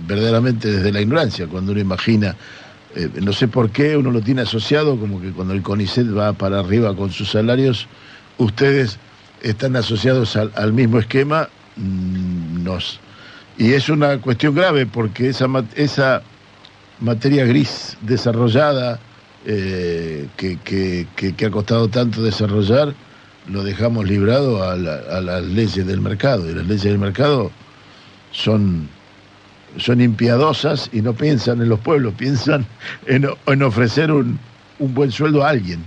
[0.09, 2.35] verdaderamente desde la ignorancia, cuando uno imagina,
[2.97, 6.33] eh, no sé por qué uno lo tiene asociado, como que cuando el CONICET va
[6.33, 7.87] para arriba con sus salarios,
[8.39, 8.99] ustedes
[9.43, 13.01] están asociados al, al mismo esquema, mm, nos...
[13.59, 15.47] Y es una cuestión grave porque esa,
[15.77, 16.23] esa
[17.01, 18.99] materia gris desarrollada
[19.47, 22.93] eh, que, que, que, que ha costado tanto desarrollar,
[23.49, 26.51] lo dejamos librado a, la- a las leyes del mercado.
[26.51, 27.51] Y las leyes del mercado
[28.33, 28.89] son,
[29.79, 32.67] son impiadosas y no piensan en los pueblos, piensan
[33.07, 34.39] en, en ofrecer un,
[34.79, 35.83] un buen sueldo a alguien.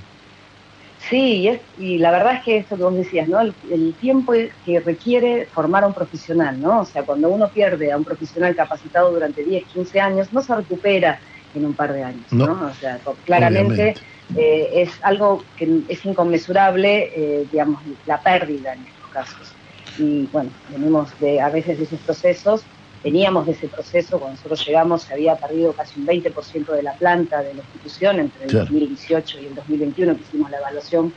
[1.01, 3.39] Sí, y, es- y la verdad es que esto que vos decías, ¿no?
[3.39, 6.81] El, el tiempo que requiere formar a un profesional, ¿no?
[6.81, 10.53] O sea, cuando uno pierde a un profesional capacitado durante 10, 15 años, no se
[10.55, 11.21] recupera
[11.53, 12.47] en un par de años, ¿no?
[12.47, 12.67] No.
[12.67, 13.97] O sea, claramente
[14.33, 19.57] eh, es algo que es inconmensurable, eh, digamos, la pérdida en estos casos.
[19.95, 22.69] Y bueno, venimos de a veces de esos procesos,
[23.03, 26.93] veníamos de ese proceso, cuando nosotros llegamos se había perdido casi un 20% de la
[26.93, 28.65] planta de la institución entre el Claro.
[28.65, 31.13] 2018 y el 2021 que hicimos la evaluación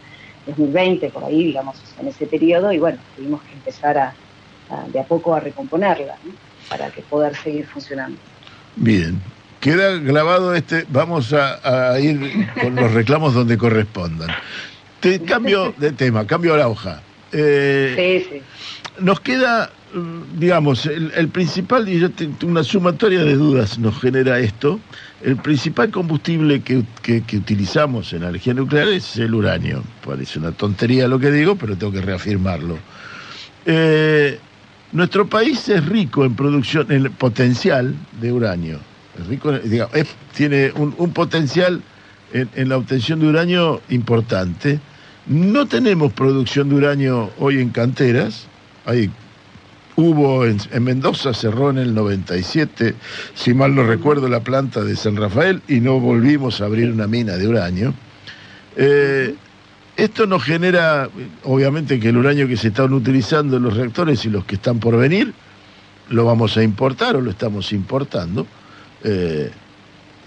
[0.46, 4.14] 2020, por ahí, digamos, en ese periodo, y bueno, tuvimos que empezar a,
[4.70, 6.32] a- de a poco a recomponerla, ¿no?
[6.68, 8.16] para que poder seguir funcionando.
[8.76, 9.20] Bien.
[9.60, 14.28] Queda grabado este, vamos a, a ir con los reclamos donde correspondan.
[15.00, 17.00] Te cambio de tema, cambio la hoja.
[17.30, 17.94] Eh,
[18.28, 18.42] Sí, sí.
[18.98, 19.70] nos queda,
[20.38, 24.80] digamos, el, principal, y yo tengo una sumatoria de dudas nos genera esto,
[25.22, 29.82] el principal combustible que, que- utilizamos en la energía nuclear es el uranio.
[30.04, 32.78] Parece una tontería lo que digo, pero tengo que reafirmarlo.
[33.66, 34.38] Eh,
[34.92, 38.78] nuestro país es rico en producción, en el potencial de uranio.
[39.20, 41.80] Es rico, es- tiene un, un potencial
[42.32, 44.80] en, en la obtención de uranio importante.
[45.26, 48.46] No tenemos producción de uranio hoy en canteras.
[48.86, 49.10] Hay,
[49.96, 52.94] hubo en, en Mendoza, cerró en el 97,
[53.34, 57.06] si mal no recuerdo, la planta de San Rafael y no volvimos a abrir una
[57.06, 57.94] mina de uranio.
[58.76, 59.34] Eh,
[59.96, 61.08] esto nos genera,
[61.44, 64.78] obviamente que el uranio que se están utilizando en los reactores y los que están
[64.78, 65.34] por venir,
[66.08, 68.46] lo vamos a importar o lo estamos importando.
[69.04, 69.50] Eh,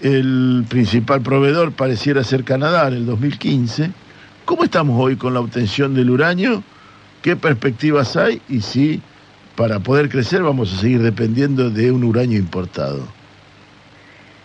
[0.02, 3.90] el principal proveedor pareciera ser Canadá en el 2015.
[4.44, 6.62] ¿Cómo estamos hoy con la obtención del uranio?
[7.22, 8.40] ¿Qué perspectivas hay?
[8.48, 9.00] Y si
[9.56, 13.08] para poder crecer vamos a seguir dependiendo de un uranio importado.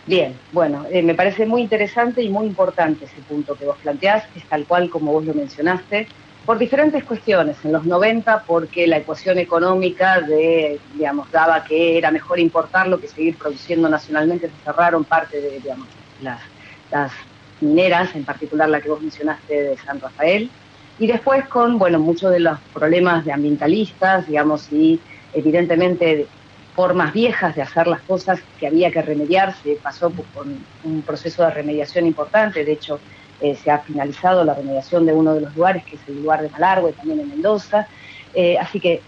[0.08, 4.24] Bien, bueno, eh, me parece muy interesante y muy importante ese punto que vos planteás,
[4.36, 6.08] es tal cual como vos lo mencionaste,
[6.46, 7.58] por diferentes cuestiones.
[7.64, 13.08] En los 90, porque la ecuación económica de, digamos, daba que era mejor importarlo que
[13.08, 15.88] seguir produciendo nacionalmente, se cerraron parte de, digamos,
[16.22, 16.42] las,
[16.90, 17.12] las
[17.60, 20.50] mineras, en particular la que vos mencionaste de San Rafael.
[21.02, 25.00] Y después con, bueno, muchos de los problemas de ambientalistas, digamos, y
[25.34, 26.28] evidentemente
[26.76, 30.46] formas viejas de hacer las cosas que había que remediar, se pasó por
[30.84, 33.00] un proceso de remediación importante, de hecho
[33.42, 36.44] eh, se ha finalizado la remediación de uno de los lugares, que es el lugar
[36.44, 37.88] de Malargüe, también en Mendoza,
[38.34, 39.02] Eh, así que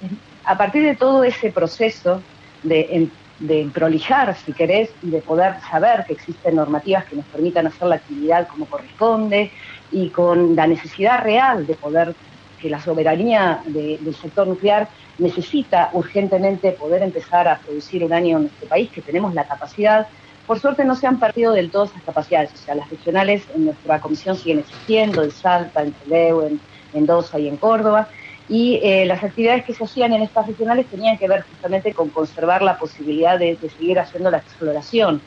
[0.43, 2.21] a partir de todo ese proceso
[2.63, 3.07] de,
[3.39, 7.87] de prolijar, si querés, y de poder saber que existen normativas que nos permitan hacer
[7.87, 9.51] la actividad como corresponde
[9.93, 12.15] y con la necesidad real de poder,
[12.59, 14.89] que la soberanía de- del sector nuclear
[15.19, 20.07] necesita urgentemente poder empezar a producir uranio en nuestro país, que tenemos la capacidad.
[20.47, 23.65] Por suerte no se han perdido del todo esas capacidades, o sea, las regionales en
[23.65, 26.59] nuestra comisión siguen existiendo, en Salta, en Toledo, en
[26.93, 28.09] Mendoza y en Córdoba,
[28.49, 32.09] y eh, las actividades que se hacían en estas regionales tenían que ver justamente con
[32.09, 35.21] conservar la posibilidad de, de seguir haciendo la exploración.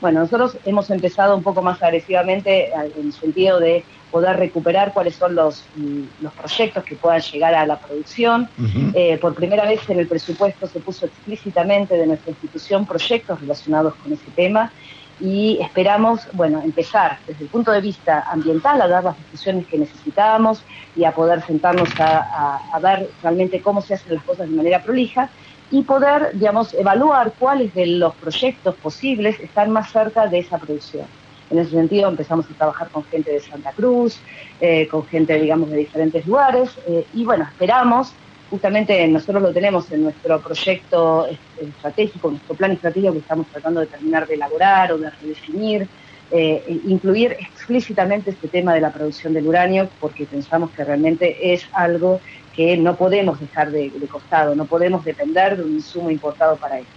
[0.00, 5.16] Bueno, nosotros hemos empezado un poco más agresivamente en el sentido de poder recuperar cuáles
[5.16, 8.48] son los, mm, los proyectos que puedan llegar a la producción.
[8.94, 13.94] Eh, por primera vez en el presupuesto se puso explícitamente de nuestra institución proyectos relacionados
[13.96, 14.72] con ese tema
[15.18, 19.78] y esperamos, bueno, empezar desde el punto de vista ambiental a dar las discusiones que
[19.78, 20.64] necesitábamos
[20.94, 24.54] y a poder sentarnos a, a- a ver realmente cómo se hacen las cosas de
[24.56, 25.30] manera prolija
[25.70, 31.08] y poder, digamos, evaluar cuáles de los proyectos posibles están más cerca de esa producción.
[31.52, 34.18] En ese sentido empezamos a trabajar con gente de Santa Cruz,
[34.60, 38.14] eh, con gente, digamos, de diferentes lugares eh, y bueno, esperamos
[38.52, 43.80] justamente nosotros lo tenemos en nuestro proyecto eh, estratégico, nuestro plan estratégico que estamos tratando
[43.80, 45.88] de terminar de elaborar o de redefinir,
[46.30, 51.54] eh, e incluir explícitamente este tema de la producción del uranio, porque pensamos que realmente
[51.54, 52.20] es algo
[52.54, 56.78] que no podemos dejar de, de costado, no podemos depender de un insumo importado para
[56.80, 56.92] esto.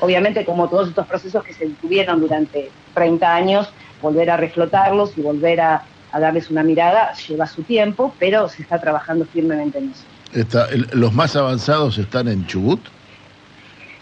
[0.00, 5.22] Obviamente, como todos estos procesos que se tuvieron durante 30 años, volver a reflotarlos y
[5.22, 9.90] volver a, a darles una mirada lleva su tiempo, pero se está trabajando firmemente en
[9.90, 10.04] eso.
[10.32, 12.80] Está, el- los más avanzados están en Chubut.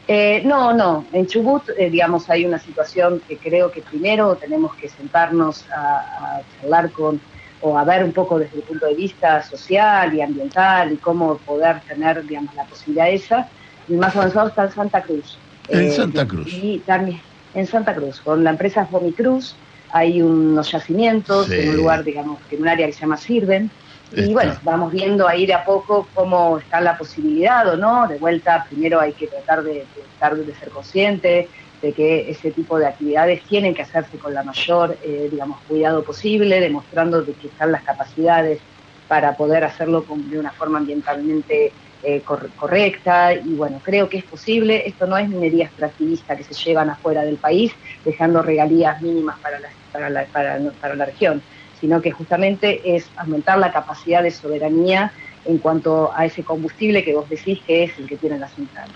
[0.09, 1.05] Eh, no, no.
[1.13, 5.99] En Chubut, eh, digamos, hay una situación que creo que primero tenemos que sentarnos a,
[5.99, 7.21] a charlar con
[7.63, 11.39] o a ver un poco desde el punto de vista social y ambiental y cómo
[11.39, 13.49] poder tener, digamos, la posibilidad esa.
[13.89, 15.39] El más avanzado está en Santa Cruz.
[15.71, 16.47] En Eh, Santa Cruz.
[16.53, 17.21] Y también
[17.55, 19.57] en Santa Cruz, con la empresa Fomicruz,
[19.89, 21.55] hay unos yacimientos Sí.
[21.61, 23.73] en un lugar, digamos, en un área que se llama Sirven.
[24.11, 24.33] Y Está.
[24.35, 28.07] bueno, vamos viendo ahí de a poco cómo está la posibilidad o no.
[28.09, 31.51] De vuelta, primero hay que tratar de, de de ser consciente
[31.81, 36.03] de que ese tipo de actividades tienen que hacerse con la mayor, eh, digamos, cuidado
[36.05, 38.65] posible, demostrando de que están las capacidades
[39.07, 43.35] para poder hacerlo con- de una forma ambientalmente eh, cor- correcta.
[43.35, 44.83] Y bueno, creo que es posible.
[44.87, 47.73] Esto no es minería extractivista que se llevan afuera del país,
[48.07, 51.43] dejando regalías mínimas para la, para la, para, para la región,
[51.81, 55.13] sino que justamente es aumentar la capacidad de soberanía
[55.45, 58.95] en cuanto a ese combustible que vos decís que es el que tienen las centrales.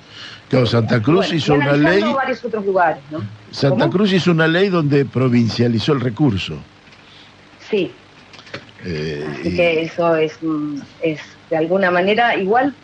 [0.49, 3.19] Claro, Santa Cruz Bueno, hizo una ley, varios otros lugares, ¿no?
[3.51, 3.91] Santa ¿Cómo?
[3.91, 6.59] Cruz hizo una ley donde provincializó el recurso.
[7.71, 7.93] Sí,
[8.83, 11.21] Eh, Así y- que eso es, mm, es
[11.51, 12.75] de alguna manera igual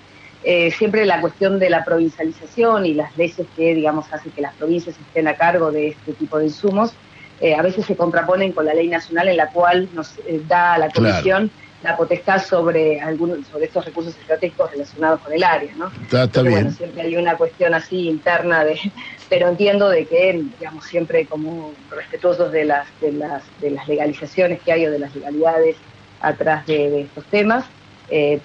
[0.44, 4.54] eh, siempre la cuestión de la provincialización y las leyes que digamos hacen que las
[4.54, 6.92] provincias estén a cargo de este tipo de insumos
[7.40, 10.74] eh, a veces se contraponen con la ley nacional en la cual nos eh, da
[10.74, 11.10] a la Claro.
[11.10, 11.50] comisión
[11.82, 15.88] la potestad sobre algunos sobre estos recursos estratégicos relacionados con el área, ¿no?
[15.88, 16.62] Está, está Entonces, bien.
[16.64, 18.80] Bueno, siempre hay una cuestión así interna de,
[19.28, 24.60] pero entiendo de que, digamos, siempre como respetuosos de las, de las, de las legalizaciones
[24.62, 25.76] que hay o de las legalidades
[26.20, 27.66] atrás de, de estos temas,
[28.08, 28.40] eh,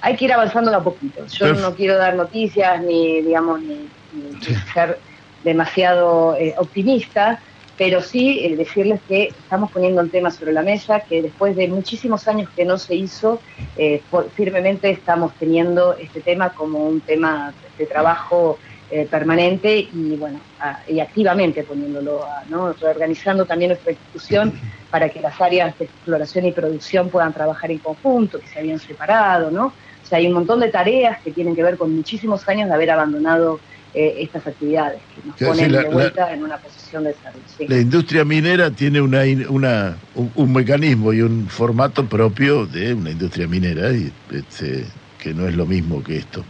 [0.00, 1.24] hay que ir avanzando a poquito.
[1.26, 4.30] Yo Perf- no quiero dar noticias ni, digamos, ni, ni
[4.72, 5.02] ser
[5.42, 7.40] demasiado eh, optimista,
[7.76, 11.68] pero sí eh, decirles que estamos poniendo el tema sobre la mesa, que después de
[11.68, 13.40] muchísimos años que no se hizo,
[13.76, 18.58] eh, por- firmemente estamos teniendo este tema como un tema de trabajo
[18.90, 22.72] eh, permanente y bueno a- y activamente poniéndolo, a- ¿no?
[22.72, 24.54] reorganizando también nuestra institución
[24.90, 28.78] para que las áreas de exploración y producción puedan trabajar en conjunto, que se habían
[28.78, 29.76] separado, ¿no?
[30.08, 32.74] O sea, hay un montón de tareas que tienen que ver con muchísimos años de
[32.74, 33.60] haber abandonado
[33.92, 37.44] eh, estas actividades, que nos ponen la- de la- vuelta en una posición de desarrollo.
[37.58, 37.66] sí.
[37.68, 39.20] La industria minera tiene una,
[39.50, 44.86] una- un, un mecanismo y un formato propio de una industria minera y, este,
[45.22, 46.42] que no es lo mismo que esto.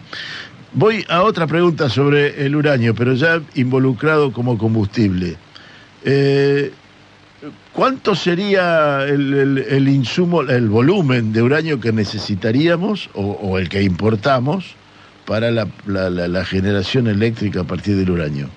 [0.74, 5.34] Voy a otra pregunta sobre el uranio, pero ya involucrado como combustible.
[6.04, 6.70] Eh,
[7.78, 13.82] ¿Cuánto sería el, el- insumo, el volumen de uranio que necesitaríamos o, o el que
[13.82, 14.74] importamos
[15.24, 18.48] para la- la- la- la generación eléctrica a partir del uranio?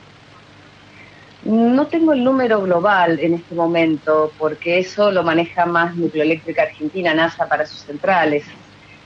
[1.45, 7.14] No tengo el número global en este momento, porque eso lo maneja más Nucleoeléctrica Argentina,
[7.14, 8.43] NASA, para sus centrales.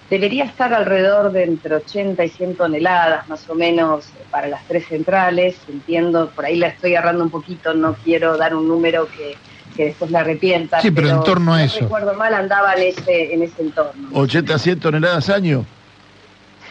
[0.09, 4.85] Debería estar alrededor de entre 80 y 100 toneladas, más o menos, para las tres
[4.87, 5.57] centrales.
[5.67, 9.35] Entiendo, por ahí la estoy agarrando un poquito, no quiero dar un número que,
[9.75, 10.81] que después la arrepienta.
[10.81, 11.75] Sí, pero en torno a si eso.
[11.81, 14.09] No recuerdo mal, andaba en ese, en ese entorno.
[14.11, 15.65] ¿80 100 toneladas año?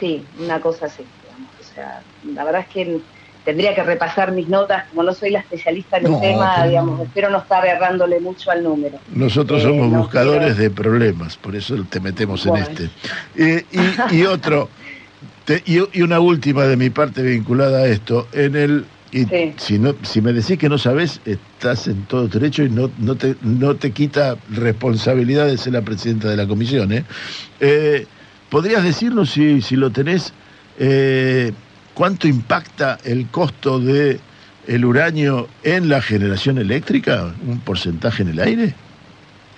[0.01, 1.51] Sí, una cosa así, digamos.
[1.61, 2.03] O sea,
[2.35, 2.99] la verdad es que
[3.45, 6.69] tendría que repasar mis notas, como no soy la especialista en el No, tema, pero-
[6.71, 8.99] digamos, espero no estar errándole mucho al número.
[9.13, 12.65] Nosotros Eh, somos no buscadores quiero- de problemas, por eso te metemos Bueno.
[12.67, 12.91] en este.
[13.37, 13.65] Eh,
[14.11, 14.71] y, y otro,
[15.45, 18.29] te- y, y una última de mi parte vinculada a esto.
[18.33, 19.53] En el, y Sí.
[19.57, 23.15] si, no, si me decís que no sabes, estás en todo derecho y no, no,
[23.15, 26.91] te, no te quita responsabilidad de ser la presidenta de la comisión.
[26.93, 27.05] ¿eh?
[27.61, 28.07] Eh,
[28.51, 30.33] podrías decirnos, si, si lo tenés,
[30.81, 31.53] eh,
[31.95, 34.19] cuánto impacta el costo de
[34.67, 37.33] el uranio en la generación eléctrica?
[37.47, 38.75] ¿Un porcentaje en el aire?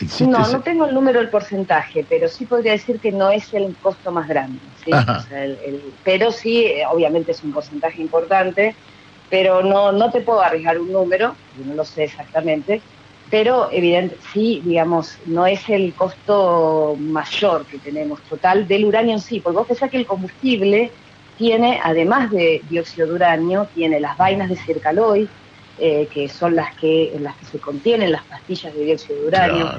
[0.00, 3.30] ¿Existe No, ese- no tengo el número del porcentaje, pero sí podría decir que no
[3.30, 4.58] es el costo más grande.
[4.84, 4.92] ¿sí?
[4.92, 5.18] Ajá.
[5.24, 8.74] O sea, el- el- pero sí, eh, obviamente es un porcentaje importante,
[9.30, 11.34] pero no, no te puedo arriesgar un número,
[11.64, 12.80] no lo sé exactamente,
[13.30, 19.20] pero evidente, sí, digamos, no es el costo mayor que tenemos total del uranio en
[19.20, 20.92] sí, porque vos pensás que el combustible
[21.36, 25.28] tiene, además de dióxido de uranio, tiene las vainas de circaloy,
[25.78, 29.26] eh, que son las que, en las que se contienen las pastillas de dióxido de
[29.26, 29.72] uranio.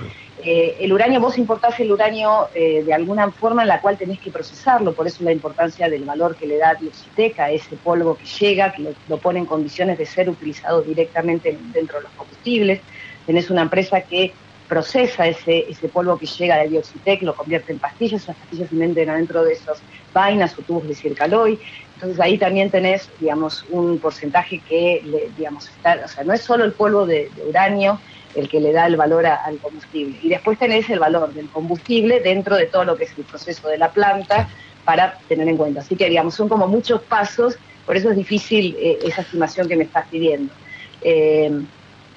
[0.80, 4.32] El uranio, vos importás el uranio eh, de alguna forma en la cual tenés que
[4.32, 8.26] procesarlo, por eso la importancia del valor que le da Dioxitec a ese polvo que
[8.26, 12.80] llega, que lo, lo pone en condiciones de ser utilizado directamente dentro de los combustibles.
[13.26, 14.32] Tenés una empresa que
[14.68, 18.76] procesa ese, ese polvo que llega de Dioxitec, lo convierte en pastillas, esas pastillas se
[18.76, 19.82] meten adentro de esas
[20.14, 21.60] vainas o tubos de circaloy.
[21.96, 26.64] Entonces ahí también tenés, digamos, un porcentaje que, digamos, está, o sea, no es solo
[26.64, 28.00] el polvo de uranio
[28.38, 30.18] el que le da el valor al combustible.
[30.22, 33.68] Y después tenés el valor del combustible dentro de todo lo que es el proceso
[33.68, 34.48] de la planta
[34.86, 35.82] para tener en cuenta.
[35.82, 39.76] Así que, digamos, son como muchos pasos, por eso es difícil eh, esa estimación que
[39.76, 40.54] me estás pidiendo.
[41.02, 41.52] Eh,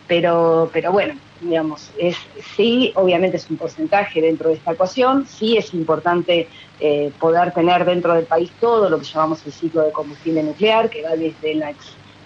[0.06, 2.16] pero, pero bueno, digamos, es,
[2.56, 6.48] sí, obviamente es un porcentaje dentro de esta ecuación, sí es importante
[6.80, 10.90] eh, poder tener dentro del país todo lo que llamamos el ciclo de combustible nuclear,
[10.90, 11.70] que va desde la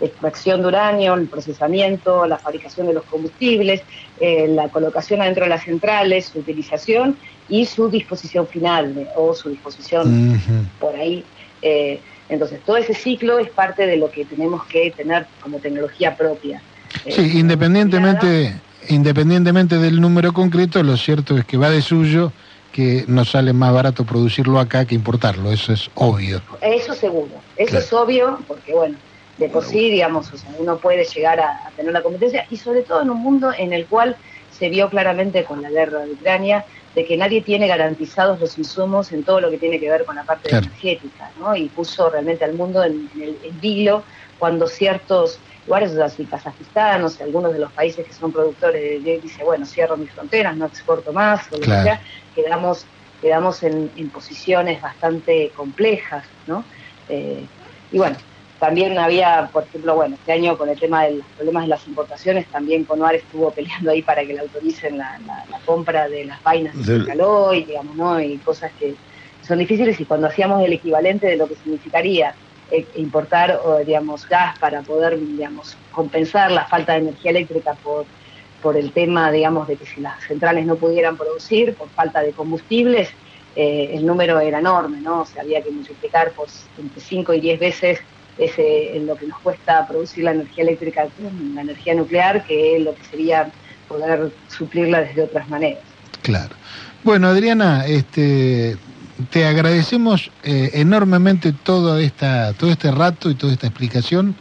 [0.00, 3.82] extracción de uranio, el procesamiento, la fabricación de los combustibles,
[4.20, 7.16] eh, la colocación adentro de las centrales, su utilización
[7.48, 10.40] y su disposición final eh, o su disposición
[10.80, 11.24] por ahí.
[11.62, 16.16] Eh, entonces, todo ese ciclo es parte de lo que tenemos que tener como tecnología
[16.16, 16.62] propia.
[17.08, 18.54] Sí, independientemente,
[18.88, 22.32] independientemente del número concreto, lo cierto es que va de suyo
[22.72, 26.42] que nos sale más barato producirlo acá que importarlo, eso es obvio.
[26.60, 28.96] Eso seguro, eso es obvio, porque bueno,
[29.38, 32.82] de por sí, digamos, o sea, uno puede llegar a, tener la competencia y sobre
[32.82, 34.16] todo en un mundo en el cual
[34.52, 39.10] se vio claramente con la guerra de Ucrania de que nadie tiene garantizados los insumos
[39.10, 41.56] en todo lo que tiene que ver con la parte energética, ¿no?
[41.56, 44.04] Y puso realmente al mundo en, el vilo
[44.38, 49.18] cuando ciertos lugares, así Kazajistán, o sea, algunos de los países que son productores de,
[49.18, 52.00] dice, bueno, cierro mis fronteras, no exporto más, o lo que sea,
[52.36, 52.86] quedamos,
[53.20, 56.64] quedamos en, posiciones bastante complejas, ¿no?
[57.08, 57.44] Eh,
[57.90, 58.16] y bueno,
[58.64, 61.86] también había, por ejemplo, bueno, este año con el tema de los problemas de las
[61.86, 65.18] importaciones, también Conoar estuvo peleando ahí para que le autoricen la,
[65.66, 68.18] compra de las vainas de Caloi, digamos, ¿no?
[68.18, 68.94] Y cosas que
[69.46, 72.34] son difíciles y cuando hacíamos el equivalente de lo que significaría
[72.70, 78.06] eh, importar, o, digamos, gas para poder, digamos, compensar la falta de energía eléctrica por,
[78.62, 82.32] por el tema, digamos, de que si las centrales no pudieran producir por falta de
[82.32, 83.10] combustibles,
[83.56, 85.20] eh, el número era enorme, ¿no?
[85.20, 88.00] O sea, había que multiplicar por entre 5 y 10 veces
[88.38, 92.82] ese, lo que nos cuesta producir la energía eléctrica con la energía nuclear, que es
[92.82, 93.50] lo que sería
[93.88, 95.80] poder suplirla desde otras maneras.
[96.22, 96.54] Claro.
[97.04, 98.76] Bueno, Adriana, este,
[99.30, 104.34] te agradecemos eh, enormemente todo, esta, todo este rato y toda esta explicación.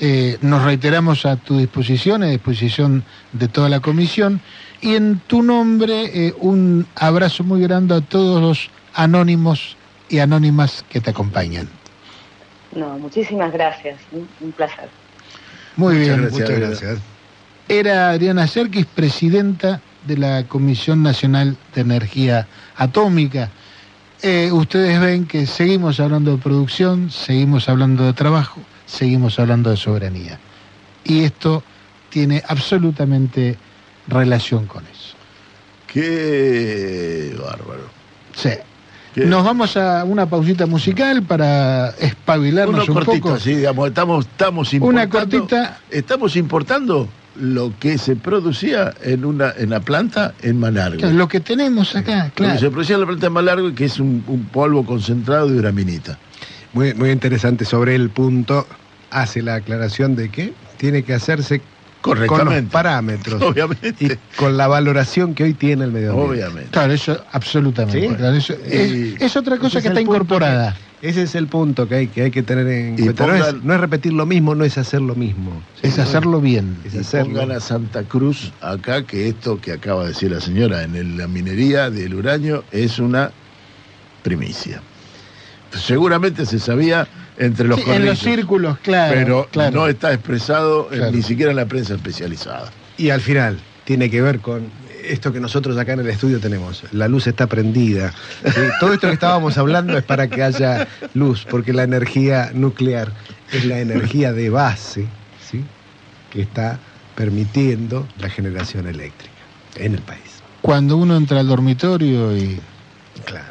[0.00, 4.40] Eh, nos reiteramos a tu disposición, a disposición de toda la comisión.
[4.80, 9.76] Y en tu nombre, eh, un abrazo muy grande a todos los anónimos
[10.08, 11.68] y anónimas que te acompañan.
[12.72, 14.88] No, muchísimas gracias, un placer.
[15.76, 16.98] Muy bien, muchas gracias.
[17.68, 23.50] Era Adriana Serkis, presidenta de la Comisión Nacional de Energía Atómica.
[24.22, 29.76] Eh, ustedes ven que seguimos hablando de producción, seguimos hablando de trabajo, seguimos hablando de
[29.76, 30.38] soberanía.
[31.04, 31.62] Y esto
[32.10, 33.56] tiene absolutamente
[34.08, 35.14] relación con eso.
[35.86, 37.88] Qué bárbaro.
[38.34, 38.50] Sí.
[39.16, 43.38] Nos vamos a una pausita musical para espabilarnos un poco.
[43.38, 45.00] Sí, digamos, estamos, estamos importando.
[45.00, 45.80] Una cortita.
[45.90, 51.06] Estamos importando lo que se producía en una en la planta en Malargo.
[51.10, 52.54] lo que tenemos acá, claro.
[52.54, 54.22] Lo que se producía en la planta en Malargo, que es un,
[54.52, 56.18] polvo concentrado de uraminita.
[56.72, 58.66] Muy, muy interesante sobre el punto.
[59.10, 61.62] Hace la aclaración de que tiene que hacerse
[62.00, 62.44] Correctamente.
[62.44, 63.42] Con los parámetros.
[63.42, 64.04] Obviamente.
[64.04, 66.32] Y con la valoración que hoy tiene el medio ambiente.
[66.32, 66.70] Obviamente.
[66.70, 68.06] Claro, eso absolutamente.
[69.20, 70.76] es, otra cosa que está incorporada.
[71.02, 73.26] ese es el punto que hay que, hay que tener en cuenta.
[73.26, 75.62] no, es, repetir lo mismo, no es hacer lo mismo.
[75.82, 76.78] es hacerlo bien.
[76.84, 77.34] Es hacerlo.
[77.34, 81.26] Pongan a Santa Cruz acá que esto que acaba de decir la señora en la
[81.26, 83.30] minería del uranio es una
[84.22, 84.80] primicia.
[85.72, 87.06] Seguramente se sabía
[87.40, 89.48] entre los En los círculos, claro.
[89.50, 92.70] Pero no está expresado ni siquiera en la prensa especializada.
[92.98, 94.68] Y al final, tiene que ver con
[95.04, 96.84] esto que nosotros acá en el estudio tenemos.
[96.92, 98.12] La luz está prendida.
[98.78, 103.10] Todo esto que estábamos hablando es para que haya luz, porque la energía nuclear
[103.50, 105.06] es la energía de base
[105.50, 105.64] ¿sí?
[106.30, 106.78] que está
[107.14, 109.32] permitiendo la generación eléctrica
[109.76, 110.42] en el país.
[110.60, 112.60] Cuando uno entra al dormitorio y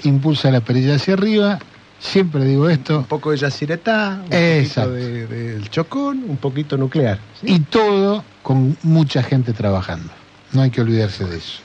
[0.03, 1.59] impulsa la perilla hacia arriba,
[1.99, 2.99] Siempre digo esto.
[2.99, 7.19] Un poco de yaciretá, un poquito del chocón, un poquito nuclear.
[7.43, 10.11] Y todo con mucha gente trabajando.
[10.53, 11.59] No hay que olvidarse de eso.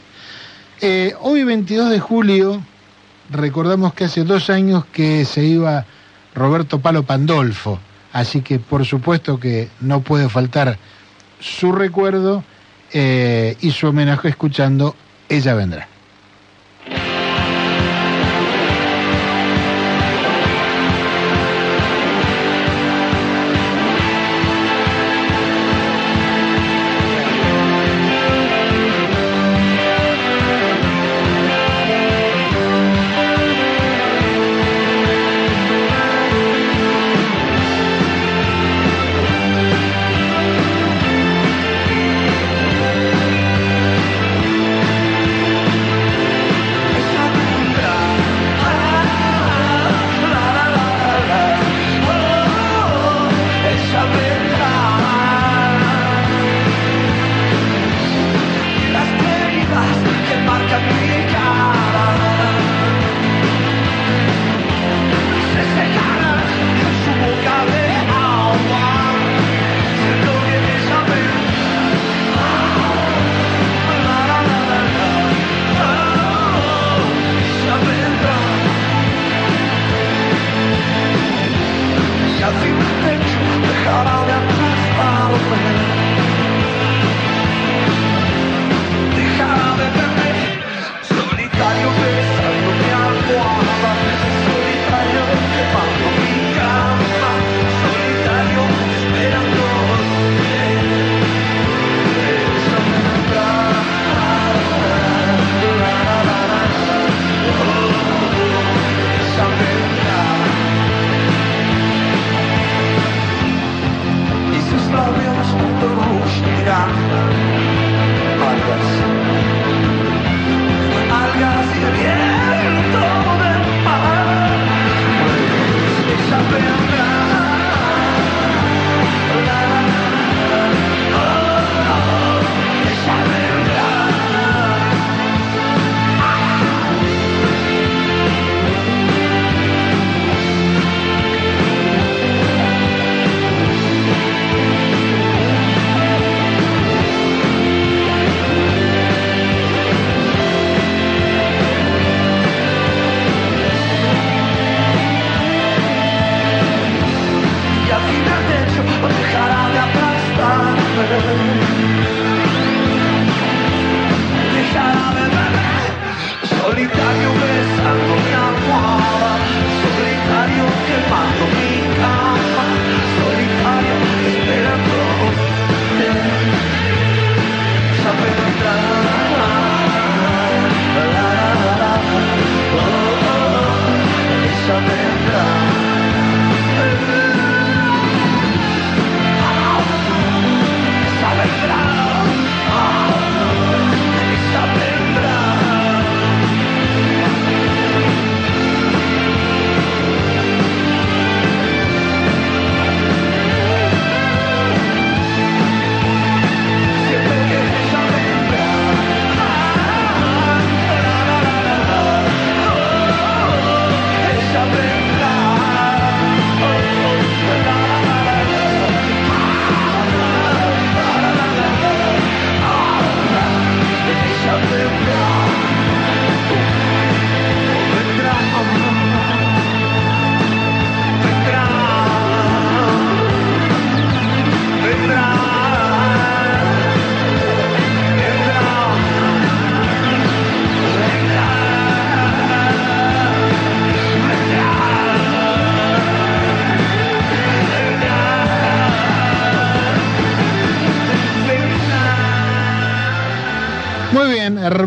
[0.80, 2.62] Eh, hoy, 22 de julio,
[3.30, 5.86] recordamos que hace dos años que se iba
[6.34, 7.78] Roberto Palo Pandolfo.
[8.12, 10.78] Así que, por supuesto, que no puede faltar
[11.40, 12.44] su recuerdo
[12.92, 14.94] eh, y su homenaje escuchando
[15.28, 15.88] Ella Vendrá.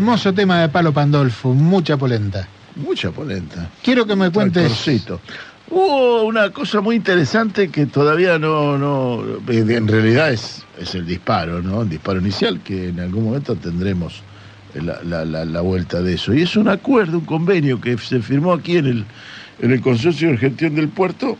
[0.08, 2.48] Hermoso tema de Palo Pandolfo, mucha polenta.
[2.76, 3.68] Mucha polenta.
[3.82, 4.62] Quiero que me cuentes.
[4.64, 5.20] Tractorcito.
[5.70, 11.60] Hubo una cosa muy interesante que todavía no, no, en realidad es, es el disparo,
[11.60, 11.82] ¿no?
[11.82, 14.22] El disparo inicial, que en algún momento tendremos
[14.74, 16.32] la, la- la- la vuelta de eso.
[16.32, 19.04] Y es un acuerdo, un convenio que se firmó aquí en el,
[19.60, 21.36] en el Consorcio de Gestión del Puerto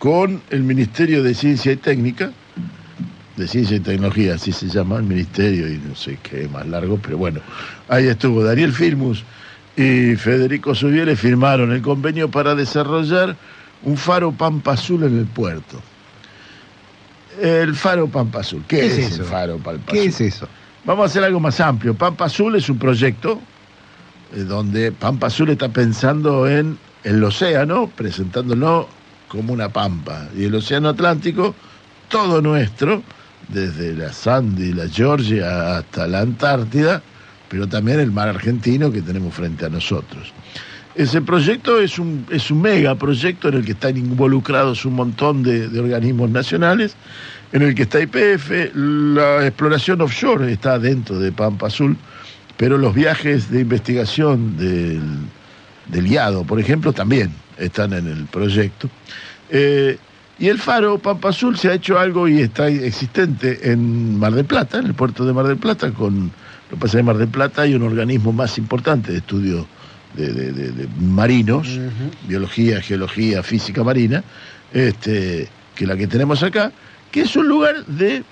[0.00, 2.32] con el Ministerio de Ciencia y Técnica,
[3.36, 6.98] de Ciencia y Tecnología, así se llama el ministerio, y no sé qué más largo,
[7.02, 7.40] pero bueno,
[7.88, 9.24] ahí estuvo Daniel Filmus
[9.76, 13.36] y Federico Subiele firmaron el convenio para desarrollar
[13.84, 15.80] un faro Pampa Azul en el puerto.
[17.40, 19.24] El faro Pampa Azul, ¿qué, ¿Qué es, es el eso?
[19.24, 20.08] faro Pampa ¿Qué Azul?
[20.10, 20.48] es eso?
[20.84, 21.94] Vamos a hacer algo más amplio.
[21.94, 23.40] Pampa Azul es un proyecto
[24.34, 28.88] eh, donde Pampa Azul está pensando en el océano, presentándolo
[29.28, 30.28] como una pampa.
[30.36, 31.54] Y el océano Atlántico,
[32.08, 33.02] todo nuestro,
[33.48, 37.02] desde la Sandy, la Georgia hasta la Antártida,
[37.48, 40.32] pero también el mar argentino que tenemos frente a nosotros.
[40.94, 45.42] Ese proyecto es un, es un mega proyecto en el que están involucrados un montón
[45.42, 46.94] de, de organismos nacionales,
[47.52, 51.96] en el que está IPF, la exploración offshore está dentro de Pampa Azul,
[52.56, 55.00] pero los viajes de investigación del,
[55.88, 58.88] del IADO, por ejemplo, también están en el proyecto.
[59.50, 59.98] Eh,
[60.42, 64.44] y el faro Pampa Azul se ha hecho algo y está existente en Mar del
[64.44, 66.32] Plata, en el puerto de Mar del Plata, con
[66.70, 69.66] lo que pasa en Mar del Plata hay un organismo más importante de estudio
[70.16, 71.78] de, de- de- de marinos,
[72.26, 74.24] biología, geología, física marina,
[74.72, 76.72] este, que la que tenemos acá,
[77.12, 78.24] que es un lugar de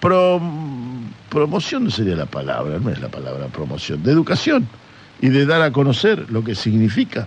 [0.00, 4.66] prom- promoción, no sería la palabra, no es la palabra promoción, de educación
[5.20, 7.26] y de dar a conocer lo que significa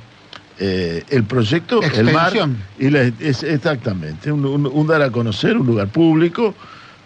[0.59, 2.31] eh, el proyecto, el mar
[2.80, 6.53] y la- es exactamente, un, un- un dar a conocer, un lugar público,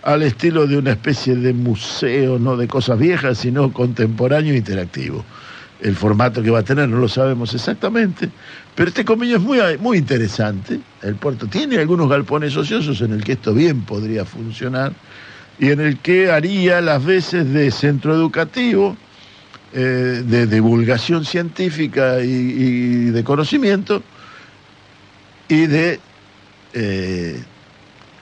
[0.03, 5.23] al estilo de una especie de museo, no de cosas viejas, sino contemporáneo e interactivo.
[5.81, 8.29] El formato que va a tener no lo sabemos exactamente,
[8.73, 10.79] pero este convenio es muy, muy interesante.
[11.03, 14.91] El puerto tiene algunos galpones ociosos en el que esto bien podría funcionar
[15.59, 18.95] y en el que haría las veces de centro educativo,
[19.73, 24.01] eh, de divulgación científica y, de conocimiento
[25.49, 25.99] y de
[26.73, 27.41] eh,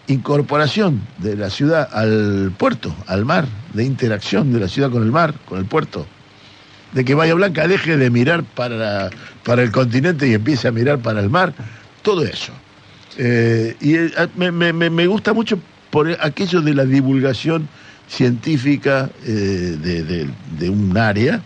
[0.08, 5.12] incorporación de la ciudad al puerto, al mar, de interacción de la ciudad con el
[5.12, 6.06] mar, con el puerto.
[6.94, 9.10] De que Bahía Blanca deje de mirar para,
[9.44, 11.54] para el continente y empiece a mirar para el mar,
[12.04, 12.54] todo eso.
[13.18, 13.96] Eh, y
[14.40, 15.60] me- me gusta mucho
[15.90, 17.68] por aquello de la divulgación
[18.08, 20.30] científica eh,
[20.60, 21.42] de, un área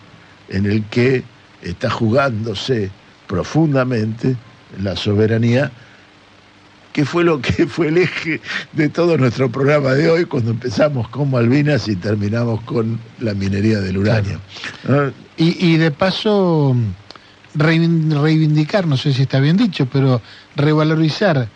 [0.49, 1.23] en el que
[1.61, 2.89] está jugándose
[3.27, 4.35] profundamente
[4.81, 5.71] la soberanía,
[6.93, 8.41] que fue lo que fue el eje
[8.73, 13.79] de todo nuestro programa de hoy, cuando empezamos con Malvinas y terminamos con la minería
[13.79, 14.39] del uranio.
[14.87, 15.11] ¿no?
[15.37, 16.75] Y, y de paso,
[17.55, 20.21] reivin- reivindicar, no sé si está bien dicho, pero
[20.55, 21.47] revalorizar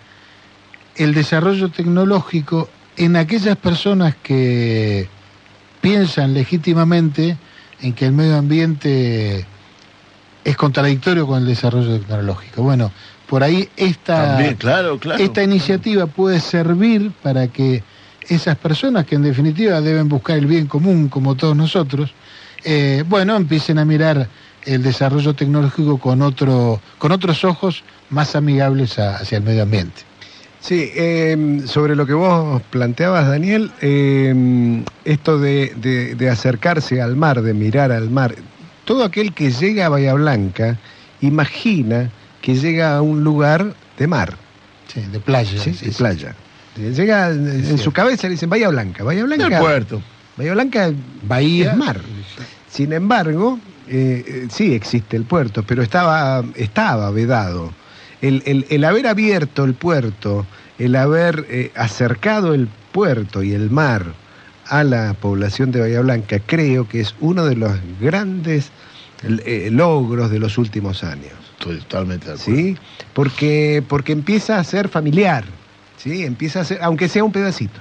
[0.96, 5.08] el desarrollo tecnológico en aquellas personas que
[5.82, 7.38] piensan legítimamente
[7.82, 9.46] en que el medio ambiente
[10.44, 12.64] es contradictorio con el desarrollo tecnológico.
[12.64, 12.92] Bueno,
[13.28, 15.22] por ahí esta, También, claro, claro.
[15.24, 17.84] esta iniciativa puede servir para que
[18.30, 22.14] esas personas que en definitiva deben buscar el bien común como todos nosotros,
[22.64, 24.28] eh, bueno, empiecen a mirar
[24.66, 30.04] el desarrollo tecnológico con otro, con otros ojos más amigables a- hacia el medio ambiente.
[30.64, 37.18] Sí, eh, sobre lo que vos planteabas, Daniel, eh, esto de, de- de acercarse al
[37.18, 38.34] mar, de mirar al mar,
[38.86, 40.78] todo aquel que llega a Bahía Blanca
[41.20, 42.10] imagina
[42.42, 44.38] que llega a un lugar de mar,
[44.88, 45.62] Sí, de playa.
[45.62, 45.74] ¿sí?
[45.74, 46.34] sí, de playa.
[46.78, 49.58] Llega en su cabeza le dicen Bahía Blanca, Bahía Blanca.
[49.58, 50.02] El puerto.
[50.38, 50.92] Bahía Blanca
[51.28, 51.72] Bahía.
[51.72, 52.00] es mar.
[52.70, 53.60] Sin embargo,
[53.90, 57.72] eh, eh, sí existe el puerto, pero estaba, estaba vedado.
[58.24, 60.46] El, el- el haber abierto el puerto,
[60.80, 64.06] el haber eh, acercado el puerto y el mar
[64.68, 68.72] a la población de Bahía Blanca, creo que es uno de los grandes
[69.46, 71.34] eh, logros de los últimos años.
[71.60, 72.56] Estoy totalmente de acuerdo.
[72.62, 72.78] ¿sí?
[73.14, 75.44] Porque, porque empieza a ser familiar,
[75.98, 76.24] ¿sí?
[76.24, 77.80] Empieza a ser, aunque sea un pedacito,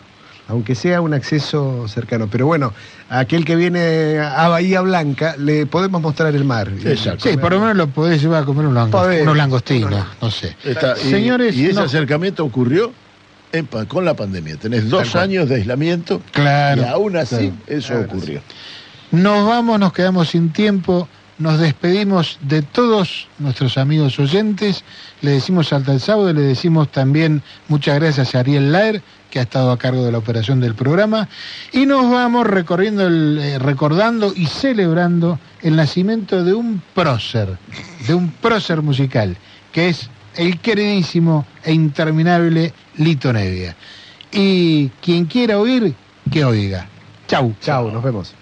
[0.52, 2.28] aunque sea un acceso cercano.
[2.30, 2.74] Pero bueno,
[3.08, 6.70] a aquel que viene a Bahía Blanca le podemos mostrar el mar.
[6.84, 7.28] Exacto.
[7.28, 9.22] Sí, por lo menos lo podés llevar a comer un lango- Podés.
[9.22, 10.54] unos langostinos, no sé.
[10.62, 12.92] Está- y, Señores, y ese no- acercamiento ocurrió
[13.50, 14.56] en con la pandemia.
[14.56, 16.82] Tenés dos años de aislamiento Claro.
[16.82, 17.54] y aún así Claro.
[17.66, 18.40] eso Claro, ocurrió.
[19.10, 21.08] Nos vamos, nos quedamos sin tiempo,
[21.38, 24.84] nos despedimos de todos nuestros amigos oyentes,
[25.22, 29.02] le decimos hasta el sábado y le decimos también muchas gracias a Ariel Laer,
[29.32, 31.26] que ha estado a cargo de la operación del programa,
[31.72, 37.56] y nos vamos recorriendo el- eh, recordando y celebrando el nacimiento de un prócer,
[38.06, 39.38] de un prócer musical,
[39.72, 43.74] que es el queridísimo e interminable Lito Nevia.
[44.30, 45.94] Y quien quiera oír,
[46.30, 46.86] que oiga.
[47.26, 47.54] Chau.
[47.62, 48.34] Chao, nos vemos.